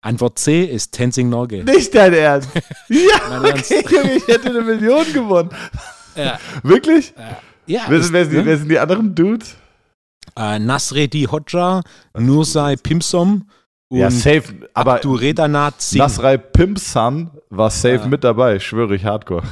Antwort 0.01 0.39
C 0.39 0.63
ist 0.63 0.93
Tenzing 0.93 1.27
Norgay. 1.27 1.63
Nicht 1.63 1.93
dein 1.93 2.13
Ernst? 2.13 2.49
ja, 2.87 3.37
okay, 3.37 3.49
Ernst. 3.49 3.71
ich 3.71 4.27
hätte 4.29 4.49
eine 4.49 4.61
Million 4.61 5.11
gewonnen. 5.11 5.49
Ja. 6.15 6.39
Wirklich? 6.63 7.13
Ja. 7.65 7.83
Wer 7.89 8.01
sind, 8.01 8.13
wer, 8.13 8.25
sind, 8.25 8.33
ne? 8.33 8.45
wer 8.45 8.57
sind 8.57 8.69
die 8.69 8.79
anderen 8.79 9.13
Dudes? 9.13 9.57
Äh, 10.37 10.57
Nasredi 10.57 11.27
Hodja, 11.29 11.81
Nursai 12.17 12.77
Pimsom 12.77 13.49
und 13.89 13.99
ja, 13.99 14.09
safe, 14.09 14.69
aber 14.73 14.95
Abduredanat 14.95 15.81
Singh. 15.81 16.03
Nasrai 16.03 16.37
Pimpsan 16.37 17.31
war 17.49 17.69
safe 17.69 17.95
ja. 17.95 18.07
mit 18.07 18.23
dabei, 18.23 18.59
schwöre 18.59 18.95
ich 18.95 19.03
hardcore. 19.03 19.43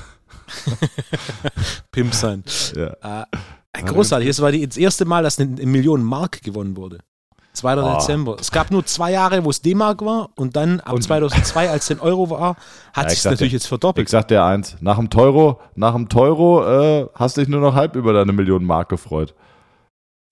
Pimpsan. 1.92 2.46
Ja. 2.74 3.28
Äh, 3.74 3.84
großartig, 3.84 4.30
das 4.30 4.42
war 4.42 4.54
das 4.54 4.78
erste 4.78 5.04
Mal, 5.04 5.24
dass 5.24 5.40
eine 5.40 5.66
Million 5.66 6.04
Mark 6.04 6.42
gewonnen 6.42 6.78
wurde. 6.78 7.00
2. 7.56 7.78
Oh. 7.78 7.94
Dezember. 7.94 8.38
Es 8.40 8.52
gab 8.52 8.72
nur 8.72 8.86
zwei 8.86 9.12
Jahre, 9.12 9.44
wo 9.44 9.50
es 9.50 9.62
D-Mark 9.62 10.04
war 10.04 10.30
und 10.36 10.56
dann 10.56 10.80
ab 10.82 10.94
und 10.94 11.02
2002, 11.02 11.70
als 11.70 11.90
es 11.90 12.00
Euro 12.00 12.30
war, 12.30 12.56
hat 12.94 13.06
ja, 13.06 13.10
sich 13.10 13.24
natürlich 13.24 13.54
jetzt 13.54 13.68
verdoppelt. 13.68 14.08
Ich 14.08 14.12
sag 14.12 14.28
dir 14.28 14.44
eins, 14.44 14.78
nach 14.82 14.98
dem 14.98 15.10
Teuro, 15.10 15.60
nach 15.76 15.94
dem 15.94 16.10
Teuro 16.10 16.64
äh, 16.66 17.08
hast 17.16 17.38
du 17.38 17.42
dich 17.42 17.50
nur 17.50 17.62
noch 17.62 17.76
halb 17.76 17.96
über 17.96 18.14
deine 18.14 18.34
Million 18.34 18.66
Mark 18.66 18.90
gefreut. 18.90 19.34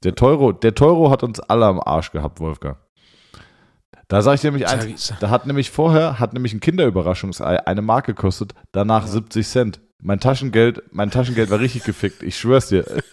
Der 0.04 0.16
Teuro, 0.16 0.52
der 0.52 0.76
Teuro 0.76 1.10
hat 1.10 1.24
uns 1.24 1.40
alle 1.40 1.66
am 1.66 1.80
Arsch 1.80 2.12
gehabt, 2.12 2.40
Wolfgang. 2.40 2.78
Da 4.10 4.22
sage 4.22 4.36
ich 4.36 4.42
dir 4.42 4.52
nämlich 4.52 4.68
eins, 4.68 5.14
da 5.20 5.30
hat 5.30 5.48
nämlich 5.48 5.72
vorher, 5.72 6.20
hat 6.20 6.34
nämlich 6.34 6.54
ein 6.54 6.60
Kinderüberraschungsei 6.60 7.66
eine 7.66 7.82
Mark 7.82 8.06
gekostet, 8.06 8.54
danach 8.72 9.06
ja. 9.06 9.12
70 9.12 9.48
Cent. 9.48 9.82
Mein 10.02 10.20
Taschengeld, 10.20 10.84
mein 10.92 11.10
Taschengeld 11.10 11.50
war 11.50 11.60
richtig 11.60 11.86
gefickt, 11.86 12.22
ich 12.22 12.38
schwör's 12.38 12.68
dir. 12.68 12.86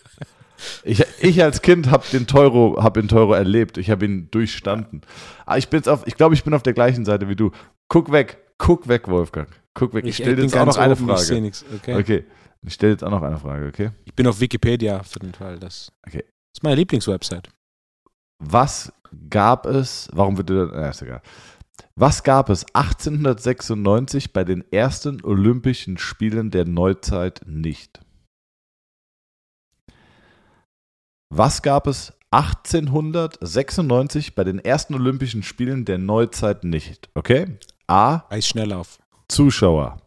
Ich, 0.85 1.05
ich 1.21 1.43
als 1.43 1.63
Kind 1.63 1.91
habe 1.91 2.05
den 2.13 2.27
Teuro, 2.27 2.83
hab 2.83 2.95
den 2.95 3.09
Teuro 3.09 3.33
erlebt. 3.33 3.79
Ich 3.79 3.91
habe 3.91 4.05
ihn 4.05 4.31
durchstanden. 4.31 5.03
Aber 5.45 5.55
ah, 5.55 5.59
ich 5.59 5.69
bin 5.69 5.79
jetzt 5.79 5.89
auf, 5.89 6.07
ich 6.07 6.17
glaube, 6.17 6.35
ich 6.35 6.45
bin 6.45 6.55
auf 6.55 6.63
der 6.63 6.73
gleichen 6.73 7.05
Seite 7.05 7.29
wie 7.29 7.37
du. 7.37 7.51
Guck 7.89 8.13
weg, 8.13 8.39
guck 8.59 8.89
weg, 8.89 9.09
Wolfgang. 9.09 9.49
Guck 9.75 9.95
weg. 9.95 10.05
Ich, 10.05 10.11
ich 10.11 10.17
stelle 10.25 10.43
jetzt 10.43 10.57
auch 10.57 10.67
noch 10.67 10.77
eine 10.77 10.97
Frage. 10.97 11.39
Ich 11.39 11.65
okay. 11.75 11.95
okay. 11.95 12.25
Ich 12.63 12.75
stelle 12.75 12.93
jetzt 12.93 13.05
auch 13.05 13.11
noch 13.11 13.23
eine 13.23 13.39
Frage, 13.39 13.67
okay? 13.67 13.91
Ich 14.05 14.15
bin 14.15 14.27
auf 14.27 14.41
Wikipedia 14.41 15.03
für 15.03 15.19
den 15.19 15.33
Fall. 15.33 15.59
Das 15.59 15.91
okay. 16.07 16.25
ist 16.55 16.63
meine 16.63 16.77
Lieblingswebsite. 16.77 17.51
Was 18.39 18.93
gab 19.31 19.67
es, 19.67 20.09
warum 20.13 20.37
wird 20.37 20.51
dir 20.51 20.67
das, 20.67 20.97
ist 20.97 21.03
egal. 21.03 21.23
Was 21.97 22.23
gab 22.23 22.51
es 22.51 22.65
1896 22.75 24.33
bei 24.33 24.45
den 24.45 24.65
ersten 24.71 25.25
Olympischen 25.25 25.99
Spielen 25.99 26.51
der 26.51 26.67
Neuzeit 26.67 27.43
nicht? 27.47 28.01
Was 31.33 31.63
gab 31.63 31.87
es 31.87 32.13
1896 32.33 34.35
bei 34.35 34.43
den 34.43 34.59
ersten 34.59 34.95
Olympischen 34.95 35.45
Spielen 35.45 35.85
der 35.85 35.99
Neuzeit 35.99 36.65
nicht? 36.65 37.09
Okay? 37.15 37.57
A. 37.87 38.25
Eisschnelllauf. 38.31 38.99
Zuschauer. 39.29 40.03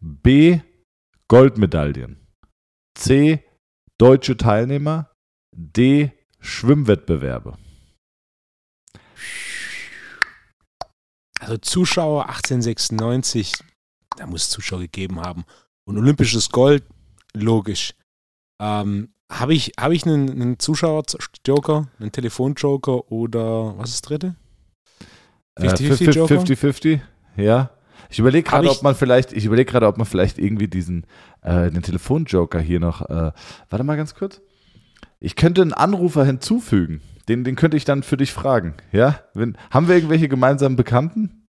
B. 0.00 0.58
Goldmedaillen. 1.28 2.26
C. 2.96 3.44
Deutsche 3.98 4.36
Teilnehmer. 4.36 5.12
D. 5.52 6.10
Schwimmwettbewerbe. 6.40 7.56
Also 11.38 11.56
Zuschauer 11.58 12.28
1896, 12.28 13.52
da 14.16 14.26
muss 14.26 14.42
es 14.42 14.50
Zuschauer 14.50 14.80
gegeben 14.80 15.20
haben. 15.20 15.44
Und 15.84 15.98
olympisches 15.98 16.50
Gold, 16.50 16.82
logisch. 17.32 17.94
Ähm, 18.60 19.14
habe 19.30 19.54
ich, 19.54 19.72
hab 19.78 19.92
ich 19.92 20.06
einen, 20.06 20.30
einen 20.30 20.58
Zuschauer-Joker, 20.58 21.88
einen 22.00 22.12
Telefon-Joker 22.12 23.12
oder 23.12 23.76
was 23.78 23.90
ist 23.90 23.96
das 23.96 24.08
dritte? 24.08 24.36
50-50 25.58 26.26
50-50, 26.26 27.00
ja. 27.36 27.70
Ich 28.10 28.18
überlege 28.18 28.48
gerade, 28.48 28.70
ob 28.70 28.82
man 28.82 28.94
vielleicht, 28.94 29.32
ich 29.32 29.44
überlege 29.44 29.70
gerade, 29.70 29.86
ob 29.86 29.98
man 29.98 30.06
vielleicht 30.06 30.38
irgendwie 30.38 30.68
diesen, 30.68 31.04
äh, 31.42 31.70
den 31.70 31.82
Telefon-Joker 31.82 32.60
hier 32.60 32.80
noch, 32.80 33.02
äh, 33.02 33.32
warte 33.68 33.84
mal 33.84 33.96
ganz 33.96 34.14
kurz. 34.14 34.40
Ich 35.20 35.36
könnte 35.36 35.62
einen 35.62 35.72
Anrufer 35.72 36.24
hinzufügen. 36.24 37.02
Den, 37.28 37.44
den 37.44 37.56
könnte 37.56 37.76
ich 37.76 37.84
dann 37.84 38.02
für 38.02 38.16
dich 38.16 38.32
fragen. 38.32 38.74
Ja? 38.92 39.20
Wenn, 39.34 39.58
haben 39.70 39.88
wir 39.88 39.96
irgendwelche 39.96 40.28
gemeinsamen 40.28 40.76
Bekannten? 40.76 41.46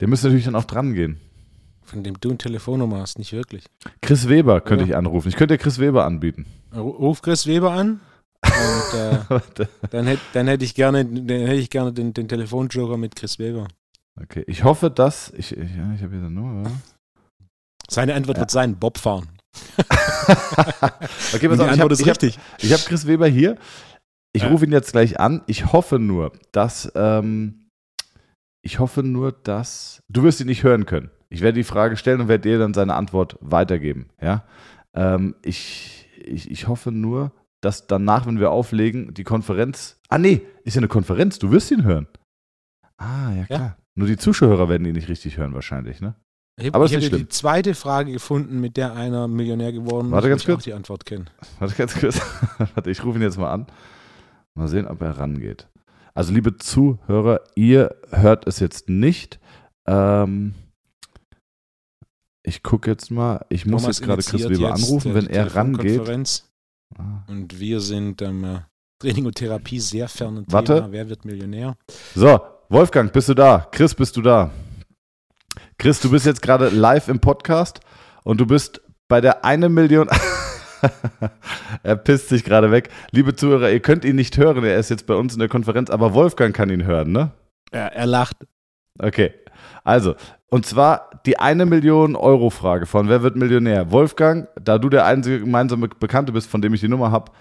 Der 0.00 0.06
müsste 0.06 0.28
natürlich 0.28 0.44
dann 0.44 0.54
auch 0.54 0.64
dran 0.64 0.94
gehen. 0.94 1.20
Von 1.82 2.04
dem 2.04 2.20
du 2.20 2.28
eine 2.28 2.38
Telefonnummer 2.38 3.00
hast, 3.00 3.18
nicht 3.18 3.32
wirklich. 3.32 3.64
Chris 4.00 4.28
Weber 4.28 4.60
könnte 4.60 4.84
ja. 4.84 4.90
ich 4.90 4.96
anrufen. 4.96 5.28
Ich 5.28 5.36
könnte 5.36 5.58
Chris 5.58 5.78
Weber 5.78 6.04
anbieten. 6.04 6.46
Ruf 6.74 7.22
Chris 7.22 7.46
Weber 7.46 7.72
an. 7.72 8.00
Und 8.42 8.98
äh, 8.98 9.66
dann 9.90 10.06
hätte 10.06 10.22
dann 10.32 10.48
hätt 10.48 10.62
ich 10.62 10.74
gerne, 10.74 11.04
dann 11.04 11.40
hätte 11.40 11.54
ich 11.54 11.70
gerne 11.70 11.92
den, 11.92 12.14
den 12.14 12.28
Telefonjoker 12.28 12.96
mit 12.96 13.16
Chris 13.16 13.38
Weber. 13.38 13.68
Okay, 14.22 14.44
ich 14.46 14.64
hoffe, 14.64 14.90
dass. 14.90 15.32
Ich, 15.36 15.52
ich, 15.56 15.76
ja, 15.76 15.92
ich 15.94 16.02
habe 16.02 16.12
hier 16.12 16.20
eine 16.20 16.30
Nummer. 16.30 16.70
Seine 17.88 18.14
Antwort 18.14 18.38
ja. 18.38 18.42
wird 18.42 18.50
sein: 18.50 18.76
Bob 18.76 18.98
fahren. 18.98 19.28
okay, 21.34 21.48
pass 21.48 21.60
auf, 21.60 21.72
ich 21.72 21.80
habe 21.80 21.94
hab, 21.94 22.22
hab 22.22 22.86
Chris 22.86 23.06
Weber 23.06 23.26
hier. 23.26 23.56
Ich 24.32 24.42
ja. 24.42 24.48
rufe 24.48 24.64
ihn 24.64 24.72
jetzt 24.72 24.92
gleich 24.92 25.18
an. 25.18 25.42
Ich 25.46 25.72
hoffe 25.72 25.98
nur, 25.98 26.32
dass. 26.52 26.90
Ähm, 26.94 27.66
ich 28.62 28.78
hoffe 28.78 29.02
nur, 29.02 29.32
dass. 29.32 30.02
Du 30.08 30.22
wirst 30.22 30.40
ihn 30.40 30.46
nicht 30.46 30.62
hören 30.62 30.86
können. 30.86 31.10
Ich 31.30 31.40
werde 31.40 31.56
die 31.56 31.64
Frage 31.64 31.96
stellen 31.96 32.20
und 32.20 32.28
werde 32.28 32.48
dir 32.48 32.58
dann 32.58 32.74
seine 32.74 32.94
Antwort 32.94 33.38
weitergeben. 33.40 34.10
Ja. 34.20 34.44
Ähm, 34.92 35.36
ich, 35.42 36.08
ich, 36.18 36.50
ich 36.50 36.68
hoffe 36.68 36.90
nur, 36.90 37.32
dass 37.60 37.86
danach, 37.86 38.26
wenn 38.26 38.40
wir 38.40 38.50
auflegen, 38.50 39.14
die 39.14 39.24
Konferenz. 39.24 40.00
Ah, 40.08 40.18
nee, 40.18 40.42
ist 40.64 40.74
ja 40.74 40.80
eine 40.80 40.88
Konferenz. 40.88 41.38
Du 41.38 41.52
wirst 41.52 41.70
ihn 41.70 41.84
hören. 41.84 42.08
Ah, 42.96 43.32
ja, 43.36 43.44
klar. 43.44 43.60
Ja. 43.60 43.76
Nur 43.94 44.08
die 44.08 44.16
Zuschauer 44.16 44.68
werden 44.68 44.86
ihn 44.86 44.94
nicht 44.94 45.08
richtig 45.08 45.36
hören, 45.36 45.54
wahrscheinlich, 45.54 46.00
ne? 46.00 46.14
Ich 46.56 46.66
habe 46.72 46.84
hab 46.84 46.90
die 46.90 47.28
zweite 47.28 47.74
Frage 47.74 48.12
gefunden, 48.12 48.60
mit 48.60 48.76
der 48.76 48.94
einer 48.94 49.28
Millionär 49.28 49.72
geworden 49.72 50.08
ist. 50.08 50.12
Warte 50.12 50.28
ganz 50.28 50.44
kurz. 50.44 50.58
Ich 50.58 50.64
die 50.64 50.74
Antwort 50.74 51.06
kennen. 51.06 51.30
Warte 51.58 51.74
ganz 51.74 51.98
kurz. 51.98 52.20
Warte, 52.74 52.90
ich 52.90 53.02
rufe 53.04 53.18
ihn 53.18 53.22
jetzt 53.22 53.38
mal 53.38 53.52
an. 53.52 53.66
Mal 54.54 54.68
sehen, 54.68 54.86
ob 54.86 55.00
er 55.00 55.18
rangeht. 55.18 55.68
Also, 56.12 56.34
liebe 56.34 56.56
Zuhörer, 56.56 57.40
ihr 57.54 57.96
hört 58.10 58.46
es 58.46 58.58
jetzt 58.58 58.88
nicht. 58.90 59.38
Ähm, 59.86 60.54
ich 62.42 62.62
gucke 62.62 62.90
jetzt 62.90 63.10
mal. 63.10 63.44
Ich 63.48 63.66
muss 63.66 63.82
Thomas 63.82 63.98
jetzt 63.98 64.06
gerade 64.06 64.22
Chris 64.22 64.48
Weber 64.48 64.74
anrufen, 64.74 65.14
wenn 65.14 65.26
er 65.26 65.54
rangeht. 65.54 66.44
Ah. 66.98 67.24
Und 67.28 67.60
wir 67.60 67.80
sind 67.80 68.22
am 68.22 68.44
ähm, 68.44 68.60
Training 68.98 69.26
und 69.26 69.34
Therapie 69.34 69.80
sehr 69.80 70.08
fern. 70.08 70.44
Warte. 70.48 70.76
Thema. 70.76 70.92
Wer 70.92 71.08
wird 71.08 71.24
Millionär? 71.24 71.76
So, 72.14 72.40
Wolfgang, 72.68 73.12
bist 73.12 73.28
du 73.28 73.34
da? 73.34 73.68
Chris, 73.70 73.94
bist 73.94 74.16
du 74.16 74.22
da? 74.22 74.50
Chris, 75.78 76.00
du 76.00 76.10
bist 76.10 76.26
jetzt 76.26 76.42
gerade 76.42 76.68
live 76.68 77.08
im 77.08 77.20
Podcast 77.20 77.80
und 78.24 78.40
du 78.40 78.46
bist 78.46 78.80
bei 79.08 79.20
der 79.20 79.44
eine 79.44 79.68
Million. 79.68 80.08
er 81.82 81.96
pisst 81.96 82.28
sich 82.28 82.44
gerade 82.44 82.70
weg. 82.70 82.90
Liebe 83.10 83.34
Zuhörer, 83.34 83.70
ihr 83.70 83.80
könnt 83.80 84.04
ihn 84.04 84.16
nicht 84.16 84.36
hören. 84.36 84.64
Er 84.64 84.78
ist 84.78 84.90
jetzt 84.90 85.06
bei 85.06 85.14
uns 85.14 85.32
in 85.32 85.38
der 85.38 85.48
Konferenz, 85.48 85.90
aber 85.90 86.14
Wolfgang 86.14 86.54
kann 86.54 86.70
ihn 86.70 86.84
hören, 86.84 87.12
ne? 87.12 87.32
Ja, 87.72 87.86
er 87.86 88.06
lacht. 88.06 88.36
Okay. 88.98 89.32
Also, 89.84 90.14
und 90.48 90.66
zwar 90.66 91.10
die 91.26 91.38
eine 91.38 91.66
Million 91.66 92.16
Euro 92.16 92.50
Frage 92.50 92.86
von 92.86 93.08
Wer 93.08 93.22
wird 93.22 93.36
Millionär? 93.36 93.90
Wolfgang, 93.90 94.48
da 94.60 94.78
du 94.78 94.88
der 94.88 95.06
einzige 95.06 95.40
gemeinsame 95.40 95.88
Bekannte 95.88 96.32
bist, 96.32 96.48
von 96.48 96.60
dem 96.60 96.74
ich 96.74 96.80
die 96.80 96.88
Nummer 96.88 97.10
habe, 97.10 97.32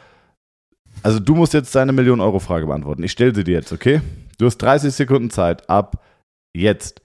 also 1.02 1.20
du 1.20 1.36
musst 1.36 1.54
jetzt 1.54 1.74
deine 1.76 1.92
Million 1.92 2.22
Euro 2.22 2.40
Frage 2.40 2.66
beantworten. 2.66 3.04
Ich 3.04 3.12
stelle 3.12 3.34
sie 3.34 3.44
dir 3.44 3.56
jetzt, 3.56 3.72
okay? 3.72 4.02
Du 4.38 4.46
hast 4.46 4.58
30 4.58 4.94
Sekunden 4.94 5.30
Zeit 5.30 5.70
ab 5.70 6.04
jetzt. 6.54 7.02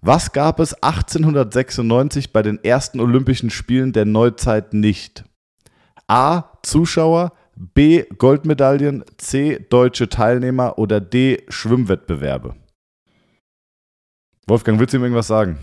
Was 0.00 0.32
gab 0.32 0.58
es 0.58 0.74
1896 0.82 2.32
bei 2.32 2.42
den 2.42 2.62
ersten 2.62 3.00
Olympischen 3.00 3.50
Spielen 3.50 3.92
der 3.92 4.04
Neuzeit 4.04 4.74
nicht? 4.74 5.24
A. 6.08 6.44
Zuschauer, 6.62 7.32
B. 7.56 8.04
Goldmedaillen, 8.18 9.04
C. 9.16 9.64
Deutsche 9.70 10.08
Teilnehmer 10.08 10.78
oder 10.78 11.00
D. 11.00 11.44
Schwimmwettbewerbe? 11.48 12.56
Wolfgang, 14.46 14.78
willst 14.78 14.92
du 14.92 14.98
ihm 14.98 15.02
irgendwas 15.04 15.26
sagen? 15.28 15.58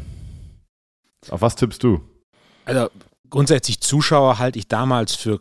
Auf 1.30 1.42
was 1.42 1.56
tippst 1.56 1.84
du? 1.84 2.02
Also 2.66 2.90
grundsätzlich 3.30 3.82
Zuschauer 3.82 4.40
halte 4.40 4.58
ich 4.60 4.68
damals 4.68 5.16
für, 5.16 5.40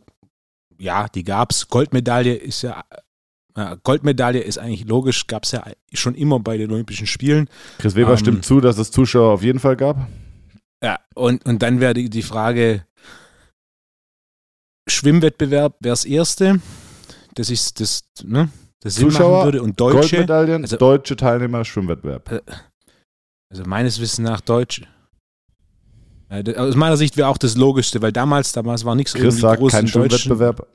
ja, 0.79 1.09
die 1.09 1.23
gab 1.25 1.53
es. 1.53 1.69
Goldmedaille 1.69 2.35
ist 2.35 2.63
ja, 2.63 2.83
äh, 3.55 3.77
Goldmedaille 3.85 4.41
ist 4.41 4.59
eigentlich 4.59 4.87
logisch, 4.87 5.27
gab 5.27 5.45
es 5.45 5.53
ja 5.53 5.65
schon 5.93 6.15
immer 6.15 6.41
bei 6.41 6.57
den 6.57 6.71
Olympischen 6.73 7.07
Spielen. 7.07 7.49
Chris 7.79 7.95
Weber 7.95 8.13
Ähm, 8.13 8.17
stimmt 8.19 8.45
zu, 8.45 8.61
dass 8.61 8.79
es 8.79 8.91
Zuschauer 8.91 9.33
auf 9.35 9.43
jeden 9.43 9.61
Fall 9.61 9.77
gab. 9.77 10.09
Ja, 10.83 10.99
und, 11.15 11.45
und 11.47 11.63
dann 11.63 11.81
wäre 11.81 11.95
die, 11.95 12.09
die 12.11 12.23
Frage, 12.23 12.85
Schwimmwettbewerb 14.89 15.77
wäre 15.81 15.93
das 15.93 16.05
erste, 16.05 16.61
das 17.35 17.51
ist 17.51 17.81
das, 17.81 18.05
ne, 18.25 18.49
das 18.81 18.95
Zuschauer, 18.95 19.45
würde 19.45 19.63
und 19.63 19.79
Deutsche, 19.79 19.99
Goldmedaillen, 20.17 20.63
also- 20.63 20.77
deutsche 20.77 21.17
Teilnehmer, 21.17 21.65
Schwimmwettbewerb. 21.65 22.43
Also 23.51 23.65
meines 23.65 24.01
Wissens 24.01 24.29
nach 24.29 24.41
Deutsche. 24.41 24.87
Ja, 26.31 26.43
das- 26.43 26.57
Aus 26.57 26.75
meiner 26.77 26.97
Sicht 26.97 27.17
wäre 27.17 27.29
auch 27.29 27.39
das 27.39 27.57
Logischste, 27.57 28.03
weil 28.03 28.13
damals, 28.13 28.53
damals 28.53 28.85
war 28.85 28.95
nichts 28.95 29.15
Chris 29.15 29.39
sagt 29.41 29.61
groß 29.61 29.73
kein 29.73 29.87
in. 29.87 30.67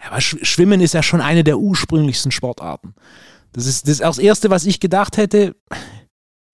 Ja, 0.00 0.08
aber 0.10 0.16
Sch- 0.18 0.44
Schwimmen 0.44 0.80
ist 0.80 0.94
ja 0.94 1.02
schon 1.02 1.20
eine 1.20 1.44
der 1.44 1.58
ursprünglichsten 1.58 2.32
Sportarten. 2.32 2.94
Das 3.52 3.66
ist 3.66 3.88
das, 3.88 3.98
das 3.98 4.18
Erste, 4.18 4.50
was 4.50 4.64
ich 4.66 4.80
gedacht 4.80 5.16
hätte. 5.16 5.56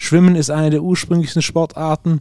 Schwimmen 0.01 0.36
ist 0.36 0.51
eine 0.51 0.70
der 0.70 0.82
ursprünglichsten 0.82 1.43
Sportarten. 1.43 2.20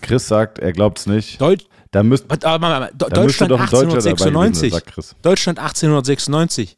Chris 0.00 0.28
sagt, 0.28 0.58
er 0.58 0.72
glaubt 0.72 0.98
es 0.98 1.06
nicht. 1.06 1.40
Deut 1.40 1.68
Da 1.94 2.02
müsst, 2.02 2.28
Warte, 2.28 2.48
aber 2.48 2.58
mal, 2.58 2.90
De- 2.92 3.08
da 3.08 3.22
Deutschland 3.22 3.52
doch 3.52 3.60
ein 3.60 3.66
Deutscher 3.70 3.86
dabei 3.86 4.00
gewesen 4.00 4.18
sein, 4.18 4.34
1896. 4.34 4.72
sagt 4.72 4.86
Chris. 4.88 5.16
Deutschland 5.22 5.58
1896. 5.60 6.76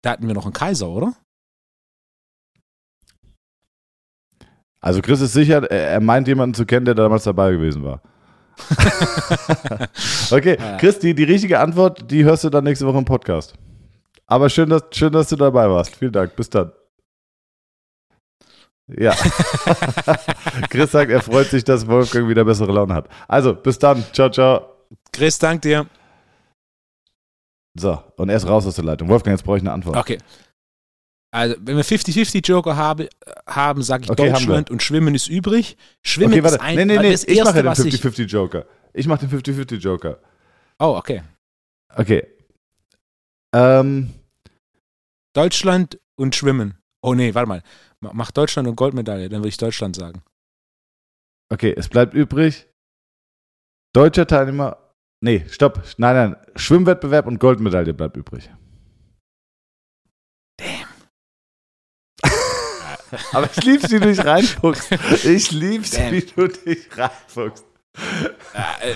Da 0.00 0.10
hatten 0.12 0.26
wir 0.26 0.32
noch 0.32 0.44
einen 0.46 0.54
Kaiser, 0.54 0.88
oder? 0.88 1.12
Also 4.80 5.02
Chris 5.02 5.20
ist 5.20 5.34
sicher, 5.34 5.70
er, 5.70 6.00
meint 6.00 6.28
jemanden 6.28 6.54
zu 6.54 6.64
kennen, 6.64 6.86
der 6.86 6.94
damals 6.94 7.24
dabei 7.24 7.52
gewesen 7.52 7.84
war. 7.84 8.00
okay. 10.30 10.56
Chris, 10.78 10.98
die, 10.98 11.14
die 11.14 11.24
richtige 11.24 11.60
Antwort, 11.60 12.10
die 12.10 12.24
hörst 12.24 12.44
du 12.44 12.48
dann 12.48 12.64
nächste 12.64 12.86
Woche 12.86 12.96
im 12.96 13.04
Podcast. 13.04 13.52
Aber 14.26 14.48
schön, 14.48 14.70
dass, 14.70 14.84
schön, 14.92 15.12
dass 15.12 15.28
du 15.28 15.36
dabei 15.36 15.68
warst. 15.68 15.94
Vielen 15.94 16.12
Dank. 16.12 16.34
Bis 16.36 16.48
dann. 16.48 16.72
Ja. 18.96 19.14
Chris 20.70 20.92
sagt, 20.92 21.10
er 21.10 21.20
freut 21.20 21.48
sich, 21.48 21.64
dass 21.64 21.86
Wolfgang 21.86 22.28
wieder 22.28 22.44
bessere 22.44 22.72
Laune 22.72 22.94
hat. 22.94 23.08
Also, 23.26 23.54
bis 23.54 23.78
dann. 23.78 24.04
Ciao, 24.12 24.30
ciao. 24.30 24.66
Chris, 25.12 25.38
dank 25.38 25.62
dir. 25.62 25.86
So, 27.78 28.02
und 28.16 28.28
er 28.28 28.36
ist 28.36 28.46
raus 28.46 28.66
aus 28.66 28.76
der 28.76 28.84
Leitung. 28.84 29.08
Wolfgang, 29.08 29.36
jetzt 29.36 29.44
brauche 29.44 29.58
ich 29.58 29.62
eine 29.62 29.72
Antwort. 29.72 29.96
Okay. 29.96 30.18
Also, 31.30 31.56
wenn 31.60 31.76
wir 31.76 31.84
50-50 31.84 32.46
Joker 32.46 32.76
habe, 32.76 33.10
haben, 33.46 33.82
sage 33.82 34.04
ich 34.04 34.10
Okay, 34.10 34.30
Deutschland 34.30 34.70
und 34.70 34.82
Schwimmen 34.82 35.14
ist 35.14 35.28
übrig. 35.28 35.76
Schwimmen 36.02 36.32
Okay, 36.32 36.46
ist 36.46 36.60
ein, 36.60 36.76
nee, 36.76 36.84
nee, 36.86 36.98
nee. 36.98 37.12
das 37.12 37.24
Ich 37.24 37.38
mache 37.38 37.58
Erste, 37.58 37.62
den 37.62 37.66
was 37.66 37.84
ich... 37.84 37.94
50-50-Joker. 38.02 38.64
Ich 38.94 39.06
mache 39.06 39.26
den 39.26 39.38
50-50-Joker. 39.38 40.18
Oh, 40.78 40.96
okay. 40.96 41.22
Okay. 41.94 42.26
Ähm, 43.54 44.14
Deutschland 45.34 45.98
und 46.16 46.34
Schwimmen. 46.34 46.78
Oh 47.02 47.14
nee, 47.14 47.34
warte 47.34 47.48
mal. 47.48 47.62
Ma- 48.00 48.12
Mach 48.12 48.30
Deutschland 48.30 48.68
und 48.68 48.76
Goldmedaille, 48.76 49.28
dann 49.28 49.40
würde 49.40 49.48
ich 49.48 49.56
Deutschland 49.56 49.96
sagen. 49.96 50.22
okay, 51.52 51.74
es 51.76 51.88
bleibt 51.88 52.14
übrig. 52.14 52.66
Deutscher 53.94 54.26
Teilnehmer. 54.26 54.76
Nee, 55.20 55.44
stopp. 55.48 55.82
Nein, 55.96 56.14
nein. 56.16 56.36
Schwimmwettbewerb 56.56 57.26
und 57.26 57.38
Goldmedaille 57.40 57.94
bleibt 57.94 58.16
übrig. 58.16 58.50
Aber 63.32 63.48
ich 63.50 63.64
lieb's, 63.64 63.90
wie 63.90 64.00
du 64.00 64.06
dich 64.06 64.24
reinfuchst. 64.24 64.90
Ich 65.24 65.50
lieb's, 65.50 65.90
Damn. 65.92 66.12
wie 66.12 66.20
du 66.22 66.46
dich 66.48 66.86
reinfuchst. 66.96 67.64
Äh, 68.54 68.94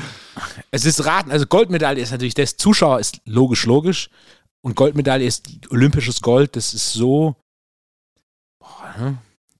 es 0.70 0.84
ist 0.84 1.04
raten, 1.04 1.30
also 1.30 1.46
Goldmedaille 1.46 2.00
ist 2.00 2.10
natürlich 2.12 2.34
das, 2.34 2.56
Zuschauer 2.56 3.00
ist 3.00 3.20
logisch, 3.24 3.64
logisch. 3.66 4.10
Und 4.64 4.76
Goldmedaille 4.76 5.24
ist 5.26 5.48
olympisches 5.70 6.20
Gold, 6.20 6.54
das 6.56 6.74
ist 6.74 6.92
so. 6.92 7.34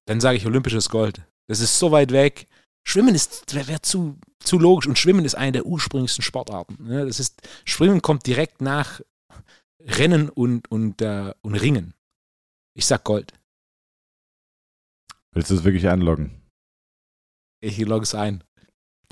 Dann 0.07 0.21
sage 0.21 0.37
ich 0.37 0.47
olympisches 0.47 0.89
Gold. 0.89 1.23
Das 1.49 1.61
ist 1.61 1.79
so 1.79 1.93
weit 1.93 2.13
weg. 2.13 2.47
Schwimmen 2.85 3.15
ist, 3.15 3.55
wäre 3.55 3.69
wär 3.69 3.83
zu, 3.83 4.19
zu 4.41 4.59
logisch 4.59 4.87
und 4.87 4.99
Schwimmen 4.99 5.25
ist 5.25 5.35
eine 5.37 5.53
der 5.53 5.67
ursprünglichsten 5.67 6.23
Sportarten. 6.23 6.77
Ne? 6.85 7.07
Das 7.07 7.21
ist, 7.21 7.41
Schwimmen 7.65 8.03
kommt 8.03 8.27
direkt 8.27 8.61
nach 8.61 9.01
Rennen 9.81 10.29
und, 10.29 10.71
und, 10.71 11.01
äh, 11.01 11.33
und 11.43 11.55
Ringen. 11.55 11.95
Ich 12.75 12.87
sag 12.87 13.05
Gold. 13.05 13.33
Willst 15.33 15.51
du 15.51 15.55
es 15.55 15.65
wirklich 15.65 15.89
einloggen? 15.89 16.43
Ich 17.61 17.79
logge 17.79 18.03
es 18.03 18.15
ein. 18.15 18.43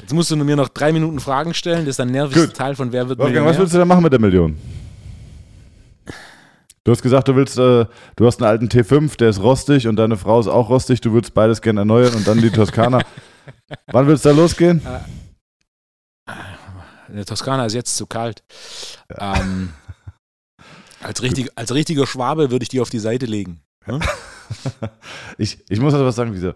Jetzt 0.01 0.13
musst 0.13 0.31
du 0.31 0.37
mir 0.37 0.57
noch 0.57 0.69
drei 0.69 0.93
Minuten 0.93 1.21
Fragen 1.21 1.55
stellen. 1.55 1.85
Das 1.87 1.97
ist 1.97 2.01
ein 2.01 2.11
nerviges 2.11 2.47
Gut. 2.47 2.57
Teil 2.57 2.75
von 2.75 2.91
Wer 2.93 3.09
wird 3.09 3.19
Wolfgang, 3.19 3.47
was 3.47 3.53
Millionär. 3.53 3.61
willst 3.61 3.75
du 3.75 3.79
denn 3.79 3.89
machen 3.89 4.03
mit 4.03 4.13
der 4.13 4.21
Million? 4.21 4.57
Du 6.91 6.97
hast 6.97 7.03
gesagt, 7.03 7.29
du 7.29 7.37
willst, 7.37 7.57
äh, 7.57 7.87
du 8.17 8.27
hast 8.27 8.43
einen 8.43 8.51
alten 8.51 8.67
T5, 8.67 9.17
der 9.17 9.29
ist 9.29 9.41
rostig 9.41 9.87
und 9.87 9.95
deine 9.95 10.17
Frau 10.17 10.41
ist 10.41 10.49
auch 10.49 10.71
rostig. 10.71 11.01
Du 11.01 11.13
würdest 11.13 11.35
beides 11.35 11.63
gerne 11.63 11.83
erneuern 11.83 12.13
und 12.15 12.27
dann 12.27 12.41
die 12.41 12.51
Toskana. 12.51 13.03
Wann 13.93 14.09
willst 14.09 14.25
du 14.25 14.31
da 14.31 14.35
losgehen? 14.35 14.83
Der 17.07 17.25
Toskana 17.25 17.67
ist 17.67 17.75
jetzt 17.75 17.97
zu 17.97 18.07
kalt. 18.07 18.43
Ähm, 19.17 19.73
als, 21.01 21.23
richtig, 21.23 21.53
als 21.55 21.73
richtiger 21.73 22.09
Schwabe 22.09 22.51
würde 22.51 22.65
ich 22.65 22.69
die 22.69 22.81
auf 22.81 22.91
die 22.91 22.99
Seite 22.99 23.27
legen. 23.27 23.61
Ich, 25.39 25.61
ich 25.69 25.79
muss 25.79 25.95
also 25.95 26.05
was 26.05 26.17
sagen, 26.17 26.33
wieso. 26.35 26.55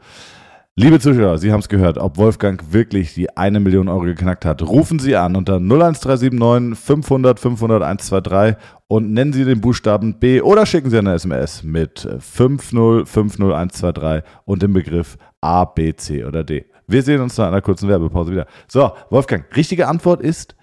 Liebe 0.77 0.99
Zuschauer, 0.99 1.39
Sie 1.39 1.53
haben 1.53 1.61
es 1.61 1.69
gehört, 1.69 1.99
ob 1.99 2.17
Wolfgang 2.17 2.73
wirklich 2.73 3.15
die 3.15 3.37
eine 3.37 3.61
Million 3.61 3.89
Euro 3.89 4.01
geknackt 4.01 4.45
hat. 4.45 4.61
Rufen 4.61 4.99
Sie 4.99 5.15
an 5.15 5.37
unter 5.37 5.59
01379 5.59 6.77
500 6.77 7.39
500 7.39 7.85
123 7.85 8.57
und 8.89 9.13
nennen 9.13 9.33
Sie 9.33 9.45
den 9.45 9.61
Buchstaben 9.61 10.19
B 10.19 10.41
oder 10.41 10.67
schicken 10.67 10.91
Sie 10.91 10.99
eine 10.99 11.15
SMS 11.15 11.63
mit 11.63 12.01
5050123 12.01 14.25
und 14.47 14.63
dem 14.63 14.73
Begriff 14.73 15.17
A, 15.41 15.65
B, 15.65 15.95
C 15.95 16.25
oder 16.25 16.43
D. 16.43 16.65
Wir 16.89 17.05
sehen 17.05 17.21
uns 17.21 17.39
nach 17.39 17.47
einer 17.47 17.63
kurzen 17.63 17.89
Werbepause 17.89 18.33
wieder. 18.33 18.49
So, 18.67 18.95
Wolfgang, 19.11 19.45
richtige 19.55 19.87
Antwort 19.87 20.23
ist 20.23 20.57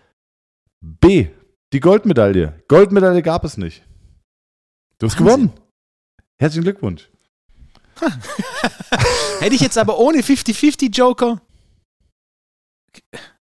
B, 0.82 1.28
die 1.72 1.80
Goldmedaille. 1.80 2.62
Goldmedaille 2.68 3.22
gab 3.22 3.46
es 3.46 3.56
nicht. 3.56 3.88
Du 5.00 5.08
hast 5.08 5.18
Wahnsinn. 5.22 5.26
gewonnen. 5.26 5.54
Herzlichen 6.38 6.64
Glückwunsch. 6.64 7.10
Hätte 9.40 9.56
ich 9.56 9.62
jetzt 9.62 9.78
aber 9.78 9.98
ohne 10.00 10.20
50-50 10.22 10.94
Joker. 10.96 11.42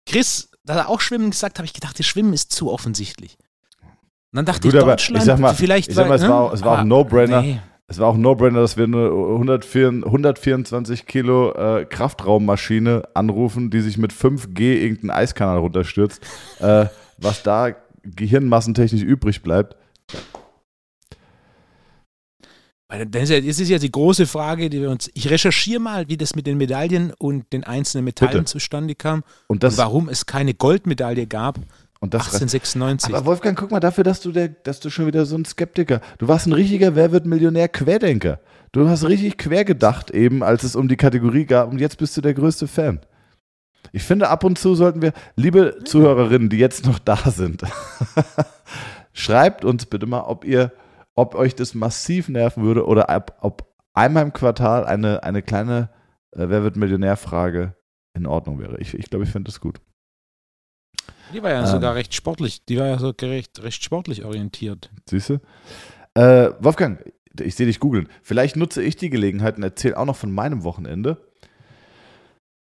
Chris, 0.06 0.50
da 0.64 0.74
er 0.76 0.88
auch 0.88 1.00
Schwimmen 1.00 1.30
gesagt 1.30 1.58
habe 1.58 1.66
ich 1.66 1.72
gedacht, 1.72 1.98
das 1.98 2.06
Schwimmen 2.06 2.32
ist 2.32 2.52
zu 2.52 2.70
offensichtlich. 2.72 3.36
Und 3.82 4.36
dann 4.38 4.44
dachte 4.46 4.62
Gut, 4.68 4.74
ich, 4.74 4.80
aber 4.80 4.92
Deutschland, 4.92 5.18
ich 5.22 5.26
sag 5.26 5.38
mal- 5.38 5.54
vielleicht 5.54 5.88
ich 5.90 5.94
sag 5.94 6.08
mal, 6.08 6.16
es 6.16 6.22
ne? 6.22 6.28
war 6.28 6.40
auch- 6.40 6.52
es 6.52 6.62
war 6.62 6.72
auch 6.72 6.78
ein 6.78 6.88
No-Brainer. 6.88 7.42
Nee. 7.42 7.60
Es 7.86 7.98
war 7.98 8.08
auch 8.08 8.14
ein 8.14 8.20
No-Brainer, 8.22 8.60
dass 8.60 8.76
wir 8.78 8.84
eine 8.84 9.10
104, 9.10 9.88
124 10.06 11.06
Kilo 11.06 11.52
äh, 11.52 11.84
Kraftraummaschine 11.84 13.02
anrufen, 13.12 13.70
die 13.70 13.80
sich 13.80 13.98
mit 13.98 14.12
5G 14.12 14.60
irgendeinen 14.82 15.10
Eiskanal 15.10 15.58
runterstürzt. 15.58 16.20
äh, 16.60 16.86
was 17.18 17.42
da 17.42 17.74
gehirnmassentechnisch 18.02 19.02
übrig 19.02 19.42
bleibt. 19.42 19.76
Das 23.10 23.30
ist, 23.30 23.68
ja, 23.68 23.78
die 23.78 23.90
große 23.90 24.26
Frage, 24.26 24.70
die 24.70 24.80
wir 24.80 24.90
uns. 24.90 25.10
Ich 25.14 25.30
recherchiere 25.30 25.80
mal, 25.80 26.08
wie 26.08 26.16
das 26.16 26.34
mit 26.34 26.46
den 26.46 26.56
Medaillen 26.58 27.12
und 27.18 27.52
den 27.52 27.64
einzelnen 27.64 28.04
Metallen 28.04 28.32
Bitte. 28.32 28.44
zustande 28.44 28.94
kam 28.94 29.22
Und 29.46 29.56
und 29.56 29.62
das, 29.62 29.78
warum 29.78 30.08
es 30.08 30.26
keine 30.26 30.54
Goldmedaille 30.54 31.26
gab. 31.26 31.58
und 32.00 32.14
das 32.14 32.22
1896. 32.26 33.14
Aber 33.14 33.26
Wolfgang, 33.26 33.58
guck 33.58 33.70
mal 33.70 33.80
dafür, 33.80 34.04
dass 34.04 34.20
du, 34.20 34.32
der, 34.32 34.48
dass 34.48 34.80
du 34.80 34.90
schon 34.90 35.06
wieder 35.06 35.24
so 35.26 35.36
ein 35.36 35.44
Skeptiker. 35.44 36.00
Du 36.18 36.28
warst 36.28 36.46
ein 36.46 36.52
richtiger 36.52 36.94
Wer 36.94 37.12
wird 37.12 37.26
Millionär 37.26 37.68
Querdenker. 37.68 38.40
Du 38.72 38.88
hast 38.88 39.04
richtig 39.04 39.38
quer 39.38 39.64
gedacht 39.64 40.10
eben, 40.10 40.42
als 40.42 40.64
es 40.64 40.74
um 40.74 40.88
die 40.88 40.96
Kategorie 40.96 41.44
gab 41.46 41.70
und 41.70 41.78
jetzt 41.80 41.96
bist 41.98 42.16
du 42.16 42.20
der 42.20 42.34
größte 42.34 42.66
Fan. 42.66 43.00
Ich 43.92 44.02
finde, 44.02 44.28
ab 44.28 44.42
und 44.42 44.58
zu 44.58 44.74
sollten 44.74 45.00
wir, 45.02 45.12
liebe 45.36 45.78
Zuhörerinnen, 45.84 46.48
die 46.48 46.56
jetzt 46.56 46.84
noch 46.84 46.98
da 46.98 47.16
sind, 47.30 47.62
schreibt 49.12 49.64
uns 49.64 49.86
bitte 49.86 50.06
mal, 50.06 50.22
ob 50.22 50.44
ihr, 50.44 50.72
ob 51.16 51.34
euch 51.34 51.54
das 51.54 51.74
massiv 51.74 52.28
nerven 52.28 52.64
würde 52.64 52.86
oder 52.86 53.06
ob, 53.14 53.36
ob 53.40 53.74
einmal 53.94 54.24
im 54.24 54.32
Quartal 54.32 54.84
eine, 54.84 55.22
eine 55.22 55.42
kleine 55.42 55.90
äh, 56.32 56.48
Wer 56.48 56.62
wird 56.62 56.76
Millionär-Frage 56.76 57.76
in 58.16 58.26
Ordnung 58.26 58.58
wäre. 58.58 58.78
Ich, 58.80 58.94
ich 58.94 59.10
glaube, 59.10 59.24
ich 59.24 59.30
finde 59.30 59.48
das 59.50 59.60
gut. 59.60 59.80
Die 61.32 61.42
war 61.42 61.50
ja 61.50 61.60
Ähm. 61.60 61.66
sogar 61.66 61.94
recht 61.94 62.14
sportlich. 62.14 62.64
Die 62.64 62.78
war 62.78 62.86
ja 62.86 62.98
so 62.98 63.10
recht, 63.20 63.62
recht 63.62 63.82
sportlich 63.82 64.24
orientiert. 64.24 64.90
Siehst 65.08 65.30
du? 65.30 65.40
Äh, 66.14 66.50
Wolfgang, 66.60 67.04
ich 67.40 67.54
sehe 67.56 67.66
dich 67.66 67.80
googeln. 67.80 68.08
Vielleicht 68.22 68.56
nutze 68.56 68.82
ich 68.82 68.96
die 68.96 69.10
Gelegenheit 69.10 69.56
und 69.56 69.62
erzähle 69.62 69.96
auch 69.96 70.04
noch 70.04 70.16
von 70.16 70.30
meinem 70.30 70.62
Wochenende. 70.62 71.32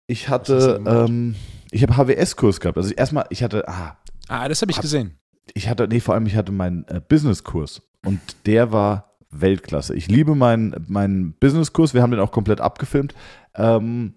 Ich 0.06 0.28
hatte, 0.28 0.80
ähm, 0.86 1.34
ich 1.70 1.82
habe 1.82 1.96
HWS-Kurs 1.96 2.60
gehabt. 2.60 2.76
Also 2.76 2.92
erstmal, 2.94 3.26
ich 3.30 3.42
hatte, 3.42 3.66
ah. 3.68 3.96
Ah, 4.28 4.48
das 4.48 4.60
habe 4.62 4.70
ich 4.70 4.76
hab, 4.76 4.82
gesehen. 4.82 5.18
Ich 5.54 5.68
hatte, 5.68 5.88
nee, 5.88 6.00
vor 6.00 6.14
allem, 6.14 6.26
ich 6.26 6.36
hatte 6.36 6.52
meinen 6.52 6.86
äh, 6.88 7.00
Business-Kurs 7.06 7.82
und 8.04 8.20
der 8.46 8.72
war 8.72 9.12
Weltklasse. 9.30 9.94
Ich 9.94 10.08
liebe 10.08 10.34
meinen, 10.34 11.34
Business-Kurs. 11.40 11.94
Wir 11.94 12.02
haben 12.02 12.10
den 12.10 12.20
auch 12.20 12.32
komplett 12.32 12.60
abgefilmt. 12.60 13.14
Ähm, 13.54 14.14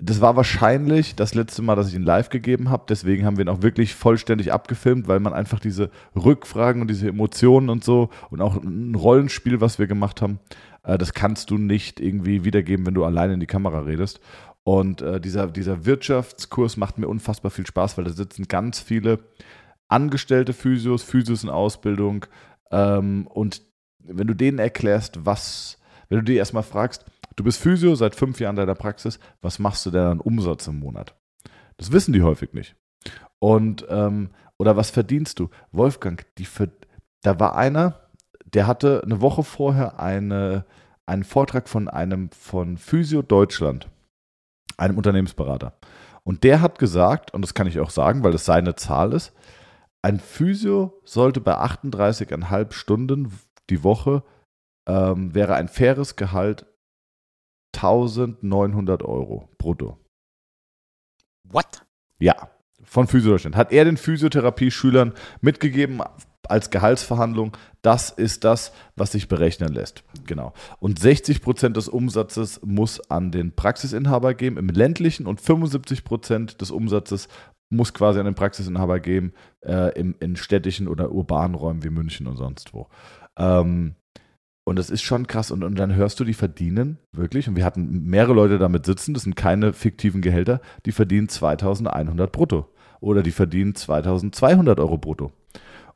das 0.00 0.20
war 0.20 0.34
wahrscheinlich 0.34 1.14
das 1.14 1.34
letzte 1.34 1.62
Mal, 1.62 1.76
dass 1.76 1.88
ich 1.88 1.94
ihn 1.94 2.02
live 2.02 2.28
gegeben 2.28 2.70
habe. 2.70 2.84
Deswegen 2.88 3.24
haben 3.24 3.36
wir 3.36 3.44
ihn 3.44 3.48
auch 3.48 3.62
wirklich 3.62 3.94
vollständig 3.94 4.52
abgefilmt, 4.52 5.06
weil 5.06 5.20
man 5.20 5.32
einfach 5.32 5.60
diese 5.60 5.90
Rückfragen 6.16 6.82
und 6.82 6.88
diese 6.88 7.08
Emotionen 7.08 7.68
und 7.68 7.84
so 7.84 8.10
und 8.30 8.40
auch 8.40 8.56
ein 8.56 8.94
Rollenspiel, 8.96 9.60
was 9.60 9.78
wir 9.78 9.86
gemacht 9.86 10.20
haben, 10.20 10.40
äh, 10.82 10.98
das 10.98 11.14
kannst 11.14 11.50
du 11.50 11.58
nicht 11.58 12.00
irgendwie 12.00 12.44
wiedergeben, 12.44 12.84
wenn 12.86 12.94
du 12.94 13.04
alleine 13.04 13.34
in 13.34 13.40
die 13.40 13.46
Kamera 13.46 13.80
redest. 13.80 14.20
Und 14.64 15.02
äh, 15.02 15.20
dieser, 15.20 15.48
dieser 15.48 15.86
Wirtschaftskurs 15.86 16.76
macht 16.76 16.98
mir 16.98 17.08
unfassbar 17.08 17.50
viel 17.50 17.66
Spaß, 17.66 17.96
weil 17.96 18.04
da 18.04 18.10
sitzen 18.10 18.46
ganz 18.48 18.80
viele 18.80 19.20
angestellte 19.92 20.52
Physios, 20.52 21.02
Physios 21.02 21.44
in 21.44 21.50
Ausbildung. 21.50 22.26
Ähm, 22.70 23.26
und 23.28 23.62
wenn 23.98 24.26
du 24.26 24.34
denen 24.34 24.58
erklärst, 24.58 25.24
was, 25.24 25.78
wenn 26.08 26.18
du 26.18 26.24
die 26.24 26.36
erstmal 26.36 26.62
fragst, 26.62 27.04
du 27.36 27.44
bist 27.44 27.60
Physio 27.60 27.94
seit 27.94 28.16
fünf 28.16 28.40
Jahren 28.40 28.56
deiner 28.56 28.74
Praxis, 28.74 29.20
was 29.40 29.58
machst 29.58 29.86
du 29.86 29.90
denn 29.90 30.02
an 30.02 30.20
Umsatz 30.20 30.66
im 30.66 30.78
Monat? 30.78 31.14
Das 31.76 31.92
wissen 31.92 32.12
die 32.12 32.22
häufig 32.22 32.52
nicht. 32.52 32.74
Und, 33.38 33.86
ähm, 33.88 34.30
oder 34.58 34.76
was 34.76 34.90
verdienst 34.90 35.38
du? 35.38 35.50
Wolfgang, 35.72 36.24
die, 36.38 36.46
da 37.22 37.38
war 37.38 37.56
einer, 37.56 38.00
der 38.44 38.66
hatte 38.66 39.02
eine 39.04 39.20
Woche 39.20 39.42
vorher 39.42 39.98
eine, 40.00 40.64
einen 41.06 41.24
Vortrag 41.24 41.68
von 41.68 41.88
einem 41.88 42.30
von 42.30 42.78
Physio 42.78 43.22
Deutschland 43.22 43.88
einem 44.76 44.96
Unternehmensberater. 44.96 45.74
Und 46.24 46.44
der 46.44 46.60
hat 46.60 46.78
gesagt, 46.78 47.34
und 47.34 47.42
das 47.42 47.54
kann 47.54 47.66
ich 47.66 47.80
auch 47.80 47.90
sagen, 47.90 48.22
weil 48.22 48.32
das 48.32 48.44
seine 48.44 48.74
Zahl 48.76 49.12
ist, 49.12 49.32
ein 50.02 50.18
Physio 50.18 51.00
sollte 51.04 51.40
bei 51.40 51.56
38,5 51.56 52.72
Stunden 52.72 53.32
die 53.70 53.84
Woche, 53.84 54.24
ähm, 54.86 55.34
wäre 55.34 55.54
ein 55.54 55.68
faires 55.68 56.16
Gehalt 56.16 56.66
1900 57.74 59.02
Euro 59.02 59.48
brutto. 59.58 59.98
What? 61.44 61.86
Ja, 62.18 62.50
von 62.82 63.06
Physio 63.06 63.30
Deutschland. 63.30 63.56
Hat 63.56 63.72
er 63.72 63.84
den 63.84 63.96
Physiotherapie-Schülern 63.96 65.14
mitgegeben, 65.40 66.02
als 66.48 66.70
Gehaltsverhandlung, 66.70 67.56
das 67.82 68.10
ist 68.10 68.44
das, 68.44 68.72
was 68.96 69.12
sich 69.12 69.28
berechnen 69.28 69.72
lässt. 69.72 70.04
Genau. 70.26 70.52
Und 70.80 70.98
60 70.98 71.40
Prozent 71.40 71.76
des 71.76 71.88
Umsatzes 71.88 72.60
muss 72.64 73.00
an 73.10 73.30
den 73.30 73.54
Praxisinhaber 73.54 74.34
geben 74.34 74.56
im 74.56 74.68
ländlichen 74.68 75.26
und 75.26 75.40
75 75.40 76.04
Prozent 76.04 76.60
des 76.60 76.70
Umsatzes 76.70 77.28
muss 77.72 77.94
quasi 77.94 78.18
an 78.18 78.26
den 78.26 78.34
Praxisinhaber 78.34 79.00
geben 79.00 79.32
äh, 79.64 79.98
im, 79.98 80.14
in 80.20 80.36
städtischen 80.36 80.88
oder 80.88 81.12
urbanen 81.12 81.54
Räumen 81.54 81.82
wie 81.82 81.90
München 81.90 82.26
und 82.26 82.36
sonst 82.36 82.72
wo. 82.74 82.88
Ähm, 83.36 83.94
und 84.64 84.78
das 84.78 84.90
ist 84.90 85.02
schon 85.02 85.26
krass. 85.26 85.50
Und, 85.50 85.64
und 85.64 85.78
dann 85.78 85.94
hörst 85.94 86.20
du, 86.20 86.24
die 86.24 86.34
verdienen 86.34 86.98
wirklich, 87.12 87.48
und 87.48 87.56
wir 87.56 87.64
hatten 87.64 88.04
mehrere 88.04 88.34
Leute 88.34 88.58
damit 88.58 88.86
sitzen, 88.86 89.14
das 89.14 89.24
sind 89.24 89.34
keine 89.34 89.72
fiktiven 89.72 90.22
Gehälter, 90.22 90.60
die 90.86 90.92
verdienen 90.92 91.28
2100 91.28 92.30
brutto. 92.30 92.68
Oder 93.00 93.24
die 93.24 93.32
verdienen 93.32 93.74
2200 93.74 94.78
Euro 94.78 94.96
brutto 94.96 95.32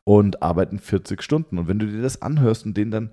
und 0.02 0.42
arbeiten 0.42 0.80
40 0.80 1.22
Stunden. 1.22 1.58
Und 1.58 1.68
wenn 1.68 1.78
du 1.78 1.86
dir 1.86 2.02
das 2.02 2.20
anhörst 2.20 2.66
und 2.66 2.76
denen 2.76 2.90
dann 2.90 3.10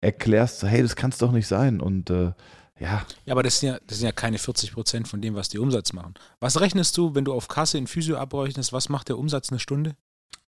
erklärst, 0.00 0.64
hey, 0.64 0.82
das 0.82 0.96
kann 0.96 1.10
es 1.10 1.18
doch 1.18 1.32
nicht 1.32 1.46
sein 1.46 1.80
und 1.80 2.10
äh, 2.10 2.32
ja. 2.78 3.06
Ja, 3.24 3.32
aber 3.32 3.42
das 3.42 3.60
sind 3.60 3.70
ja, 3.70 3.78
das 3.86 3.98
sind 3.98 4.06
ja 4.06 4.12
keine 4.12 4.38
40 4.38 4.72
Prozent 4.72 5.08
von 5.08 5.20
dem, 5.20 5.34
was 5.34 5.48
die 5.48 5.58
Umsatz 5.58 5.92
machen. 5.92 6.14
Was 6.40 6.60
rechnest 6.60 6.96
du, 6.96 7.14
wenn 7.14 7.24
du 7.24 7.32
auf 7.32 7.48
Kasse 7.48 7.78
in 7.78 7.86
Physio 7.86 8.16
abrechnest, 8.16 8.72
was 8.72 8.88
macht 8.88 9.08
der 9.08 9.18
Umsatz 9.18 9.50
eine 9.50 9.58
Stunde? 9.58 9.96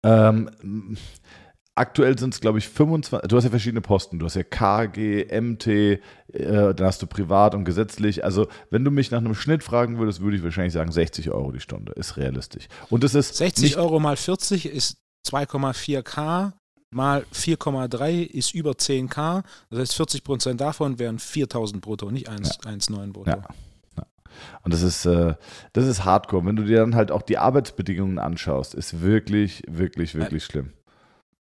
Ähm, 0.03 0.97
aktuell 1.75 2.17
sind 2.17 2.33
es, 2.33 2.41
glaube 2.41 2.59
ich, 2.59 2.67
25. 2.67 3.29
Du 3.29 3.37
hast 3.37 3.43
ja 3.45 3.49
verschiedene 3.49 3.81
Posten. 3.81 4.19
Du 4.19 4.25
hast 4.25 4.35
ja 4.35 4.43
KG, 4.43 5.25
MT, 5.39 5.67
äh, 5.67 5.99
dann 6.33 6.85
hast 6.85 7.01
du 7.01 7.07
privat 7.07 7.55
und 7.55 7.65
gesetzlich. 7.65 8.23
Also, 8.23 8.47
wenn 8.69 8.83
du 8.83 8.91
mich 8.91 9.11
nach 9.11 9.19
einem 9.19 9.35
Schnitt 9.35 9.63
fragen 9.63 9.97
würdest, 9.97 10.21
würde 10.21 10.37
ich 10.37 10.43
wahrscheinlich 10.43 10.73
sagen, 10.73 10.91
60 10.91 11.31
Euro 11.31 11.51
die 11.51 11.59
Stunde 11.59 11.93
ist 11.93 12.17
realistisch. 12.17 12.67
Und 12.89 13.03
das 13.03 13.15
ist 13.15 13.37
60 13.37 13.77
Euro 13.77 13.99
mal 13.99 14.17
40 14.17 14.65
ist 14.65 14.97
2,4K 15.27 16.53
mal 16.91 17.25
4,3 17.33 18.23
ist 18.23 18.53
über 18.53 18.71
10K. 18.71 19.43
Das 19.69 19.79
heißt, 19.79 19.95
40 19.95 20.23
Prozent 20.23 20.61
davon 20.61 20.99
wären 20.99 21.19
4000 21.19 21.81
brutto, 21.81 22.11
nicht 22.11 22.29
1,9 22.29 22.99
ja. 22.99 23.11
brutto. 23.11 23.29
Ja. 23.29 23.47
Und 24.63 24.73
das 24.73 24.81
ist, 24.81 25.05
äh, 25.05 25.35
das 25.73 25.85
ist 25.85 26.05
hardcore. 26.05 26.45
Wenn 26.45 26.55
du 26.55 26.63
dir 26.63 26.77
dann 26.77 26.95
halt 26.95 27.11
auch 27.11 27.21
die 27.21 27.37
Arbeitsbedingungen 27.37 28.19
anschaust, 28.19 28.75
ist 28.75 29.01
wirklich, 29.01 29.63
wirklich, 29.67 30.15
wirklich 30.15 30.43
schlimm. 30.43 30.73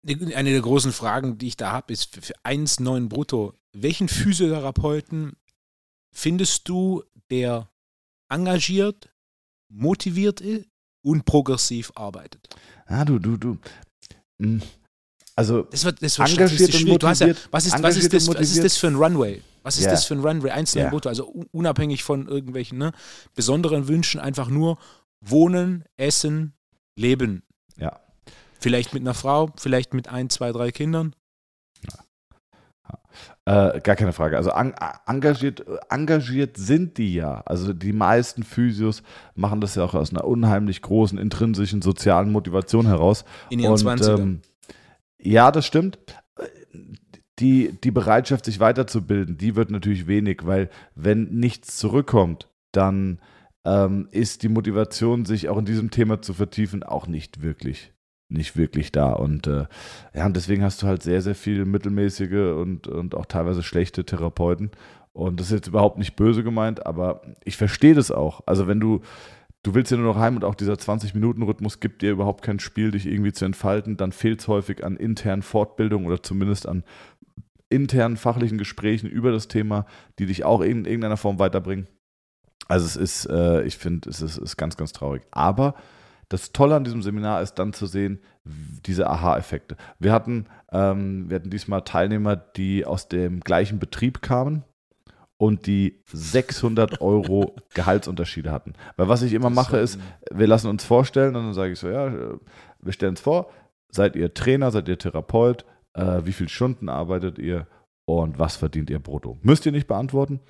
Eine 0.06 0.50
der 0.50 0.62
großen 0.62 0.92
Fragen, 0.92 1.38
die 1.38 1.48
ich 1.48 1.56
da 1.56 1.72
habe, 1.72 1.92
ist 1.92 2.16
für 2.16 2.34
1,9 2.44 3.08
brutto. 3.08 3.54
Welchen 3.72 4.08
Physiotherapeuten 4.08 5.36
findest 6.12 6.68
du, 6.68 7.02
der 7.30 7.68
engagiert, 8.28 9.10
motiviert 9.68 10.40
ist 10.40 10.66
und 11.02 11.24
progressiv 11.24 11.92
arbeitet? 11.94 12.48
ah, 12.86 13.04
du, 13.04 13.18
du, 13.18 13.36
du. 13.36 13.58
Also, 15.40 15.62
das 15.62 15.86
wird, 15.86 16.02
das 16.02 16.18
wird 16.18 16.28
engagiert 16.28 16.74
und 16.74 16.86
motiviert. 16.86 17.18
Ja, 17.38 17.48
was, 17.50 17.64
ist, 17.64 17.82
was, 17.82 17.96
ist 17.96 18.12
das, 18.12 18.28
was 18.28 18.40
ist 18.40 18.62
das 18.62 18.76
für 18.76 18.88
ein 18.88 18.96
Runway? 18.96 19.40
Was 19.62 19.78
ist 19.78 19.84
yeah. 19.84 19.92
das 19.92 20.04
für 20.04 20.14
ein 20.14 20.20
Runway? 20.20 20.50
Einzelne 20.50 20.82
yeah. 20.82 20.90
Brutto, 20.90 21.08
also 21.08 21.32
unabhängig 21.50 22.04
von 22.04 22.28
irgendwelchen 22.28 22.76
ne, 22.76 22.92
besonderen 23.34 23.88
Wünschen, 23.88 24.20
einfach 24.20 24.48
nur 24.48 24.76
wohnen, 25.22 25.84
essen, 25.96 26.52
leben. 26.94 27.42
Ja. 27.78 28.00
Vielleicht 28.58 28.92
mit 28.92 29.02
einer 29.02 29.14
Frau, 29.14 29.48
vielleicht 29.56 29.94
mit 29.94 30.08
ein, 30.08 30.28
zwei, 30.28 30.52
drei 30.52 30.72
Kindern. 30.72 31.14
Äh, 33.46 33.80
gar 33.80 33.96
keine 33.96 34.12
Frage. 34.12 34.36
Also 34.36 34.50
an, 34.50 34.74
engagiert, 35.06 35.64
engagiert 35.88 36.58
sind 36.58 36.98
die 36.98 37.14
ja. 37.14 37.42
Also 37.46 37.72
die 37.72 37.94
meisten 37.94 38.42
Physios 38.42 39.02
machen 39.34 39.62
das 39.62 39.74
ja 39.74 39.84
auch 39.84 39.94
aus 39.94 40.10
einer 40.10 40.24
unheimlich 40.24 40.82
großen 40.82 41.18
intrinsischen 41.18 41.80
sozialen 41.80 42.30
Motivation 42.30 42.86
heraus. 42.86 43.24
In 43.48 43.58
ihren 43.58 43.72
Und, 43.72 43.80
20ern. 43.80 44.18
Ähm, 44.18 44.40
ja, 45.22 45.50
das 45.50 45.66
stimmt. 45.66 45.98
Die, 47.38 47.78
die 47.82 47.90
Bereitschaft, 47.90 48.44
sich 48.44 48.60
weiterzubilden, 48.60 49.38
die 49.38 49.56
wird 49.56 49.70
natürlich 49.70 50.06
wenig, 50.06 50.44
weil 50.44 50.68
wenn 50.94 51.24
nichts 51.30 51.76
zurückkommt, 51.78 52.48
dann 52.72 53.20
ähm, 53.64 54.08
ist 54.10 54.42
die 54.42 54.48
Motivation, 54.48 55.24
sich 55.24 55.48
auch 55.48 55.58
in 55.58 55.64
diesem 55.64 55.90
Thema 55.90 56.20
zu 56.20 56.34
vertiefen, 56.34 56.82
auch 56.82 57.06
nicht 57.06 57.42
wirklich 57.42 57.92
nicht 58.30 58.56
wirklich 58.56 58.92
da. 58.92 59.12
Und 59.12 59.46
äh, 59.46 59.66
ja, 60.14 60.26
und 60.26 60.36
deswegen 60.36 60.62
hast 60.62 60.82
du 60.82 60.86
halt 60.86 61.02
sehr, 61.02 61.20
sehr 61.20 61.34
viel 61.34 61.64
mittelmäßige 61.64 62.54
und, 62.56 62.86
und 62.86 63.14
auch 63.14 63.26
teilweise 63.26 63.62
schlechte 63.62 64.04
Therapeuten. 64.04 64.70
Und 65.12 65.40
das 65.40 65.48
ist 65.48 65.52
jetzt 65.52 65.66
überhaupt 65.66 65.98
nicht 65.98 66.16
böse 66.16 66.44
gemeint, 66.44 66.86
aber 66.86 67.22
ich 67.44 67.56
verstehe 67.56 67.94
das 67.94 68.10
auch. 68.10 68.42
Also 68.46 68.68
wenn 68.68 68.80
du, 68.80 69.00
du 69.62 69.74
willst 69.74 69.90
ja 69.90 69.96
nur 69.96 70.14
noch 70.14 70.20
heim 70.20 70.36
und 70.36 70.44
auch 70.44 70.54
dieser 70.54 70.74
20-Minuten-Rhythmus 70.74 71.80
gibt 71.80 72.02
dir 72.02 72.12
überhaupt 72.12 72.42
kein 72.42 72.60
Spiel, 72.60 72.90
dich 72.90 73.06
irgendwie 73.06 73.32
zu 73.32 73.44
entfalten, 73.44 73.96
dann 73.96 74.12
fehlt 74.12 74.40
es 74.40 74.48
häufig 74.48 74.84
an 74.84 74.96
internen 74.96 75.42
Fortbildungen 75.42 76.06
oder 76.06 76.22
zumindest 76.22 76.66
an 76.66 76.84
internen 77.68 78.16
fachlichen 78.16 78.58
Gesprächen 78.58 79.08
über 79.08 79.30
das 79.30 79.48
Thema, 79.48 79.86
die 80.18 80.26
dich 80.26 80.44
auch 80.44 80.60
in 80.60 80.84
irgendeiner 80.84 81.16
Form 81.16 81.38
weiterbringen. 81.38 81.86
Also 82.68 82.86
es 82.86 82.96
ist, 82.96 83.26
äh, 83.26 83.62
ich 83.62 83.78
finde, 83.78 84.10
es 84.10 84.22
ist, 84.22 84.38
ist 84.38 84.56
ganz, 84.56 84.76
ganz 84.76 84.92
traurig. 84.92 85.22
Aber 85.30 85.74
das 86.28 86.52
Tolle 86.52 86.76
an 86.76 86.84
diesem 86.84 87.02
Seminar 87.02 87.42
ist 87.42 87.54
dann 87.54 87.72
zu 87.72 87.86
sehen, 87.86 88.20
diese 88.44 89.08
Aha-Effekte. 89.08 89.76
Wir 89.98 90.12
ähm, 90.72 91.28
wir 91.28 91.34
hatten 91.34 91.50
diesmal 91.50 91.82
Teilnehmer, 91.82 92.36
die 92.36 92.84
aus 92.84 93.08
dem 93.08 93.40
gleichen 93.40 93.78
Betrieb 93.78 94.22
kamen 94.22 94.64
und 95.40 95.66
die 95.66 96.02
600 96.12 97.00
Euro 97.00 97.56
Gehaltsunterschiede 97.72 98.52
hatten. 98.52 98.74
Weil 98.98 99.08
was 99.08 99.22
ich 99.22 99.32
immer 99.32 99.48
mache 99.48 99.78
ist, 99.78 99.98
wir 100.30 100.46
lassen 100.46 100.68
uns 100.68 100.84
vorstellen 100.84 101.34
und 101.34 101.44
dann 101.44 101.54
sage 101.54 101.72
ich 101.72 101.78
so, 101.78 101.88
ja, 101.88 102.12
wir 102.78 102.92
stellen 102.92 103.12
uns 103.12 103.22
vor, 103.22 103.48
seid 103.90 104.16
ihr 104.16 104.34
Trainer, 104.34 104.70
seid 104.70 104.86
ihr 104.86 104.98
Therapeut, 104.98 105.64
äh, 105.94 106.20
wie 106.24 106.34
viele 106.34 106.50
Stunden 106.50 106.90
arbeitet 106.90 107.38
ihr 107.38 107.66
und 108.04 108.38
was 108.38 108.56
verdient 108.56 108.90
ihr 108.90 108.98
brutto? 108.98 109.38
Müsst 109.40 109.64
ihr 109.64 109.72
nicht 109.72 109.86
beantworten. 109.86 110.40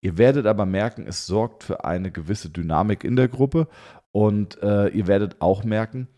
Ihr 0.00 0.18
werdet 0.18 0.46
aber 0.46 0.66
merken, 0.66 1.06
es 1.06 1.24
sorgt 1.24 1.62
für 1.62 1.84
eine 1.84 2.10
gewisse 2.10 2.50
Dynamik 2.50 3.04
in 3.04 3.14
der 3.14 3.28
Gruppe 3.28 3.68
und 4.10 4.60
äh, 4.60 4.88
ihr 4.88 5.06
werdet 5.06 5.36
auch 5.38 5.62
merken, 5.62 6.08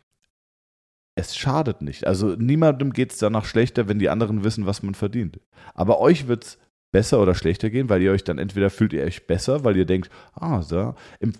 es 1.14 1.36
schadet 1.36 1.82
nicht. 1.82 2.06
Also 2.06 2.36
niemandem 2.36 2.94
geht 2.94 3.12
es 3.12 3.18
danach 3.18 3.44
schlechter, 3.44 3.86
wenn 3.86 3.98
die 3.98 4.08
anderen 4.08 4.44
wissen, 4.44 4.64
was 4.64 4.82
man 4.82 4.94
verdient. 4.94 5.40
Aber 5.74 6.00
euch 6.00 6.26
wird 6.26 6.44
es 6.44 6.58
besser 6.94 7.20
oder 7.20 7.34
schlechter 7.34 7.70
gehen, 7.70 7.88
weil 7.88 8.02
ihr 8.02 8.12
euch 8.12 8.22
dann 8.22 8.38
entweder 8.38 8.70
fühlt 8.70 8.92
ihr 8.92 9.02
euch 9.02 9.26
besser, 9.26 9.64
weil 9.64 9.76
ihr 9.76 9.84
denkt, 9.84 10.10
ah, 10.32 10.62
so, 10.62 10.94
im, 11.18 11.32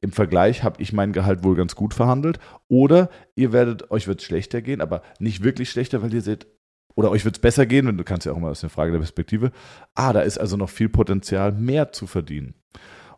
im 0.00 0.10
Vergleich 0.10 0.62
habe 0.62 0.80
ich 0.80 0.94
mein 0.94 1.12
Gehalt 1.12 1.44
wohl 1.44 1.54
ganz 1.54 1.76
gut 1.76 1.92
verhandelt, 1.92 2.38
oder 2.66 3.10
ihr 3.36 3.52
werdet, 3.52 3.90
euch 3.90 4.08
wird 4.08 4.20
es 4.20 4.24
schlechter 4.24 4.62
gehen, 4.62 4.80
aber 4.80 5.02
nicht 5.18 5.44
wirklich 5.44 5.68
schlechter, 5.68 6.00
weil 6.00 6.14
ihr 6.14 6.22
seht, 6.22 6.46
oder 6.94 7.10
euch 7.10 7.26
wird 7.26 7.36
es 7.36 7.42
besser 7.42 7.66
gehen, 7.66 7.86
wenn 7.86 7.98
du 7.98 8.04
kannst 8.04 8.24
ja 8.24 8.32
auch 8.32 8.38
mal 8.38 8.50
aus 8.50 8.62
der 8.62 8.70
Frage 8.70 8.92
der 8.92 9.00
Perspektive, 9.00 9.52
ah, 9.94 10.14
da 10.14 10.22
ist 10.22 10.38
also 10.38 10.56
noch 10.56 10.70
viel 10.70 10.88
Potenzial, 10.88 11.52
mehr 11.52 11.92
zu 11.92 12.06
verdienen. 12.06 12.54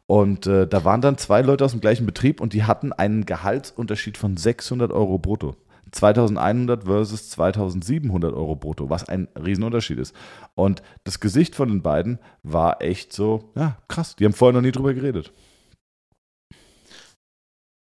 Und 0.07 0.49
äh, 0.49 0.67
da 0.67 0.85
waren 0.85 1.01
dann 1.01 1.17
zwei 1.17 1.43
Leute 1.43 1.65
aus 1.65 1.71
dem 1.71 1.81
gleichen 1.81 2.07
Betrieb 2.07 2.41
und 2.41 2.55
die 2.55 2.65
hatten 2.65 2.93
einen 2.93 3.25
Gehaltsunterschied 3.25 4.19
von 4.19 4.37
600 4.37 4.91
Euro 4.91 5.19
brutto. 5.19 5.55
2100 5.95 6.85
versus 6.85 7.31
2700 7.31 8.35
Euro 8.35 8.57
brutto, 8.57 8.91
was 8.91 9.09
ein 9.09 9.29
Riesenunterschied 9.37 9.99
ist. 9.99 10.15
Und 10.55 10.83
das 11.05 11.21
Gesicht 11.21 11.55
von 11.55 11.69
den 11.69 11.83
beiden 11.83 12.19
war 12.43 12.83
echt 12.83 13.13
so, 13.13 13.53
ja, 13.55 13.79
krass. 13.89 14.17
Die 14.17 14.25
haben 14.25 14.33
vorher 14.33 14.55
noch 14.55 14.67
nie 14.67 14.73
drüber 14.73 14.95
geredet. 14.95 15.33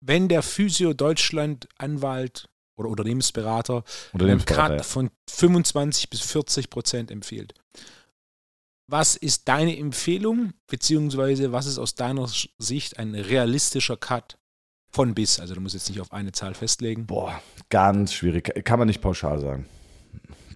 Wenn 0.01 0.27
der 0.27 0.41
Physio 0.41 0.93
Deutschland 0.93 1.67
Anwalt 1.77 2.49
oder 2.75 2.89
Unternehmensberater, 2.89 3.83
Unternehmensberater 4.13 4.65
einen 4.65 4.77
Cut 4.77 4.85
von 4.85 5.09
25 5.29 6.09
bis 6.09 6.21
40 6.21 6.69
Prozent 6.69 7.11
empfiehlt, 7.11 7.53
was 8.87 9.15
ist 9.15 9.47
deine 9.47 9.77
Empfehlung, 9.77 10.53
beziehungsweise 10.67 11.51
was 11.53 11.65
ist 11.65 11.77
aus 11.77 11.95
deiner 11.95 12.27
Sicht 12.57 12.99
ein 12.99 13.15
realistischer 13.15 13.95
Cut 13.95 14.37
von 14.91 15.13
bis? 15.13 15.39
Also 15.39 15.55
du 15.55 15.61
musst 15.61 15.75
jetzt 15.75 15.89
nicht 15.89 16.01
auf 16.01 16.11
eine 16.11 16.31
Zahl 16.31 16.53
festlegen. 16.53 17.05
Boah, 17.05 17.41
ganz 17.69 18.13
schwierig. 18.13 18.51
Kann 18.65 18.79
man 18.79 18.87
nicht 18.87 19.01
pauschal 19.01 19.39
sagen. 19.39 19.65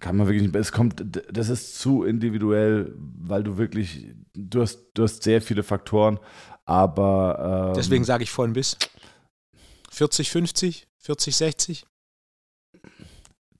Kann 0.00 0.16
man 0.16 0.26
wirklich 0.26 0.42
nicht. 0.42 0.54
Es 0.56 0.72
kommt, 0.72 1.02
das 1.32 1.48
ist 1.48 1.78
zu 1.78 2.04
individuell, 2.04 2.94
weil 2.96 3.42
du 3.42 3.56
wirklich, 3.56 4.06
du 4.34 4.60
hast, 4.60 4.80
du 4.94 5.04
hast 5.04 5.22
sehr 5.22 5.40
viele 5.40 5.62
Faktoren, 5.62 6.20
aber. 6.64 7.70
Ähm, 7.70 7.74
Deswegen 7.76 8.04
sage 8.04 8.22
ich 8.22 8.30
von 8.30 8.52
bis. 8.52 8.76
40, 9.90 10.30
50, 10.30 10.86
40, 10.98 11.36
60? 11.36 11.86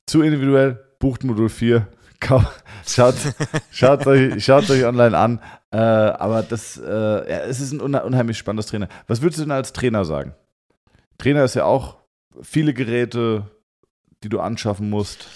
Zu 0.07 0.23
individuell, 0.23 0.79
bucht 0.99 1.25
Modul 1.25 1.49
4, 1.49 1.89
Schaut, 2.87 3.15
schaut, 3.71 4.07
euch, 4.07 4.45
schaut 4.45 4.71
euch 4.71 4.85
online 4.85 5.17
an. 5.17 5.41
Äh, 5.71 5.77
aber 5.77 6.43
das, 6.43 6.79
äh, 6.79 6.91
ja, 6.91 7.41
es 7.41 7.61
ist 7.61 7.73
ein 7.73 7.81
unheimlich 7.81 8.39
spannendes 8.39 8.67
Trainer. 8.67 8.89
Was 9.07 9.23
würdest 9.23 9.39
du 9.39 9.43
denn 9.43 9.53
als 9.53 9.73
Trainer 9.73 10.05
sagen? 10.05 10.35
Trainer 11.19 11.45
ist 11.45 11.55
ja 11.55 11.65
auch 11.65 11.97
viele 12.43 12.75
Geräte, 12.75 13.51
die 14.23 14.29
du 14.29 14.41
anschaffen 14.41 14.91
musst. 14.91 15.27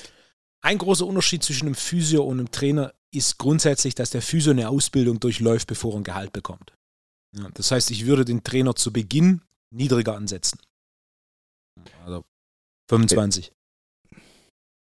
Ein 0.63 0.79
großer 0.79 1.07
Unterschied 1.07 1.43
zwischen 1.43 1.67
einem 1.67 1.75
Physio 1.75 2.23
und 2.23 2.39
einem 2.39 2.51
Trainer 2.51 2.93
ist 3.13 3.39
grundsätzlich, 3.39 3.95
dass 3.95 4.11
der 4.11 4.23
Physio 4.23 4.53
eine 4.53 4.69
Ausbildung 4.69 5.21
durchläuft, 5.21 5.67
bevor 5.67 5.95
er 5.95 5.99
ein 5.99 6.05
Gehalt 6.05 6.33
bekommt. 6.33 6.73
Das 7.55 7.71
heißt, 7.71 7.91
ich 7.91 8.07
würde 8.07 8.25
den 8.25 8.43
Trainer 8.43 8.75
zu 8.75 8.93
Beginn 8.93 9.43
niedriger 9.73 10.17
ansetzen. 10.17 10.59
Also 12.05 12.25
25. 12.91 13.53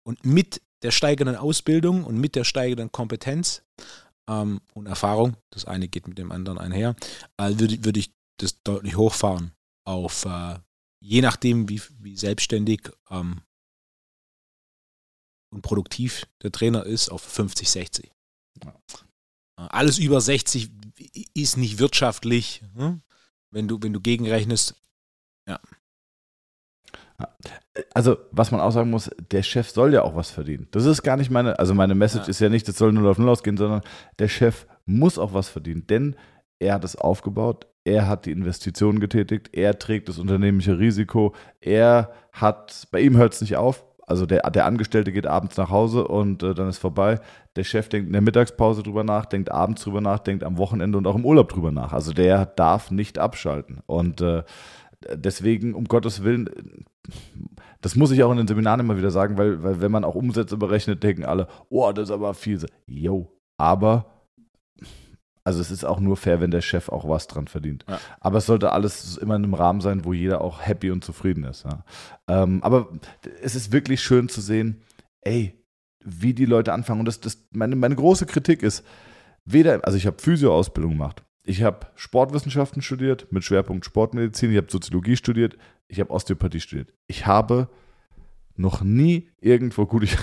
Und 0.06 0.26
mit 0.26 0.62
der 0.84 0.92
steigenden 0.92 1.36
Ausbildung 1.36 2.04
und 2.04 2.18
mit 2.18 2.36
der 2.36 2.44
steigenden 2.44 2.92
Kompetenz 2.92 3.64
ähm, 4.30 4.62
und 4.74 4.86
Erfahrung, 4.86 5.36
das 5.50 5.66
eine 5.66 5.88
geht 5.88 6.08
mit 6.08 6.18
dem 6.18 6.32
anderen 6.32 6.58
einher, 6.58 6.96
äh, 7.38 7.60
würde, 7.60 7.84
würde 7.84 8.00
ich 8.00 8.14
das 8.38 8.62
deutlich 8.64 8.96
hochfahren 8.96 9.52
auf, 9.86 10.26
äh, 10.26 10.60
je 11.00 11.22
nachdem, 11.22 11.70
wie, 11.70 11.82
wie 12.00 12.18
selbstständig 12.18 12.90
ähm, 13.10 13.42
und 15.50 15.62
produktiv 15.62 16.26
der 16.44 16.52
Trainer 16.52 16.86
ist, 16.86 17.10
auf 17.10 17.22
50, 17.22 17.70
60. 17.70 18.12
Ja. 18.64 18.74
Äh, 19.58 19.68
alles 19.70 19.98
über 19.98 20.22
60 20.22 20.72
ist 21.34 21.58
nicht 21.58 21.80
wirtschaftlich. 21.80 22.64
Hm? 22.76 23.02
Wenn, 23.52 23.68
du, 23.68 23.82
wenn 23.82 23.94
du 23.94 24.02
gegenrechnest, 24.02 24.76
ja. 25.48 25.60
Also, 27.94 28.18
was 28.32 28.52
man 28.52 28.62
auch 28.62 28.72
sagen 28.72 28.92
muss, 28.92 29.10
der 29.32 29.42
Chef 29.42 29.70
soll 29.70 29.94
ja 29.94 30.04
auch 30.04 30.16
was 30.16 30.30
verdienen. 30.30 30.68
Das 30.72 30.86
ist 30.86 31.02
gar 31.02 31.18
nicht 31.18 31.32
meine, 31.32 31.58
also 31.58 31.74
meine 31.74 31.96
Message 31.96 32.26
ja. 32.26 32.30
ist 32.30 32.40
ja 32.40 32.50
nicht, 32.50 32.68
das 32.68 32.78
soll 32.78 32.92
nur 32.92 33.10
auf 33.10 33.18
Null 33.18 33.30
ausgehen, 33.30 33.58
sondern 33.58 33.82
der 34.20 34.28
Chef 34.28 34.68
muss 34.86 35.18
auch 35.18 35.34
was 35.34 35.50
verdienen, 35.50 35.88
denn 35.88 36.16
er 36.60 36.76
hat 36.76 36.84
es 36.84 36.96
aufgebaut, 36.96 37.68
er 37.88 38.08
hat 38.08 38.26
die 38.26 38.32
Investitionen 38.32 39.00
getätigt, 39.00 39.50
er 39.54 39.80
trägt 39.80 40.10
das 40.10 40.20
unternehmerische 40.20 40.78
Risiko, 40.78 41.34
er 41.62 42.12
hat, 42.34 42.88
bei 42.92 43.00
ihm 43.00 43.16
hört 43.16 43.34
es 43.34 43.42
nicht 43.42 43.56
auf, 43.56 43.86
also 44.06 44.26
der, 44.26 44.50
der 44.52 44.66
Angestellte 44.66 45.12
geht 45.12 45.26
abends 45.26 45.58
nach 45.58 45.70
Hause 45.70 46.08
und 46.08 46.44
äh, 46.44 46.54
dann 46.54 46.70
ist 46.70 46.78
vorbei. 46.78 47.20
Der 47.58 47.66
Chef 47.66 47.90
denkt 47.90 48.08
in 48.08 48.14
der 48.14 48.22
Mittagspause 48.22 48.82
drüber 48.84 49.04
nach, 49.04 49.26
denkt 49.26 49.52
abends 49.52 49.84
drüber 49.84 50.00
nach, 50.00 50.20
denkt 50.20 50.46
am 50.46 50.58
Wochenende 50.58 50.98
und 50.98 51.08
auch 51.08 51.16
im 51.16 51.26
Urlaub 51.26 51.50
drüber 51.50 51.72
nach. 51.72 51.92
Also 51.92 52.14
der 52.14 52.46
darf 52.46 52.90
nicht 52.90 53.20
abschalten. 53.20 53.82
Und 53.86 54.22
äh, 54.22 54.44
deswegen, 55.14 55.74
um 55.74 55.86
Gottes 55.86 56.24
Willen, 56.24 56.50
das 57.82 57.98
muss 57.98 58.12
ich 58.12 58.24
auch 58.24 58.32
in 58.32 58.38
den 58.38 58.48
Seminaren 58.48 58.80
immer 58.80 58.98
wieder 58.98 59.12
sagen, 59.12 59.38
weil, 59.38 59.62
weil 59.62 59.82
wenn 59.82 59.92
man 59.92 60.06
auch 60.06 60.16
Umsätze 60.16 60.56
berechnet, 60.56 61.04
denken 61.04 61.26
alle, 61.26 61.48
oh, 61.70 61.92
das 61.92 62.06
ist 62.10 62.16
aber 62.16 62.34
viel. 62.34 62.66
Jo, 62.86 63.30
aber 63.58 64.17
also 65.48 65.62
es 65.62 65.72
ist 65.72 65.86
auch 65.86 66.02
nur 66.02 66.18
fair, 66.18 66.42
wenn 66.42 66.52
der 66.52 66.60
Chef 66.60 66.90
auch 66.90 67.08
was 67.08 67.28
dran 67.28 67.48
verdient. 67.48 67.86
Ja. 67.88 68.02
Aber 68.20 68.40
es 68.40 68.48
sollte 68.48 68.74
alles 68.74 69.16
immer 69.16 69.38
in 69.38 69.46
einem 69.46 69.54
Rahmen 69.54 69.80
sein, 69.80 70.04
wo 70.04 70.12
jeder 70.12 70.42
auch 70.42 70.62
happy 70.62 70.92
und 70.92 71.06
zufrieden 71.06 71.46
ist. 71.46 71.64
Ja. 71.64 71.86
Ähm, 72.28 72.62
aber 72.64 72.90
es 73.42 73.56
ist 73.56 73.72
wirklich 73.72 74.02
schön 74.02 74.28
zu 74.28 74.42
sehen, 74.42 74.82
ey, 75.22 75.58
wie 76.04 76.34
die 76.34 76.44
Leute 76.44 76.74
anfangen. 76.74 77.00
Und 77.00 77.06
das, 77.06 77.22
das 77.22 77.48
meine, 77.52 77.78
meine 77.78 77.96
große 77.96 78.26
Kritik 78.26 78.62
ist, 78.62 78.84
weder, 79.46 79.86
also 79.86 79.98
ich 79.98 80.06
habe 80.06 80.22
Physioausbildung 80.22 80.92
gemacht, 80.92 81.24
ich 81.46 81.64
habe 81.64 81.88
Sportwissenschaften 81.96 82.82
studiert 82.82 83.32
mit 83.32 83.46
Schwerpunkt 83.46 83.86
Sportmedizin, 83.86 84.52
ich 84.52 84.58
habe 84.58 84.70
Soziologie 84.70 85.16
studiert, 85.16 85.58
ich 85.88 86.02
habe 86.02 86.12
Osteopathie 86.12 86.60
studiert. 86.60 86.94
Ich 87.08 87.26
habe 87.26 87.70
noch 88.58 88.82
nie 88.82 89.30
irgendwo, 89.40 89.86
gut, 89.86 90.04
ich, 90.04 90.18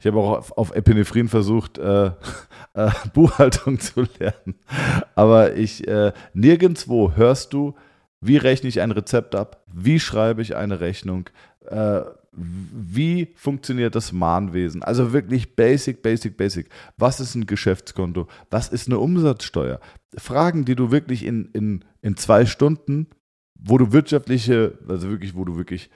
ich 0.00 0.06
habe 0.06 0.18
auch 0.18 0.50
auf, 0.56 0.74
Epinephrin 0.74 1.28
versucht, 1.28 1.78
äh, 1.78 2.06
äh, 2.74 2.90
Buchhaltung 3.12 3.78
zu 3.78 4.06
lernen. 4.18 4.54
Aber 5.14 5.54
ich, 5.56 5.86
äh, 5.86 6.12
nirgendwo 6.32 7.12
hörst 7.14 7.52
du, 7.52 7.74
wie 8.20 8.38
rechne 8.38 8.68
ich 8.68 8.80
ein 8.80 8.90
Rezept 8.90 9.34
ab, 9.34 9.62
wie 9.72 10.00
schreibe 10.00 10.42
ich 10.42 10.56
eine 10.56 10.80
Rechnung, 10.80 11.28
äh, 11.68 12.00
wie 12.32 13.28
funktioniert 13.34 13.94
das 13.94 14.12
Mahnwesen? 14.12 14.82
Also 14.82 15.12
wirklich 15.12 15.56
basic, 15.56 16.02
basic, 16.02 16.36
basic. 16.36 16.68
Was 16.96 17.20
ist 17.20 17.34
ein 17.34 17.46
Geschäftskonto? 17.46 18.28
Was 18.50 18.68
ist 18.68 18.88
eine 18.88 18.98
Umsatzsteuer? 18.98 19.80
Fragen, 20.16 20.64
die 20.64 20.76
du 20.76 20.90
wirklich 20.90 21.24
in, 21.24 21.50
in, 21.52 21.84
in 22.02 22.16
zwei 22.16 22.46
Stunden, 22.46 23.08
wo 23.58 23.78
du 23.78 23.92
wirtschaftliche, 23.92 24.78
also 24.88 25.10
wirklich, 25.10 25.34
wo 25.34 25.44
du 25.44 25.56
wirklich 25.56 25.90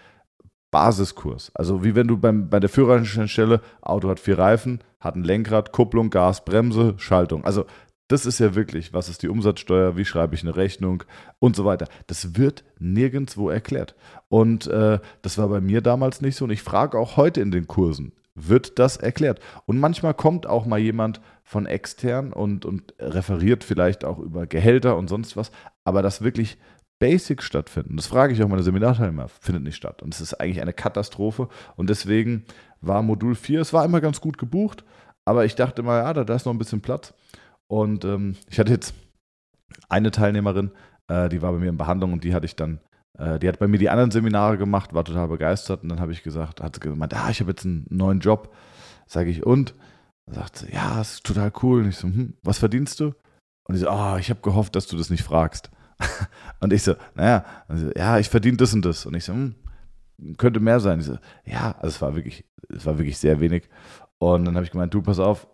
Basiskurs. 0.75 1.53
Also 1.55 1.85
wie 1.85 1.95
wenn 1.95 2.09
du 2.09 2.19
beim, 2.19 2.51
bei 2.51 2.59
der 2.59 2.69
Führerscheinstelle, 2.69 3.61
Auto 3.81 4.09
hat 4.09 4.19
vier 4.19 4.41
Reifen, 4.41 4.81
hat 4.99 5.15
ein 5.15 5.23
Lenkrad, 5.23 5.71
Kupplung, 5.71 6.11
Gas, 6.11 6.45
Bremse, 6.45 6.95
Schaltung. 6.97 7.45
Also 7.45 7.67
das 8.09 8.27
ist 8.27 8.41
ja 8.41 8.57
wirklich, 8.57 8.93
was 8.93 9.09
ist 9.09 9.23
die 9.23 9.29
Umsatzsteuer, 9.29 9.97
wie 9.97 10.05
schreibe 10.05 10.35
ich 10.35 10.43
eine 10.43 10.57
Rechnung 10.57 11.05
und 11.39 11.55
so 11.55 11.65
weiter. 11.65 11.87
Das 12.09 12.37
wird 12.37 12.65
nirgendwo 12.81 13.51
erklärt. 13.51 13.95
Und 14.29 14.67
äh, 14.67 14.99
das 15.23 15.39
war 15.39 15.47
bei 15.47 15.61
mir 15.61 15.81
damals 15.81 16.21
nicht 16.21 16.35
so. 16.35 16.45
Und 16.45 16.51
ich 16.51 16.65
frage 16.65 16.99
auch 16.99 17.17
heute 17.17 17.41
in 17.41 17.53
den 17.53 17.69
Kursen, 17.69 18.11
wird 18.35 18.81
das 18.81 18.97
erklärt? 18.97 19.39
Und 19.67 19.79
manchmal 19.79 20.15
kommt 20.15 20.45
auch 20.49 20.67
mal 20.67 20.81
jemand 20.81 21.21
von 21.45 21.67
extern 21.67 22.33
und, 22.33 22.65
und 22.65 22.95
referiert 22.99 23.63
vielleicht 23.63 24.05
auch 24.05 24.19
über 24.19 24.49
Gehälter 24.49 24.97
und 24.97 25.07
sonst 25.07 25.37
was. 25.37 25.53
Aber 25.85 26.03
das 26.03 26.23
wirklich 26.23 26.59
Basics 27.05 27.45
stattfinden. 27.45 27.99
Das 27.99 28.07
frage 28.07 28.33
ich 28.33 28.43
auch 28.43 28.49
meine 28.49 28.63
Seminarteilnehmer, 28.63 29.29
findet 29.29 29.63
nicht 29.63 29.77
statt. 29.77 30.03
Und 30.03 30.15
es 30.15 30.23
ist 30.23 30.41
eigentlich 30.41 30.63
eine 30.63 30.73
Katastrophe. 30.73 31.51
Und 31.77 31.91
deswegen 31.91 32.47
war 32.81 33.03
Modul 33.03 33.35
4, 33.35 33.61
es 33.61 33.75
war 33.75 33.85
immer 33.85 34.01
ganz 34.01 34.23
gut 34.23 34.39
gebucht, 34.39 34.85
aber 35.27 35.45
ich 35.45 35.55
dachte 35.55 35.83
mal, 35.83 35.99
ja, 35.99 36.15
da, 36.15 36.25
da 36.25 36.35
ist 36.35 36.47
noch 36.47 36.55
ein 36.55 36.59
bisschen 36.59 36.81
Platz. 36.81 37.13
Und 37.67 38.07
ähm, 38.07 38.37
ich 38.49 38.59
hatte 38.59 38.73
jetzt 38.73 38.95
eine 39.91 40.13
Teilnehmerin, 40.13 40.71
äh, 41.09 41.29
die 41.29 41.43
war 41.43 41.53
bei 41.53 41.59
mir 41.59 41.69
in 41.69 41.77
Behandlung 41.77 42.15
und 42.15 42.25
die 42.25 42.35
hatte 42.35 42.47
ich 42.47 42.57
dann, 42.57 42.81
äh, 43.19 43.39
die 43.39 43.49
hat 43.49 43.59
bei 43.59 43.69
mir 43.69 43.77
die 43.77 43.91
anderen 43.91 44.11
Seminare 44.11 44.57
gemacht, 44.57 44.95
war 44.95 45.05
total 45.05 45.29
begeistert. 45.29 45.83
Und 45.83 45.91
dann 45.91 46.01
habe 46.01 46.13
ich 46.13 46.23
gesagt, 46.23 46.63
hat 46.63 46.77
sie 46.77 46.81
gemeint, 46.81 47.13
ah, 47.13 47.29
ich 47.29 47.41
habe 47.41 47.51
jetzt 47.51 47.67
einen 47.67 47.87
neuen 47.91 48.21
Job. 48.21 48.55
Sage 49.07 49.29
ich, 49.29 49.45
und? 49.45 49.75
Dann 50.25 50.37
sagt 50.37 50.57
sie, 50.57 50.73
ja, 50.73 51.03
ist 51.03 51.23
total 51.25 51.53
cool. 51.63 51.83
Und 51.83 51.91
ich 51.91 51.99
so, 51.99 52.09
hm, 52.09 52.39
was 52.43 52.57
verdienst 52.57 52.99
du? 53.01 53.13
Und 53.69 53.75
ich 53.75 53.83
so, 53.83 53.91
oh, 53.91 54.17
ich 54.19 54.31
habe 54.31 54.41
gehofft, 54.41 54.75
dass 54.75 54.87
du 54.87 54.97
das 54.97 55.11
nicht 55.11 55.23
fragst. 55.23 55.71
Und 56.61 56.73
ich 56.73 56.83
so, 56.83 56.95
naja, 57.15 57.45
so, 57.69 57.91
ja, 57.95 58.19
ich 58.19 58.29
verdiene 58.29 58.57
das 58.57 58.73
und 58.73 58.85
das. 58.85 59.05
Und 59.05 59.15
ich 59.15 59.25
so, 59.25 59.35
hm, 59.35 59.55
könnte 60.39 60.61
mehr 60.61 60.81
sein. 60.81 61.01
Ich 61.01 61.07
so, 61.07 61.19
ja, 61.45 61.73
also 61.73 61.89
es 61.89 62.03
war 62.03 62.15
wirklich, 62.15 62.47
es 62.71 62.87
war 62.87 62.99
wirklich 62.99 63.19
sehr 63.19 63.39
wenig. 63.41 63.69
Und 64.19 64.47
dann 64.47 64.55
habe 64.55 64.65
ich 64.65 64.71
gemeint, 64.71 64.95
du, 64.95 65.03
pass 65.03 65.19
auf, 65.19 65.47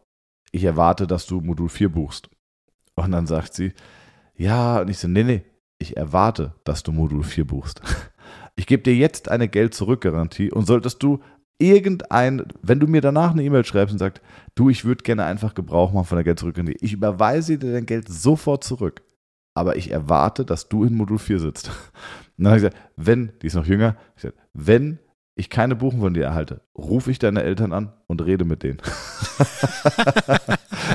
ich 0.52 0.62
erwarte, 0.62 1.06
dass 1.06 1.26
du 1.26 1.40
Modul 1.40 1.68
4 1.68 1.88
buchst. 1.90 2.30
Und 2.94 3.12
dann 3.12 3.26
sagt 3.26 3.54
sie, 3.54 3.72
ja, 4.36 4.80
und 4.80 4.88
ich 4.88 4.98
so, 4.98 5.08
nee, 5.08 5.24
nee, 5.24 5.42
ich 5.78 5.96
erwarte, 5.96 6.54
dass 6.64 6.82
du 6.82 6.92
Modul 6.92 7.22
4 7.22 7.46
buchst. 7.46 7.80
Ich 8.56 8.66
gebe 8.66 8.82
dir 8.82 8.94
jetzt 8.94 9.30
eine 9.30 9.48
Geld-Zurück-Garantie 9.48 10.50
und 10.50 10.66
solltest 10.66 11.02
du 11.02 11.20
irgendein, 11.56 12.42
wenn 12.60 12.78
du 12.78 12.86
mir 12.88 13.00
danach 13.00 13.30
eine 13.30 13.42
E-Mail 13.42 13.64
schreibst 13.64 13.94
und 13.94 13.98
sagst, 13.98 14.20
du, 14.54 14.68
ich 14.68 14.84
würde 14.84 15.02
gerne 15.02 15.24
einfach 15.24 15.54
Gebrauch 15.54 15.92
machen 15.92 16.04
von 16.04 16.16
der 16.16 16.24
Geld-Zurück-Garantie, 16.24 16.76
ich 16.82 16.92
überweise 16.92 17.56
dir 17.56 17.72
dein 17.72 17.86
Geld 17.86 18.08
sofort 18.08 18.62
zurück 18.62 19.02
aber 19.54 19.76
ich 19.76 19.90
erwarte, 19.90 20.44
dass 20.44 20.68
du 20.68 20.84
in 20.84 20.94
Modul 20.94 21.18
4 21.18 21.40
sitzt. 21.40 21.68
Und 22.38 22.44
dann 22.44 22.48
habe 22.48 22.56
ich 22.58 22.62
gesagt, 22.64 22.90
wenn, 22.96 23.32
die 23.42 23.46
ist 23.46 23.54
noch 23.54 23.66
jünger, 23.66 23.96
ich 24.16 24.22
gesagt, 24.22 24.38
wenn 24.54 24.98
ich 25.34 25.50
keine 25.50 25.76
Buchung 25.76 26.00
von 26.00 26.14
dir 26.14 26.24
erhalte, 26.24 26.60
rufe 26.76 27.10
ich 27.10 27.18
deine 27.18 27.42
Eltern 27.42 27.72
an 27.72 27.92
und 28.06 28.24
rede 28.24 28.44
mit 28.44 28.62
denen. 28.62 28.78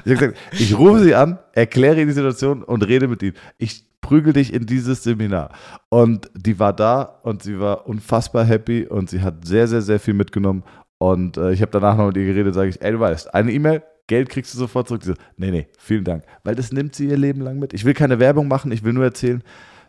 ich 0.05 0.13
gesagt, 0.13 0.37
ich 0.51 0.77
rufe 0.77 0.99
sie 1.03 1.15
an, 1.15 1.39
erkläre 1.53 1.97
ihnen 1.97 2.07
die 2.07 2.13
Situation 2.13 2.63
und 2.63 2.83
rede 2.83 3.07
mit 3.07 3.23
ihnen. 3.23 3.35
Ich 3.57 3.85
prügel 4.01 4.33
dich 4.33 4.53
in 4.53 4.67
dieses 4.67 5.03
Seminar. 5.03 5.49
Und 5.89 6.29
die 6.35 6.59
war 6.59 6.73
da 6.73 7.01
und 7.01 7.41
sie 7.41 7.59
war 7.59 7.87
unfassbar 7.87 8.45
happy 8.45 8.85
und 8.85 9.09
sie 9.09 9.21
hat 9.21 9.45
sehr, 9.47 9.67
sehr, 9.67 9.81
sehr 9.81 9.99
viel 9.99 10.13
mitgenommen. 10.13 10.63
Und 10.99 11.37
äh, 11.37 11.51
ich 11.51 11.61
habe 11.61 11.71
danach 11.71 11.97
noch 11.97 12.07
mit 12.07 12.17
ihr 12.17 12.25
geredet, 12.25 12.53
sage 12.53 12.69
ich, 12.69 12.81
ey, 12.81 12.91
du 12.91 12.99
weißt, 12.99 13.33
eine 13.33 13.51
E-Mail, 13.51 13.83
Geld 14.07 14.29
kriegst 14.29 14.53
du 14.53 14.57
sofort 14.57 14.87
zurück. 14.87 15.03
So, 15.03 15.13
nee, 15.37 15.51
nee, 15.51 15.67
vielen 15.77 16.03
Dank. 16.03 16.23
Weil 16.43 16.55
das 16.55 16.71
nimmt 16.71 16.95
sie 16.95 17.07
ihr 17.07 17.17
Leben 17.17 17.41
lang 17.41 17.59
mit. 17.59 17.73
Ich 17.73 17.85
will 17.85 17.93
keine 17.93 18.19
Werbung 18.19 18.47
machen, 18.47 18.71
ich 18.71 18.83
will 18.83 18.93
nur 18.93 19.03
erzählen, 19.03 19.43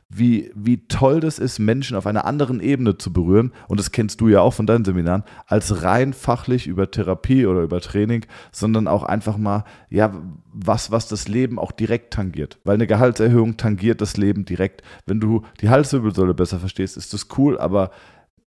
wie, 0.09 0.53
wie 0.55 0.87
toll 0.87 1.21
das 1.21 1.39
ist, 1.39 1.59
Menschen 1.59 1.97
auf 1.97 2.07
einer 2.07 2.27
anderen 2.27 2.61
Ebene 2.61 2.97
zu 2.97 3.13
berühren, 3.13 3.53
und 3.67 3.81
das 3.81 3.91
kennst 3.91 4.21
du 4.21 4.29
ja 4.29 4.41
auch 4.41 4.55
von 4.55 4.67
deinen 4.67 4.85
Seminaren, 4.85 5.25
als 5.47 5.83
rein 5.83 6.13
fachlich 6.13 6.67
über 6.67 6.91
Therapie 6.91 7.47
oder 7.47 7.63
über 7.63 7.81
Training, 7.81 8.25
sondern 8.53 8.87
auch 8.87 9.03
einfach 9.03 9.37
mal, 9.37 9.65
ja, 9.91 10.13
was, 10.53 10.93
was 10.93 11.09
das 11.09 11.27
Leben 11.27 11.59
auch 11.59 11.73
direkt 11.73 12.13
tangiert. 12.13 12.59
Weil 12.65 12.75
eine 12.75 12.87
Gehaltserhöhung 12.87 13.57
tangiert 13.57 14.01
das 14.01 14.17
Leben 14.17 14.45
direkt. 14.45 14.83
Wenn 15.07 15.21
du 15.21 15.43
die 15.61 15.71
Halswirbelsäule 15.71 16.35
besser 16.35 16.61
verstehst, 16.61 16.97
ist 16.97 17.13
das 17.13 17.27
cool, 17.37 17.59
aber 17.59 17.91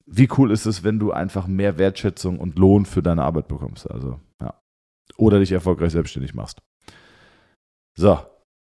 wie 0.07 0.29
cool 0.39 0.53
ist 0.53 0.65
es, 0.65 0.85
wenn 0.85 0.99
du 0.99 1.13
einfach 1.13 1.47
mehr 1.47 1.77
Wertschätzung 1.77 2.39
und 2.39 2.59
Lohn 2.59 2.87
für 2.87 3.03
deine 3.03 3.25
Arbeit 3.25 3.49
bekommst? 3.49 3.91
Also. 3.91 4.21
Oder 5.17 5.41
dich 5.41 5.53
erfolgreich 5.53 5.93
selbstständig 5.93 6.35
machst. 6.35 6.61
So. 7.97 8.19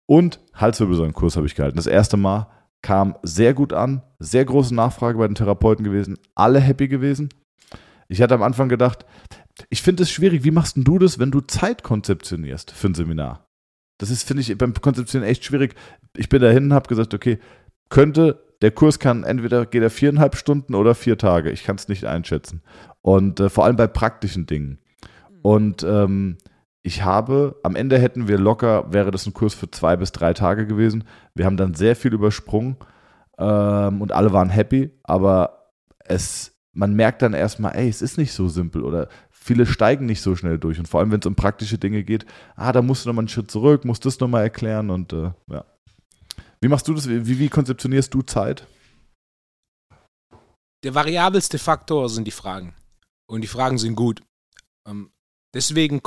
Und 0.07 0.39
Halswirbelsäulenkurs 0.53 1.37
habe 1.37 1.47
ich 1.47 1.55
gehalten. 1.55 1.77
Das 1.77 1.87
erste 1.87 2.17
Mal 2.17 2.47
kam 2.81 3.15
sehr 3.23 3.53
gut 3.53 3.73
an, 3.73 4.01
sehr 4.19 4.43
große 4.43 4.75
Nachfrage 4.75 5.17
bei 5.17 5.27
den 5.27 5.35
Therapeuten 5.35 5.85
gewesen, 5.85 6.17
alle 6.35 6.59
happy 6.59 6.87
gewesen. 6.87 7.29
Ich 8.09 8.21
hatte 8.21 8.33
am 8.33 8.43
Anfang 8.43 8.67
gedacht, 8.67 9.05
ich 9.69 9.81
finde 9.81 10.03
es 10.03 10.11
schwierig, 10.11 10.43
wie 10.43 10.51
machst 10.51 10.75
du 10.77 10.99
das, 10.99 11.19
wenn 11.19 11.31
du 11.31 11.41
Zeit 11.41 11.83
konzeptionierst 11.83 12.71
für 12.71 12.87
ein 12.87 12.95
Seminar? 12.95 13.47
Das 13.99 14.09
ist, 14.09 14.27
finde 14.27 14.41
ich, 14.41 14.57
beim 14.57 14.73
Konzeptionieren 14.73 15.31
echt 15.31 15.45
schwierig. 15.45 15.75
Ich 16.17 16.27
bin 16.27 16.41
dahin 16.41 16.65
und 16.65 16.73
habe 16.73 16.89
gesagt, 16.89 17.13
okay, 17.13 17.39
könnte, 17.89 18.43
der 18.61 18.71
Kurs 18.71 18.99
kann 18.99 19.23
entweder 19.23 19.65
geht 19.65 19.83
er 19.83 19.89
viereinhalb 19.89 20.35
Stunden 20.35 20.75
oder 20.75 20.95
vier 20.95 21.17
Tage. 21.17 21.51
Ich 21.51 21.63
kann 21.63 21.75
es 21.75 21.87
nicht 21.87 22.05
einschätzen. 22.05 22.61
Und 23.01 23.39
äh, 23.39 23.49
vor 23.49 23.65
allem 23.65 23.75
bei 23.75 23.87
praktischen 23.87 24.45
Dingen. 24.45 24.79
Und 25.41 25.83
ähm, 25.83 26.37
ich 26.83 27.03
habe, 27.03 27.59
am 27.63 27.75
Ende 27.75 27.99
hätten 27.99 28.27
wir 28.27 28.37
locker, 28.37 28.91
wäre 28.91 29.11
das 29.11 29.25
ein 29.25 29.33
Kurs 29.33 29.53
für 29.53 29.69
zwei 29.69 29.95
bis 29.95 30.11
drei 30.11 30.33
Tage 30.33 30.65
gewesen. 30.65 31.03
Wir 31.35 31.45
haben 31.45 31.57
dann 31.57 31.73
sehr 31.73 31.95
viel 31.95 32.13
übersprungen 32.13 32.77
ähm, 33.37 34.01
und 34.01 34.11
alle 34.11 34.33
waren 34.33 34.49
happy, 34.49 34.91
aber 35.03 35.71
es, 35.99 36.57
man 36.73 36.95
merkt 36.95 37.21
dann 37.21 37.33
erstmal, 37.33 37.75
ey, 37.75 37.87
es 37.87 38.01
ist 38.01 38.17
nicht 38.17 38.33
so 38.33 38.47
simpel 38.47 38.83
oder 38.83 39.09
viele 39.29 39.65
steigen 39.65 40.05
nicht 40.05 40.21
so 40.21 40.35
schnell 40.35 40.57
durch. 40.57 40.79
Und 40.79 40.87
vor 40.87 40.99
allem, 40.99 41.11
wenn 41.11 41.19
es 41.19 41.25
um 41.25 41.35
praktische 41.35 41.77
Dinge 41.77 42.03
geht, 42.03 42.25
ah, 42.55 42.71
da 42.71 42.81
musst 42.81 43.05
du 43.05 43.09
nochmal 43.09 43.23
einen 43.23 43.29
Schritt 43.29 43.51
zurück, 43.51 43.85
musst 43.85 44.05
das 44.05 44.19
nochmal 44.19 44.43
erklären 44.43 44.89
und 44.89 45.13
äh, 45.13 45.31
ja. 45.49 45.65
Wie 46.61 46.67
machst 46.67 46.87
du 46.87 46.93
das? 46.93 47.09
Wie, 47.09 47.39
wie 47.39 47.49
konzeptionierst 47.49 48.13
du 48.13 48.21
Zeit? 48.21 48.67
Der 50.83 50.93
variabelste 50.95 51.57
Faktor 51.57 52.09
sind 52.09 52.25
die 52.25 52.31
Fragen. 52.31 52.75
Und 53.27 53.41
die 53.41 53.47
Fragen 53.47 53.77
sind 53.77 53.95
gut. 53.95 54.21
Ähm, 54.87 55.11
deswegen 55.53 56.01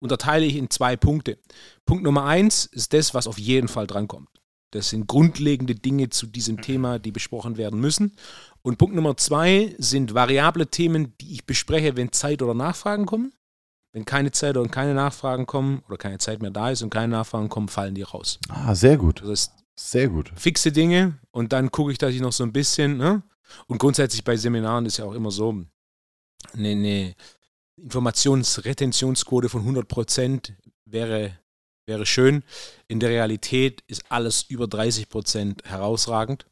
unterteile 0.00 0.44
ich 0.44 0.56
in 0.56 0.70
zwei 0.70 0.96
Punkte. 0.96 1.38
Punkt 1.86 2.04
Nummer 2.04 2.24
eins 2.24 2.66
ist 2.66 2.92
das, 2.92 3.14
was 3.14 3.26
auf 3.26 3.38
jeden 3.38 3.68
Fall 3.68 3.86
drankommt. 3.86 4.28
Das 4.70 4.90
sind 4.90 5.06
grundlegende 5.06 5.76
Dinge 5.76 6.10
zu 6.10 6.26
diesem 6.26 6.60
Thema, 6.60 6.98
die 6.98 7.12
besprochen 7.12 7.56
werden 7.56 7.78
müssen. 7.78 8.16
Und 8.62 8.76
Punkt 8.76 8.96
Nummer 8.96 9.16
zwei 9.16 9.74
sind 9.78 10.14
variable 10.14 10.66
Themen, 10.66 11.16
die 11.20 11.32
ich 11.32 11.46
bespreche, 11.46 11.96
wenn 11.96 12.10
Zeit 12.10 12.42
oder 12.42 12.54
Nachfragen 12.54 13.06
kommen. 13.06 13.32
Wenn 13.92 14.04
keine 14.04 14.32
Zeit 14.32 14.56
oder 14.56 14.68
keine 14.68 14.92
Nachfragen 14.92 15.46
kommen 15.46 15.84
oder 15.86 15.96
keine 15.96 16.18
Zeit 16.18 16.42
mehr 16.42 16.50
da 16.50 16.70
ist 16.70 16.82
und 16.82 16.90
keine 16.90 17.12
Nachfragen 17.12 17.48
kommen, 17.48 17.68
fallen 17.68 17.94
die 17.94 18.02
raus. 18.02 18.40
Ah, 18.48 18.74
sehr 18.74 18.96
gut. 18.96 19.22
Das 19.22 19.30
ist 19.30 19.52
sehr 19.76 20.08
gut. 20.08 20.32
Fixe 20.34 20.72
Dinge 20.72 21.20
und 21.30 21.52
dann 21.52 21.70
gucke 21.70 21.92
ich, 21.92 21.98
dass 21.98 22.12
ich 22.12 22.20
noch 22.20 22.32
so 22.32 22.42
ein 22.42 22.52
bisschen, 22.52 22.96
ne? 22.96 23.22
Und 23.68 23.78
grundsätzlich 23.78 24.24
bei 24.24 24.36
Seminaren 24.36 24.86
ist 24.86 24.96
ja 24.96 25.04
auch 25.04 25.14
immer 25.14 25.30
so, 25.30 25.64
eine, 26.52 26.68
eine 26.68 27.14
Informationsretentionsquote 27.76 29.48
von 29.48 29.66
100% 29.66 30.52
wäre, 30.84 31.38
wäre 31.86 32.06
schön. 32.06 32.44
In 32.88 33.00
der 33.00 33.10
Realität 33.10 33.82
ist 33.86 34.10
alles 34.10 34.44
über 34.44 34.66
30% 34.66 35.64
herausragend. 35.64 36.46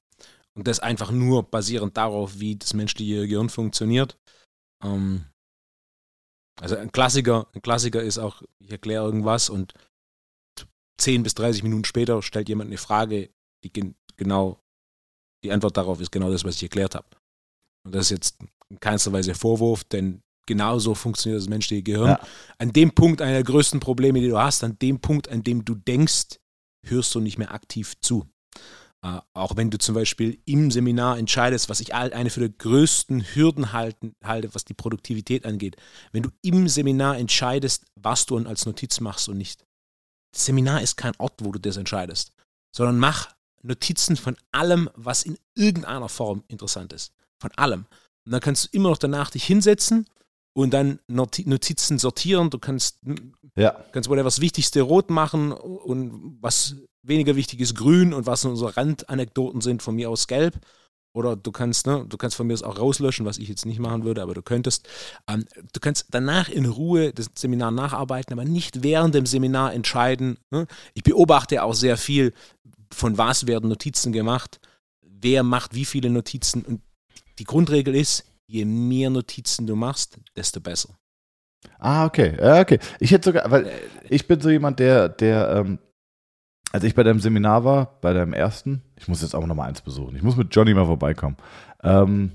Und 0.55 0.69
das 0.69 0.81
einfach 0.81 1.11
nur 1.11 1.45
basierend 1.45 1.97
darauf, 1.97 2.39
wie 2.39 2.57
das 2.57 2.75
menschliche 2.75 3.27
Gehirn 3.27 3.49
funktioniert. 3.49 4.19
Ähm, 4.85 5.25
also 6.61 6.77
ein 6.77 6.93
Klassiker, 6.93 7.47
ein 7.55 7.63
Klassiker 7.63 8.03
ist 8.03 8.19
auch, 8.19 8.43
ich 8.59 8.71
erkläre 8.71 9.05
irgendwas 9.05 9.49
und 9.49 9.73
10 10.99 11.23
bis 11.23 11.35
30 11.35 11.63
Minuten 11.63 11.85
später 11.85 12.21
stellt 12.23 12.49
jemand 12.49 12.69
eine 12.69 12.79
Frage, 12.79 13.31
die 13.65 13.73
genau, 14.17 14.61
die 15.43 15.53
Antwort 15.53 15.77
darauf 15.77 16.01
ist 16.01 16.13
genau 16.13 16.31
das, 16.31 16.45
was 16.45 16.57
ich 16.57 16.65
erklärt 16.65 16.95
habe. 16.95 17.09
Und 17.85 17.95
das 17.95 18.07
ist 18.07 18.11
jetzt 18.11 18.37
in 18.69 18.79
keinster 18.79 19.13
Weise 19.13 19.35
Vorwurf, 19.35 19.85
denn 19.85 20.23
genauso 20.47 20.95
funktioniert 20.95 21.41
das 21.41 21.49
menschliche 21.49 21.83
Gehirn. 21.83 22.09
Ja. 22.09 22.21
An 22.59 22.73
dem 22.73 22.93
Punkt 22.93 23.23
einer 23.23 23.33
der 23.35 23.45
größten 23.45 23.81
Probleme, 23.81 24.21
die 24.21 24.29
du 24.29 24.39
hast, 24.39 24.65
an 24.65 24.79
dem 24.81 25.01
Punkt, 25.01 25.29
an 25.29 25.43
dem 25.43 25.65
du 25.65 25.75
denkst, 25.75 26.39
hörst 26.85 27.15
du 27.15 27.21
nicht 27.21 27.39
mehr 27.39 27.53
aktiv 27.53 27.95
zu. 28.01 28.27
Uh, 29.05 29.19
auch 29.35 29.57
wenn 29.57 29.69
du 29.69 29.79
zum 29.79 29.97
Beispiel 29.97 30.41
im 30.45 30.71
Seminar 30.71 31.19
entscheidest, 31.19 31.69
was 31.69 31.81
ich 31.81 31.93
eine 31.93 32.31
für 32.31 32.49
die 32.49 32.57
größten 32.57 33.35
Hürden 33.35 33.73
halten, 33.73 34.15
halte, 34.23 34.55
was 34.55 34.65
die 34.65 34.75
Produktivität 34.75 35.45
angeht. 35.45 35.75
Wenn 36.13 36.23
du 36.23 36.31
im 36.41 36.69
Seminar 36.69 37.19
entscheidest, 37.19 37.85
was 37.97 38.27
du 38.27 38.39
als 38.39 38.65
Notiz 38.65 39.01
machst 39.01 39.29
und 39.29 39.39
nicht. 39.39 39.67
Das 40.33 40.45
Seminar 40.45 40.83
ist 40.83 40.97
kein 40.97 41.17
Ort, 41.19 41.35
wo 41.39 41.51
du 41.51 41.59
das 41.59 41.79
entscheidest, 41.79 42.31
sondern 42.71 42.97
mach 43.01 43.35
Notizen 43.63 44.17
von 44.17 44.37
allem, 44.53 44.89
was 44.95 45.25
in 45.25 45.37
irgendeiner 45.57 46.09
Form 46.09 46.45
interessant 46.47 46.93
ist. 46.93 47.13
Von 47.41 47.51
allem. 47.57 47.87
Und 48.25 48.31
dann 48.31 48.41
kannst 48.41 48.67
du 48.67 48.69
immer 48.71 48.91
noch 48.91 48.99
danach 48.99 49.31
dich 49.31 49.45
hinsetzen 49.45 50.07
und 50.55 50.73
dann 50.75 50.99
Notizen 51.07 51.99
sortieren. 51.99 52.51
Du 52.51 52.59
kannst, 52.59 52.99
ja. 53.57 53.71
kannst 53.93 54.09
whatever 54.09 54.25
das 54.25 54.41
Wichtigste 54.41 54.83
rot 54.83 55.11
machen 55.11 55.53
und 55.53 56.39
was 56.41 56.77
weniger 57.03 57.37
wichtig 57.37 57.61
ist 57.61 57.75
grün 57.75 58.13
und 58.13 58.27
was 58.27 58.45
unsere 58.45 58.77
Randanekdoten 58.77 59.61
sind 59.61 59.83
von 59.83 59.95
mir 59.95 60.11
aus 60.11 60.27
gelb. 60.27 60.59
Oder 61.15 61.37
du 61.37 61.53
kannst, 61.53 61.87
ne, 61.87 62.07
du 62.09 62.17
kannst 62.17 62.37
von 62.37 62.47
mir 62.47 62.55
aus 62.55 62.63
auch 62.63 62.79
rauslöschen, 62.79 63.27
was 63.27 63.37
ich 63.37 63.49
jetzt 63.49 63.67
nicht 63.67 63.79
machen 63.79 64.05
würde, 64.05 64.23
aber 64.23 64.33
du 64.33 64.41
könntest. 64.41 64.89
Ähm, 65.29 65.45
du 65.73 65.81
kannst 65.81 66.07
danach 66.11 66.49
in 66.49 66.65
Ruhe 66.65 67.13
das 67.13 67.29
Seminar 67.35 67.71
nacharbeiten, 67.71 68.33
aber 68.33 68.49
nicht 68.49 68.83
während 68.83 69.15
dem 69.15 69.27
Seminar 69.27 69.75
entscheiden. 69.75 70.39
Ne? 70.51 70.67
Ich 70.95 71.03
beobachte 71.03 71.63
auch 71.63 71.75
sehr 71.75 71.99
viel, 71.99 72.33
von 72.91 73.19
was 73.19 73.47
werden 73.47 73.69
Notizen 73.69 74.13
gemacht, 74.13 74.59
wer 75.03 75.43
macht 75.43 75.75
wie 75.75 75.85
viele 75.85 76.09
Notizen. 76.09 76.63
Und 76.63 76.81
die 77.39 77.45
Grundregel 77.45 77.95
ist, 77.95 78.25
je 78.47 78.65
mehr 78.65 79.11
Notizen 79.11 79.67
du 79.67 79.77
machst, 79.77 80.19
desto 80.37 80.61
besser. 80.61 80.97
Ah, 81.79 82.05
okay. 82.05 82.37
Okay. 82.61 82.79
Ich 82.99 83.13
hätte 83.13 83.31
sogar, 83.31 83.51
weil 83.51 83.67
äh, 83.67 83.71
ich 84.09 84.27
bin 84.27 84.41
so 84.41 84.51
jemand, 84.51 84.79
der, 84.79 85.09
der, 85.09 85.51
ähm, 85.57 85.79
als 86.73 86.85
ich 86.85 86.95
bei 86.95 87.03
deinem 87.03 87.21
Seminar 87.21 87.65
war, 87.65 87.99
bei 88.01 88.13
deinem 88.13 88.33
ersten, 88.33 88.83
ich 88.97 89.09
muss 89.09 89.23
jetzt 89.23 89.35
auch 89.35 89.47
noch 89.47 89.55
mal 89.55 89.69
eins 89.69 89.81
besuchen, 89.81 90.17
ich 90.17 90.23
muss 90.23 90.37
mit 90.37 90.55
Johnny 90.55 90.75
mal 90.75 90.87
vorbeikommen, 90.87 91.37
ähm, 91.83 92.33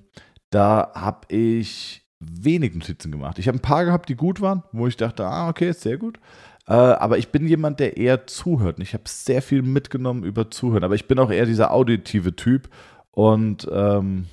da 0.49 0.91
habe 0.93 1.33
ich 1.33 2.03
wenig 2.19 2.73
Notizen 2.73 3.11
gemacht. 3.11 3.39
Ich 3.39 3.47
habe 3.47 3.57
ein 3.57 3.61
paar 3.61 3.85
gehabt, 3.85 4.09
die 4.09 4.15
gut 4.15 4.41
waren, 4.41 4.63
wo 4.71 4.87
ich 4.87 4.97
dachte, 4.97 5.25
ah, 5.25 5.49
okay, 5.49 5.69
ist 5.69 5.81
sehr 5.81 5.97
gut. 5.97 6.19
Äh, 6.67 6.73
aber 6.73 7.17
ich 7.17 7.29
bin 7.29 7.47
jemand, 7.47 7.79
der 7.79 7.97
eher 7.97 8.27
zuhört. 8.27 8.77
Und 8.77 8.83
ich 8.83 8.93
habe 8.93 9.03
sehr 9.07 9.41
viel 9.41 9.61
mitgenommen 9.61 10.23
über 10.23 10.49
Zuhören. 10.51 10.83
Aber 10.83 10.95
ich 10.95 11.07
bin 11.07 11.19
auch 11.19 11.31
eher 11.31 11.45
dieser 11.45 11.71
auditive 11.71 12.35
Typ. 12.35 12.69
Und 13.11 13.67
ähm, 13.71 14.25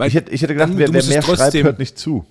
weil 0.00 0.08
ich 0.08 0.14
hätte, 0.14 0.30
ich 0.30 0.40
hätte 0.40 0.54
gedacht, 0.54 0.72
wer, 0.76 0.90
wer 0.94 1.04
mehr 1.04 1.20
schreibt, 1.20 1.54
hört 1.54 1.78
nicht 1.78 1.98
zu. 1.98 2.24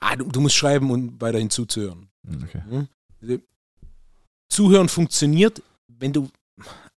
Ah, 0.00 0.16
du, 0.16 0.26
du, 0.26 0.42
musst 0.42 0.54
schreiben 0.54 0.90
und 0.90 1.18
weiterhin 1.18 1.48
zuzuhören. 1.48 2.10
Hm, 2.28 2.44
okay. 2.44 2.62
Mhm. 2.68 3.42
Zuhören 4.50 4.90
funktioniert, 4.90 5.62
wenn 5.88 6.12
du 6.12 6.28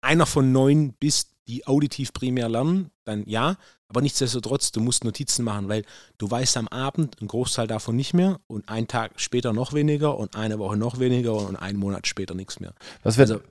einer 0.00 0.24
von 0.24 0.52
neun 0.52 0.94
bist, 0.94 1.32
die 1.48 1.66
auditiv 1.66 2.14
primär 2.14 2.48
lernen, 2.48 2.90
dann 3.04 3.24
ja. 3.26 3.58
Aber 3.88 4.00
nichtsdestotrotz, 4.00 4.72
du 4.72 4.80
musst 4.80 5.04
Notizen 5.04 5.44
machen, 5.44 5.68
weil 5.68 5.84
du 6.18 6.28
weißt 6.28 6.56
am 6.56 6.66
Abend 6.68 7.20
einen 7.20 7.28
Großteil 7.28 7.68
davon 7.68 7.94
nicht 7.94 8.14
mehr 8.14 8.40
und 8.48 8.68
einen 8.68 8.88
Tag 8.88 9.12
später 9.16 9.52
noch 9.52 9.74
weniger 9.74 10.18
und 10.18 10.34
eine 10.34 10.58
Woche 10.58 10.76
noch 10.76 10.98
weniger 10.98 11.34
und 11.34 11.54
einen 11.54 11.78
Monat 11.78 12.06
später 12.08 12.34
nichts 12.34 12.58
mehr. 12.58 12.74
Was 13.04 13.16
wäre 13.16 13.42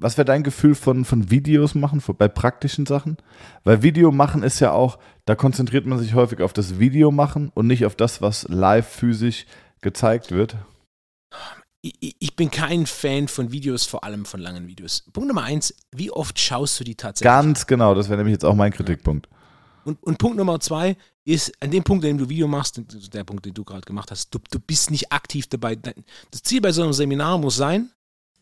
also, 0.00 0.16
wär 0.16 0.24
dein 0.24 0.42
Gefühl 0.42 0.74
von, 0.74 1.04
von 1.04 1.30
Videos 1.30 1.74
machen, 1.74 2.02
bei 2.16 2.28
praktischen 2.28 2.86
Sachen? 2.86 3.18
Weil 3.64 3.82
Video 3.82 4.12
machen 4.12 4.42
ist 4.42 4.60
ja 4.60 4.72
auch, 4.72 4.98
da 5.26 5.34
konzentriert 5.34 5.84
man 5.84 5.98
sich 5.98 6.14
häufig 6.14 6.40
auf 6.40 6.54
das 6.54 6.78
Video 6.78 7.10
machen 7.10 7.50
und 7.54 7.66
nicht 7.66 7.84
auf 7.84 7.96
das, 7.96 8.22
was 8.22 8.48
live 8.48 8.88
physisch 8.88 9.44
gezeigt 9.82 10.30
wird. 10.30 10.56
Ich, 11.82 12.16
ich 12.18 12.34
bin 12.34 12.50
kein 12.50 12.86
Fan 12.86 13.28
von 13.28 13.52
Videos, 13.52 13.84
vor 13.84 14.04
allem 14.04 14.24
von 14.24 14.40
langen 14.40 14.66
Videos. 14.66 15.04
Punkt 15.12 15.28
Nummer 15.28 15.42
eins, 15.42 15.74
wie 15.94 16.10
oft 16.10 16.38
schaust 16.38 16.80
du 16.80 16.84
die 16.84 16.94
tatsächlich? 16.94 17.30
Ganz 17.30 17.66
genau, 17.66 17.94
das 17.94 18.08
wäre 18.08 18.16
nämlich 18.16 18.32
jetzt 18.32 18.44
auch 18.44 18.54
mein 18.54 18.72
Kritikpunkt. 18.72 19.28
Und, 19.86 20.02
und 20.02 20.18
Punkt 20.18 20.36
Nummer 20.36 20.58
zwei, 20.58 20.96
ist 21.24 21.52
an 21.62 21.70
dem 21.70 21.84
Punkt, 21.84 22.04
an 22.04 22.10
dem 22.10 22.18
du 22.18 22.28
Video 22.28 22.48
machst, 22.48 22.80
der 23.14 23.22
Punkt, 23.22 23.46
den 23.46 23.54
du 23.54 23.64
gerade 23.64 23.82
gemacht 23.82 24.10
hast, 24.10 24.34
du, 24.34 24.40
du 24.50 24.58
bist 24.58 24.90
nicht 24.90 25.12
aktiv 25.12 25.46
dabei. 25.46 25.76
Das 25.76 26.42
Ziel 26.42 26.60
bei 26.60 26.72
so 26.72 26.82
einem 26.82 26.92
Seminar 26.92 27.38
muss 27.38 27.54
sein, 27.54 27.90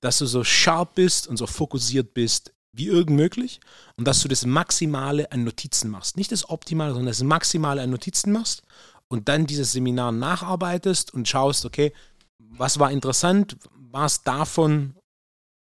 dass 0.01 0.19
du 0.19 0.27
so 0.27 0.43
sharp 0.43 0.95
bist 0.95 1.29
und 1.29 1.37
so 1.37 1.47
fokussiert 1.47 2.15
bist 2.15 2.55
wie 2.73 2.87
irgend 2.87 3.17
möglich 3.17 3.61
und 3.97 4.09
dass 4.09 4.21
du 4.21 4.29
das 4.29 4.47
Maximale 4.47 5.31
an 5.33 5.45
Notizen 5.45 5.91
machst. 5.91 6.17
Nicht 6.17 6.33
das 6.33 6.49
Optimale, 6.49 6.93
sondern 6.93 7.09
das 7.11 7.23
Maximale 7.23 7.83
an 7.83 7.91
Notizen 7.91 8.33
machst 8.33 8.63
und 9.09 9.29
dann 9.29 9.47
dieses 9.47 9.73
Seminar 9.73 10.13
nacharbeitest 10.13 11.13
und 11.13 11.29
schaust, 11.29 11.67
okay, 11.67 11.93
was 12.39 12.79
war 12.79 12.91
interessant, 12.91 13.57
was 13.93 14.23
davon 14.23 14.95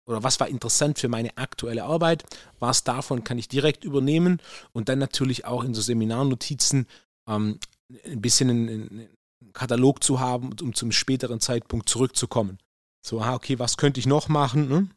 oder 0.05 0.23
was 0.23 0.39
war 0.39 0.47
interessant 0.47 0.99
für 0.99 1.07
meine 1.07 1.37
aktuelle 1.37 1.83
Arbeit, 1.83 2.23
was 2.59 2.83
davon 2.83 3.23
kann 3.23 3.37
ich 3.37 3.47
direkt 3.47 3.83
übernehmen 3.83 4.41
und 4.71 4.89
dann 4.89 4.99
natürlich 4.99 5.45
auch 5.45 5.63
in 5.63 5.73
so 5.73 5.81
Seminarnotizen 5.81 6.87
ähm, 7.27 7.59
ein 8.05 8.21
bisschen 8.21 8.49
einen, 8.49 8.69
einen, 8.69 9.09
Katalog 9.51 10.03
zu 10.03 10.19
haben, 10.19 10.55
um 10.61 10.73
zum 10.73 10.91
späteren 10.91 11.39
Zeitpunkt 11.39 11.87
zurückzukommen. 11.87 12.57
So, 13.05 13.19
aha, 13.21 13.35
okay, 13.35 13.59
was 13.59 13.77
könnte 13.77 13.99
ich 13.99 14.07
noch 14.07 14.29
machen? 14.29 14.69
Ne? 14.69 14.89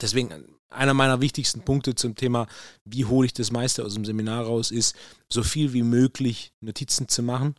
Deswegen, 0.00 0.44
einer 0.68 0.92
meiner 0.92 1.20
wichtigsten 1.20 1.62
Punkte 1.62 1.94
zum 1.94 2.14
Thema, 2.16 2.46
wie 2.84 3.04
hole 3.04 3.26
ich 3.26 3.32
das 3.32 3.52
meiste 3.52 3.84
aus 3.84 3.94
dem 3.94 4.04
Seminar 4.04 4.44
raus, 4.44 4.70
ist, 4.70 4.96
so 5.32 5.42
viel 5.42 5.72
wie 5.72 5.84
möglich 5.84 6.52
Notizen 6.60 7.08
zu 7.08 7.22
machen. 7.22 7.54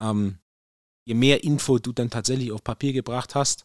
Ähm, 0.00 0.38
je 1.06 1.14
mehr 1.14 1.42
Info 1.42 1.78
du 1.78 1.92
dann 1.92 2.10
tatsächlich 2.10 2.52
auf 2.52 2.62
Papier 2.62 2.92
gebracht 2.92 3.34
hast, 3.34 3.64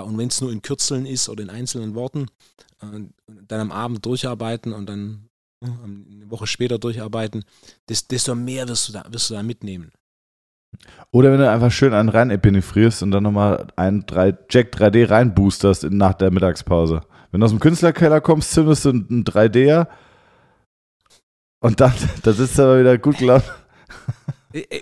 und 0.00 0.16
wenn 0.18 0.28
es 0.28 0.40
nur 0.40 0.50
in 0.50 0.62
Kürzeln 0.62 1.06
ist 1.06 1.28
oder 1.28 1.42
in 1.42 1.50
einzelnen 1.50 1.94
Worten, 1.94 2.28
äh, 2.80 2.86
dann 3.26 3.60
am 3.60 3.72
Abend 3.72 4.04
durcharbeiten 4.04 4.72
und 4.72 4.88
dann 4.88 5.28
äh, 5.62 5.66
eine 5.66 6.30
Woche 6.30 6.46
später 6.46 6.78
durcharbeiten, 6.78 7.44
desto 7.88 8.34
mehr 8.34 8.68
wirst 8.68 8.88
du 8.88 8.92
da, 8.92 9.04
wirst 9.10 9.30
du 9.30 9.34
da 9.34 9.42
mitnehmen. 9.42 9.92
Oder 11.10 11.30
wenn 11.30 11.40
du 11.40 11.50
einfach 11.50 11.70
schön 11.70 11.92
einen 11.92 12.08
rein 12.08 12.30
epinephrierst 12.30 13.02
und 13.02 13.10
dann 13.10 13.22
nochmal 13.22 13.66
einen 13.76 14.06
3, 14.06 14.38
Jack 14.48 14.74
3D 14.74 15.10
reinboosterst 15.10 15.84
nach 15.90 16.14
der 16.14 16.30
Mittagspause. 16.30 17.02
Wenn 17.30 17.40
du 17.40 17.44
aus 17.44 17.52
dem 17.52 17.60
Künstlerkeller 17.60 18.22
kommst, 18.22 18.52
zündest 18.52 18.86
du 18.86 18.90
einen 18.90 19.24
3D'er 19.24 19.88
und 21.60 21.80
dann, 21.80 21.92
da 22.22 22.32
sitzt 22.32 22.58
du 22.58 22.62
aber 22.62 22.80
wieder 22.80 22.98
gut 22.98 23.18
gelaunt. 23.18 23.44
Äh, 24.52 24.60
äh, 24.70 24.80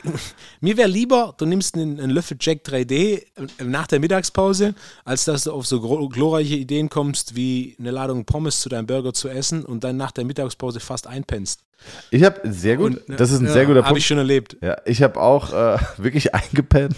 mir 0.60 0.76
wäre 0.76 0.88
lieber, 0.88 1.34
du 1.38 1.46
nimmst 1.46 1.74
einen, 1.74 2.00
einen, 2.00 2.10
Löffel 2.10 2.36
Jack 2.40 2.64
3D 2.66 2.92
äh, 2.92 3.24
nach 3.64 3.86
der 3.86 4.00
Mittagspause, 4.00 4.74
als 5.04 5.24
dass 5.24 5.44
du 5.44 5.52
auf 5.52 5.66
so 5.66 5.80
glorreiche 5.80 6.56
Ideen 6.56 6.88
kommst, 6.88 7.36
wie 7.36 7.76
eine 7.78 7.90
Ladung 7.90 8.24
Pommes 8.24 8.60
zu 8.60 8.68
deinem 8.68 8.86
Burger 8.86 9.12
zu 9.12 9.28
essen 9.28 9.64
und 9.64 9.84
dann 9.84 9.96
nach 9.96 10.12
der 10.12 10.24
Mittagspause 10.24 10.80
fast 10.80 11.06
einpennst. 11.06 11.64
Ich 12.10 12.24
habe 12.24 12.40
sehr 12.44 12.76
gut, 12.76 13.08
und, 13.08 13.20
das 13.20 13.30
ist 13.30 13.40
ein 13.40 13.46
ja, 13.46 13.52
sehr 13.52 13.66
guter 13.66 13.80
Punkt. 13.80 13.88
Habe 13.88 13.98
ich 13.98 14.06
schon 14.06 14.18
erlebt. 14.18 14.56
Ja, 14.60 14.76
ich 14.84 15.02
habe 15.02 15.20
auch 15.20 15.52
äh, 15.52 15.78
wirklich 15.96 16.34
eingepennt. 16.34 16.96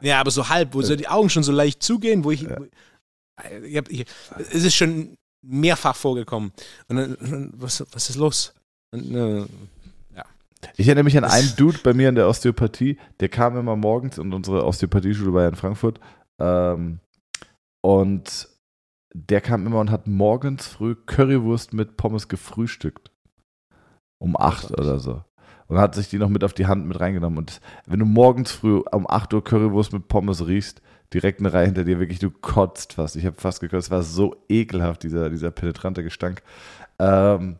Ja, 0.00 0.20
aber 0.20 0.30
so 0.30 0.48
halb, 0.48 0.74
wo 0.74 0.82
so 0.82 0.96
die 0.96 1.08
Augen 1.08 1.30
schon 1.30 1.42
so 1.42 1.52
leicht 1.52 1.82
zugehen, 1.82 2.24
wo 2.24 2.30
ich, 2.30 2.42
ja. 2.42 2.58
ich, 3.64 3.76
hab, 3.76 3.90
ich 3.90 4.04
es 4.50 4.64
ist 4.64 4.74
schon 4.74 5.16
mehrfach 5.42 5.96
vorgekommen. 5.96 6.52
Und 6.88 6.96
dann, 6.96 7.50
was, 7.56 7.84
was 7.92 8.10
ist 8.10 8.16
los? 8.16 8.52
Und, 8.90 9.48
ich 10.76 10.86
erinnere 10.86 11.04
mich 11.04 11.18
an 11.18 11.24
einen 11.24 11.52
Dude 11.56 11.78
bei 11.82 11.94
mir 11.94 12.08
in 12.08 12.14
der 12.14 12.28
Osteopathie, 12.28 12.98
der 13.20 13.28
kam 13.28 13.56
immer 13.56 13.76
morgens 13.76 14.18
und 14.18 14.32
unsere 14.32 14.64
Osteopathieschule 14.64 15.32
war 15.32 15.42
ja 15.42 15.48
in 15.48 15.54
Frankfurt. 15.54 16.00
Ähm, 16.40 17.00
und 17.82 18.48
der 19.14 19.40
kam 19.40 19.66
immer 19.66 19.80
und 19.80 19.90
hat 19.90 20.06
morgens 20.06 20.66
früh 20.66 20.94
Currywurst 20.94 21.72
mit 21.72 21.96
Pommes 21.96 22.28
gefrühstückt. 22.28 23.10
Um 24.18 24.36
8 24.36 24.72
oder 24.72 24.98
so. 24.98 25.22
Und 25.66 25.78
hat 25.78 25.94
sich 25.94 26.08
die 26.08 26.18
noch 26.18 26.28
mit 26.28 26.44
auf 26.44 26.52
die 26.52 26.66
Hand 26.66 26.86
mit 26.86 26.98
reingenommen. 27.00 27.38
Und 27.38 27.60
wenn 27.86 28.00
du 28.00 28.06
morgens 28.06 28.52
früh 28.52 28.82
um 28.90 29.08
8 29.08 29.34
Uhr 29.34 29.44
Currywurst 29.44 29.92
mit 29.92 30.08
Pommes 30.08 30.46
riechst, 30.46 30.82
direkt 31.12 31.40
eine 31.40 31.52
Reihe 31.52 31.66
hinter 31.66 31.84
dir, 31.84 32.00
wirklich, 32.00 32.18
du 32.18 32.30
kotzt 32.30 32.94
fast. 32.94 33.16
Ich 33.16 33.24
habe 33.24 33.40
fast 33.40 33.60
gekotzt. 33.60 33.86
Es 33.86 33.90
war 33.90 34.02
so 34.02 34.36
ekelhaft, 34.48 35.02
dieser, 35.02 35.30
dieser 35.30 35.50
penetrante 35.50 36.02
Gestank. 36.02 36.42
Ähm, 36.98 37.56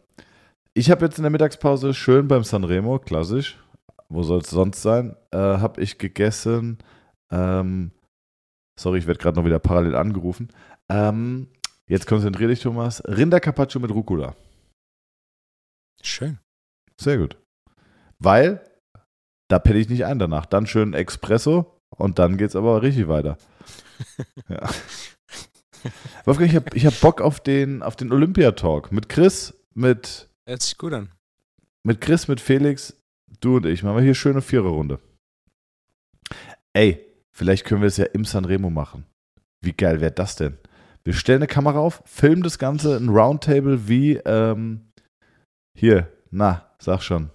ich 0.75 0.91
habe 0.91 1.05
jetzt 1.05 1.19
in 1.19 1.23
der 1.23 1.31
Mittagspause 1.31 1.95
schön 1.95 2.27
beim 2.27 2.43
Sanremo, 2.43 2.99
klassisch, 2.99 3.59
wo 4.09 4.23
soll 4.23 4.41
es 4.41 4.51
sonst 4.51 4.83
sein, 4.83 5.17
äh, 5.31 5.39
habe 5.39 5.81
ich 5.81 5.99
gegessen. 5.99 6.79
Ähm, 7.31 7.93
sorry, 8.79 8.99
ich 8.99 9.07
werde 9.07 9.21
gerade 9.21 9.39
noch 9.39 9.47
wieder 9.47 9.61
parallel 9.61 9.95
angerufen. 9.95 10.49
Ähm, 10.89 11.49
jetzt 11.89 12.07
konzentriere 12.07 12.51
dich, 12.51 12.61
Thomas. 12.61 13.03
Rindercarpaccio 13.07 13.81
mit 13.81 13.93
Rucola. 13.93 14.35
Schön. 16.03 16.39
Sehr 17.01 17.19
gut. 17.19 17.39
Weil 18.19 18.61
da 19.49 19.59
penne 19.59 19.79
ich 19.79 19.89
nicht 19.89 20.05
ein 20.05 20.19
danach. 20.19 20.47
Dann 20.47 20.67
schön 20.67 20.93
Espresso 20.93 21.81
und 21.97 22.19
dann 22.19 22.37
geht 22.37 22.49
es 22.49 22.57
aber 22.57 22.83
richtig 22.83 23.09
weiter. 23.09 23.39
ja. 24.49 24.69
Wolfgang, 26.25 26.51
ich 26.51 26.57
habe 26.57 26.77
ich 26.77 26.87
hab 26.87 27.01
Bock 27.01 27.21
auf 27.21 27.41
den, 27.41 27.83
auf 27.83 27.95
den 27.95 28.11
Olympia-Talk 28.11 28.91
mit 28.91 29.09
Chris, 29.09 29.55
mit 29.75 30.29
Hört 30.47 30.63
sich 30.63 30.77
gut 30.77 30.93
an. 30.93 31.11
Mit 31.87 32.01
Chris, 32.01 32.29
mit 32.29 32.41
Felix, 32.41 32.97
du 33.41 33.57
und 33.57 33.67
ich 33.67 33.83
machen 33.83 33.97
wir 33.97 34.03
hier 34.03 34.15
schöne 34.15 34.43
Viererrunde. 34.43 35.01
Ey, 36.75 37.07
vielleicht 37.35 37.65
können 37.65 37.81
wir 37.81 37.89
es 37.89 37.97
ja 37.97 38.07
im 38.07 38.25
Sanremo 38.25 38.69
machen. 38.69 39.07
Wie 39.63 39.73
geil 39.73 40.01
wäre 40.01 40.13
das 40.13 40.37
denn? 40.37 40.59
Wir 41.05 41.15
stellen 41.15 41.39
eine 41.39 41.47
Kamera 41.47 41.79
auf, 41.79 42.03
filmen 42.07 42.43
das 42.43 42.59
Ganze, 42.59 42.97
ein 42.97 43.09
Roundtable 43.09 43.89
wie, 43.89 44.17
ähm, 44.17 44.91
hier, 45.79 46.13
na, 46.31 46.75
sag 46.79 47.03
schon. 47.03 47.31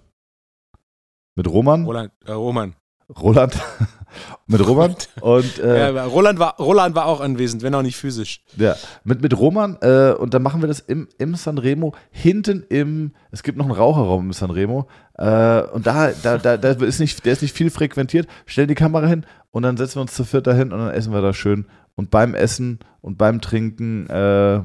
Mit 1.36 1.48
Roman? 1.48 1.84
Roland, 1.84 2.12
äh, 2.24 2.32
Roman. 2.32 2.76
Roland 3.08 3.58
mit 4.46 4.66
Roman 4.66 4.94
und 5.20 5.58
äh, 5.58 5.94
ja, 5.94 6.04
Roland 6.04 6.38
war 6.38 6.56
Roland 6.56 6.94
war 6.94 7.06
auch 7.06 7.20
anwesend, 7.20 7.62
wenn 7.62 7.74
auch 7.74 7.82
nicht 7.82 7.96
physisch. 7.96 8.42
Ja, 8.56 8.76
mit 9.04 9.22
mit 9.22 9.38
Roman 9.38 9.78
äh, 9.80 10.12
und 10.12 10.34
dann 10.34 10.42
machen 10.42 10.62
wir 10.62 10.68
das 10.68 10.80
im 10.80 11.08
im 11.18 11.34
Sanremo 11.34 11.94
hinten 12.10 12.64
im 12.68 13.12
es 13.30 13.42
gibt 13.42 13.58
noch 13.58 13.66
einen 13.66 13.74
Raucherraum 13.74 14.26
im 14.26 14.32
Sanremo 14.32 14.88
äh, 15.14 15.62
und 15.62 15.86
da 15.86 16.12
da, 16.22 16.38
da 16.38 16.56
da 16.56 16.70
ist 16.70 17.00
nicht 17.00 17.24
der 17.24 17.32
ist 17.32 17.42
nicht 17.42 17.56
viel 17.56 17.70
frequentiert. 17.70 18.26
Stellen 18.46 18.68
die 18.68 18.74
Kamera 18.74 19.06
hin 19.06 19.26
und 19.50 19.62
dann 19.62 19.76
setzen 19.76 19.96
wir 19.96 20.02
uns 20.02 20.14
zu 20.14 20.24
viert 20.24 20.46
dahin 20.46 20.72
und 20.72 20.78
dann 20.78 20.90
essen 20.90 21.12
wir 21.12 21.22
da 21.22 21.32
schön 21.32 21.66
und 21.96 22.10
beim 22.10 22.34
Essen 22.34 22.78
und 23.00 23.18
beim 23.18 23.40
Trinken 23.40 24.08
äh, 24.08 24.62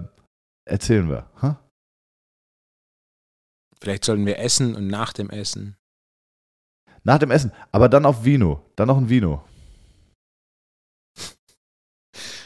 erzählen 0.66 1.10
wir. 1.10 1.30
Huh? 1.42 1.56
Vielleicht 3.80 4.06
sollten 4.06 4.26
wir 4.26 4.40
essen 4.40 4.76
und 4.76 4.88
nach 4.88 5.14
dem 5.14 5.30
Essen 5.30 5.78
nach 7.06 7.20
dem 7.20 7.32
Essen. 7.32 7.54
Aber 7.72 7.88
dann 7.88 8.06
auf 8.06 8.26
Vino. 8.26 8.62
Dann 8.76 8.88
noch 8.88 8.98
ein 8.98 9.10
Vino. 9.10 9.42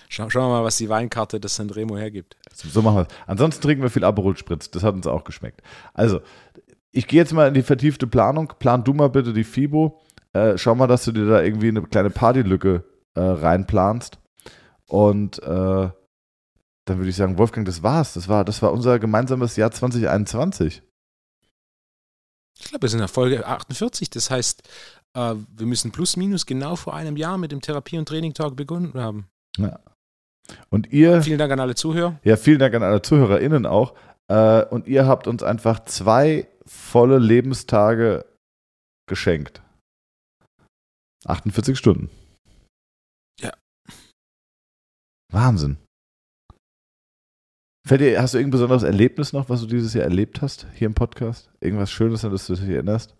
Schauen 0.10 0.30
wir 0.34 0.49
mal, 0.49 0.64
was 0.64 0.78
die 0.78 0.89
Weinkarte 0.89 1.39
des 1.39 1.55
Sanremo 1.55 1.97
hergibt. 1.97 2.36
So 2.53 2.82
machen 2.82 2.97
wir 2.97 3.01
es. 3.03 3.07
Ansonsten 3.26 3.62
trinken 3.62 3.84
wir 3.84 3.89
viel 3.89 4.03
Aperol 4.03 4.36
Spritz. 4.36 4.70
Das 4.70 4.84
hat 4.84 4.93
uns 4.93 5.07
auch 5.07 5.24
geschmeckt. 5.24 5.62
Also, 5.93 6.20
ich 6.91 7.07
gehe 7.07 7.22
jetzt 7.22 7.32
mal 7.32 7.47
in 7.47 7.53
die 7.53 7.62
vertiefte 7.62 8.05
Planung. 8.05 8.53
Plan 8.60 8.84
du 8.84 8.93
mal 8.93 9.10
bitte 9.10 9.32
die 9.32 9.45
FIBO. 9.45 10.01
Äh, 10.34 10.57
schau 10.57 10.76
mal, 10.76 10.88
dass 10.88 11.05
du 11.05 11.14
dir 11.14 11.26
da 11.26 11.41
irgendwie 11.41 11.70
eine 11.70 11.82
kleine 11.84 12.10
Partylücke 12.10 12.84
äh, 13.16 13.22
reinplanst. 13.22 14.20
Und 14.88 15.41
äh, 15.41 15.45
dann 15.45 16.97
würde 16.97 17.10
ich 17.10 17.16
sagen, 17.16 17.38
Wolfgang, 17.38 17.66
das 17.66 17.82
war's. 17.82 18.16
Das 18.16 18.28
war, 18.28 18.43
das 18.43 18.62
war 18.62 18.74
unser 18.74 18.99
gemeinsames 18.99 19.55
Jahr 19.55 19.72
2021. 19.72 20.82
Ich 22.60 22.70
glaube, 22.70 22.84
wir 22.84 22.89
sind 22.89 22.99
in 22.99 23.03
der 23.03 23.07
Folge 23.07 23.45
48. 23.45 24.10
Das 24.10 24.30
heißt, 24.30 24.64
äh, 25.16 25.36
wir 25.55 25.66
müssen 25.66 25.91
plus 25.91 26.18
minus 26.18 26.45
genau 26.45 26.76
vor 26.76 26.93
einem 26.93 27.18
Jahr 27.18 27.38
mit 27.38 27.51
dem 27.51 27.62
Therapie- 27.62 27.97
und 27.97 28.07
Training-Talk 28.07 28.55
begonnen 28.55 28.93
haben. 28.95 29.28
Ja. 29.57 29.80
Und 30.70 30.91
ihr. 30.91 31.22
Vielen 31.22 31.39
Dank 31.39 31.51
an 31.51 31.60
alle 31.60 31.76
Zuhörer. 31.76 32.20
Ja, 32.24 32.36
vielen 32.36 32.60
Dank 32.60 32.74
an 32.74 32.84
alle 32.84 33.01
ZuhörerInnen 33.01 33.66
auch. 33.66 33.93
Äh, 34.28 34.66
und 34.66 34.88
ihr 34.88 35.07
habt 35.07 35.28
uns 35.28 35.43
einfach 35.43 35.86
zwei 35.86 36.47
volle 36.66 37.18
Lebenstage 37.18 38.26
geschenkt. 39.07 39.62
48 41.26 41.78
Stunden. 41.78 42.10
Ja. 43.41 43.53
Wahnsinn. 45.32 45.78
Fällt 47.90 48.02
dir, 48.02 48.22
hast 48.22 48.36
du 48.36 48.38
irgendein 48.38 48.52
besonderes 48.52 48.84
Erlebnis 48.84 49.34
noch, 49.34 49.50
was 49.50 49.62
du 49.62 49.66
dieses 49.66 49.96
Jahr 49.96 50.04
erlebt 50.04 50.44
hast, 50.44 50.68
hier 50.76 50.86
im 50.86 50.94
Podcast? 50.94 51.50
Irgendwas 51.60 51.90
Schönes, 51.90 52.24
an 52.24 52.30
das 52.30 52.46
du 52.46 52.54
dich 52.54 52.70
erinnerst? 52.70 53.16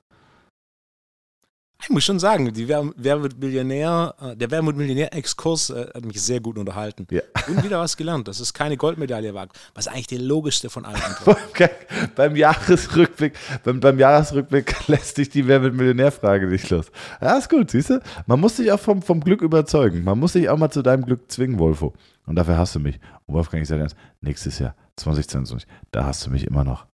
Ich 1.82 1.89
muss 1.89 2.03
schon 2.03 2.19
sagen, 2.19 2.53
die 2.53 2.67
Wer, 2.67 3.23
wird 3.23 3.39
Millionär, 3.39 4.13
äh, 4.21 4.36
der 4.36 4.51
Wer 4.51 4.65
wird 4.65 4.75
Millionär-Exkurs 4.75 5.69
äh, 5.69 5.88
hat 5.93 6.03
mich 6.03 6.21
sehr 6.21 6.41
gut 6.41 6.57
unterhalten. 6.57 7.07
Ja. 7.09 7.21
Und 7.47 7.63
wieder 7.63 7.80
was 7.80 7.95
gelernt, 7.95 8.27
dass 8.27 8.41
es 8.41 8.53
keine 8.53 8.75
Goldmedaille 8.75 9.34
war, 9.34 9.47
was 9.73 9.88
eigentlich 9.88 10.07
der 10.07 10.19
logischste 10.19 10.69
von 10.69 10.86
allen 10.86 10.97
war. 11.25 11.38
okay. 11.49 11.69
beim 12.15 12.36
Jahresrückblick, 12.36 13.34
beim, 13.63 13.80
beim 13.80 13.97
Jahresrückblick 13.97 14.75
lässt 14.88 15.15
sich 15.15 15.30
die 15.30 15.47
Wer 15.47 15.61
wird 15.61 15.73
Millionär-Frage 15.73 16.47
nicht 16.47 16.69
los. 16.69 16.91
Ja, 17.21 17.38
ist 17.38 17.49
gut, 17.49 17.71
siehst 17.71 17.91
du? 17.91 18.01
Man 18.27 18.41
muss 18.41 18.57
sich 18.57 18.69
auch 18.73 18.80
vom, 18.80 19.01
vom 19.01 19.21
Glück 19.21 19.41
überzeugen. 19.41 20.03
Man 20.03 20.19
muss 20.19 20.34
sich 20.34 20.49
auch 20.49 20.57
mal 20.57 20.69
zu 20.69 20.82
deinem 20.82 21.05
Glück 21.05 21.32
zwingen, 21.32 21.59
Wolfo. 21.59 21.93
Und 22.25 22.36
dafür 22.36 22.57
hast 22.57 22.75
du 22.75 22.80
mich. 22.82 22.99
Und 23.25 23.36
Wolfgang, 23.36 23.63
ich 23.63 23.69
sage 23.69 23.84
jetzt, 23.84 23.95
nächstes 24.19 24.59
Jahr, 24.59 24.75
2022, 24.97 25.67
da 25.91 26.05
hast 26.05 26.25
du 26.25 26.30
mich 26.30 26.45
immer 26.45 26.65
noch. 26.65 26.88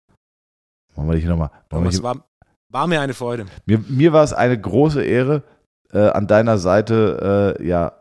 Wollen 0.94 1.10
wir 1.10 1.16
dich 1.16 1.26
nochmal. 1.26 1.50
Was 1.70 2.04
war, 2.04 2.24
War 2.72 2.88
mir 2.88 3.02
eine 3.02 3.14
Freude. 3.14 3.46
Mir, 3.66 3.80
mir 3.88 4.14
war 4.14 4.24
es 4.24 4.34
eine 4.34 4.60
große 4.60 5.04
Ehre, 5.04 5.44
äh, 5.92 6.10
an 6.10 6.28
deiner 6.28 6.58
Seite 6.58 7.56
äh, 7.60 7.68
ja, 7.68 7.94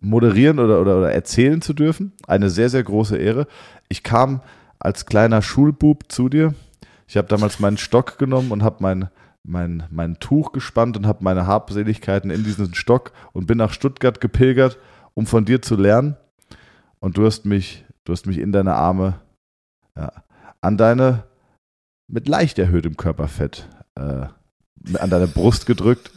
moderieren 0.00 0.58
oder, 0.58 0.80
oder, 0.80 0.98
oder 0.98 1.12
erzählen 1.12 1.60
zu 1.60 1.74
dürfen. 1.74 2.12
Eine 2.26 2.50
sehr, 2.50 2.68
sehr 2.68 2.82
große 2.82 3.16
Ehre. 3.16 3.46
Ich 3.88 4.02
kam 4.02 4.40
als 4.78 5.06
kleiner 5.06 5.42
Schulbub 5.42 6.10
zu 6.10 6.28
dir. 6.28 6.54
Ich 7.06 7.16
habe 7.16 7.28
damals 7.28 7.60
meinen 7.60 7.76
Stock 7.76 8.18
genommen 8.18 8.52
und 8.52 8.62
habe 8.62 8.76
mein, 8.80 9.08
mein, 9.42 9.84
mein 9.90 10.18
Tuch 10.18 10.52
gespannt 10.52 10.96
und 10.96 11.06
habe 11.06 11.24
meine 11.24 11.46
Habseligkeiten 11.46 12.30
in 12.30 12.44
diesen 12.44 12.74
Stock 12.74 13.12
und 13.32 13.46
bin 13.46 13.58
nach 13.58 13.72
Stuttgart 13.72 14.20
gepilgert, 14.20 14.78
um 15.14 15.26
von 15.26 15.44
dir 15.44 15.62
zu 15.62 15.76
lernen. 15.76 16.16
Und 16.98 17.16
du 17.16 17.26
hast 17.26 17.44
mich, 17.44 17.84
du 18.04 18.12
hast 18.12 18.26
mich 18.26 18.38
in 18.38 18.52
deine 18.52 18.74
Arme 18.74 19.20
ja, 19.96 20.12
an 20.60 20.76
deine 20.76 21.24
mit 22.08 22.28
leicht 22.28 22.58
erhöhtem 22.58 22.96
Körperfett 22.96 23.68
äh, 23.96 24.26
an 24.98 25.10
deine 25.10 25.26
Brust 25.26 25.66
gedrückt. 25.66 26.10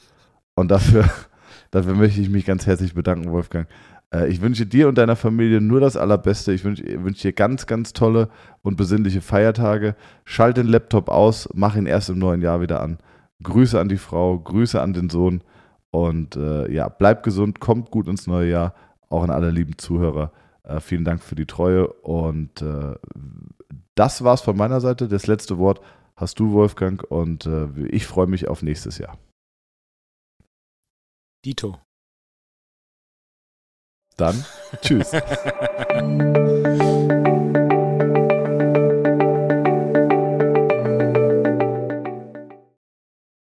Und 0.56 0.70
dafür, 0.70 1.10
dafür 1.72 1.96
möchte 1.96 2.22
ich 2.22 2.30
mich 2.30 2.46
ganz 2.46 2.66
herzlich 2.66 2.94
bedanken, 2.94 3.32
Wolfgang. 3.32 3.68
Äh, 4.14 4.30
ich 4.30 4.42
wünsche 4.42 4.66
dir 4.66 4.88
und 4.88 4.98
deiner 4.98 5.16
Familie 5.16 5.62
nur 5.62 5.80
das 5.80 5.98
Allerbeste. 5.98 6.54
Ich 6.54 6.64
wünsche, 6.64 6.84
wünsche 7.04 7.30
dir 7.30 7.34
ganz, 7.34 7.66
ganz 7.66 7.94
tolle 7.94 8.30
und 8.62 8.78
besinnliche 8.78 9.22
Feiertage. 9.22 9.96
Schalt 10.26 10.58
den 10.58 10.68
Laptop 10.68 11.10
aus, 11.10 11.50
mach 11.54 11.76
ihn 11.76 11.86
erst 11.86 12.10
im 12.10 12.20
neuen 12.20 12.42
Jahr 12.42 12.62
wieder 12.62 12.82
an. 12.82 13.00
Grüße 13.42 13.80
an 13.80 13.90
die 13.90 13.98
Frau, 13.98 14.38
Grüße 14.38 14.82
an 14.82 14.94
den 14.94 15.10
Sohn 15.10 15.42
und 15.92 16.36
äh, 16.36 16.72
ja, 16.72 16.90
bleib 16.90 17.24
gesund, 17.24 17.60
kommt 17.60 17.90
gut 17.90 18.08
ins 18.08 18.28
neue 18.28 18.50
Jahr. 18.50 18.74
Auch 19.10 19.24
an 19.24 19.32
alle 19.32 19.50
lieben 19.50 19.78
Zuhörer. 19.78 20.32
Äh, 20.64 20.80
vielen 20.82 21.06
Dank 21.06 21.24
für 21.24 21.36
die 21.36 21.46
Treue 21.46 21.88
und 21.88 22.62
äh, 22.62 22.96
das 23.96 24.24
war's 24.24 24.42
von 24.42 24.56
meiner 24.56 24.82
Seite. 24.82 25.08
Das 25.08 25.28
letzte 25.28 25.58
Wort 25.58 25.82
hast 26.20 26.39
du, 26.39 26.51
Wolfgang, 26.51 27.03
und 27.09 27.45
äh, 27.45 27.67
ich 27.88 28.05
freue 28.05 28.28
mich 28.28 28.47
auf 28.47 28.61
nächstes 28.61 28.97
Jahr. 28.97 29.17
Dito. 31.45 31.80
Dann 34.17 34.43
tschüss. 34.82 35.11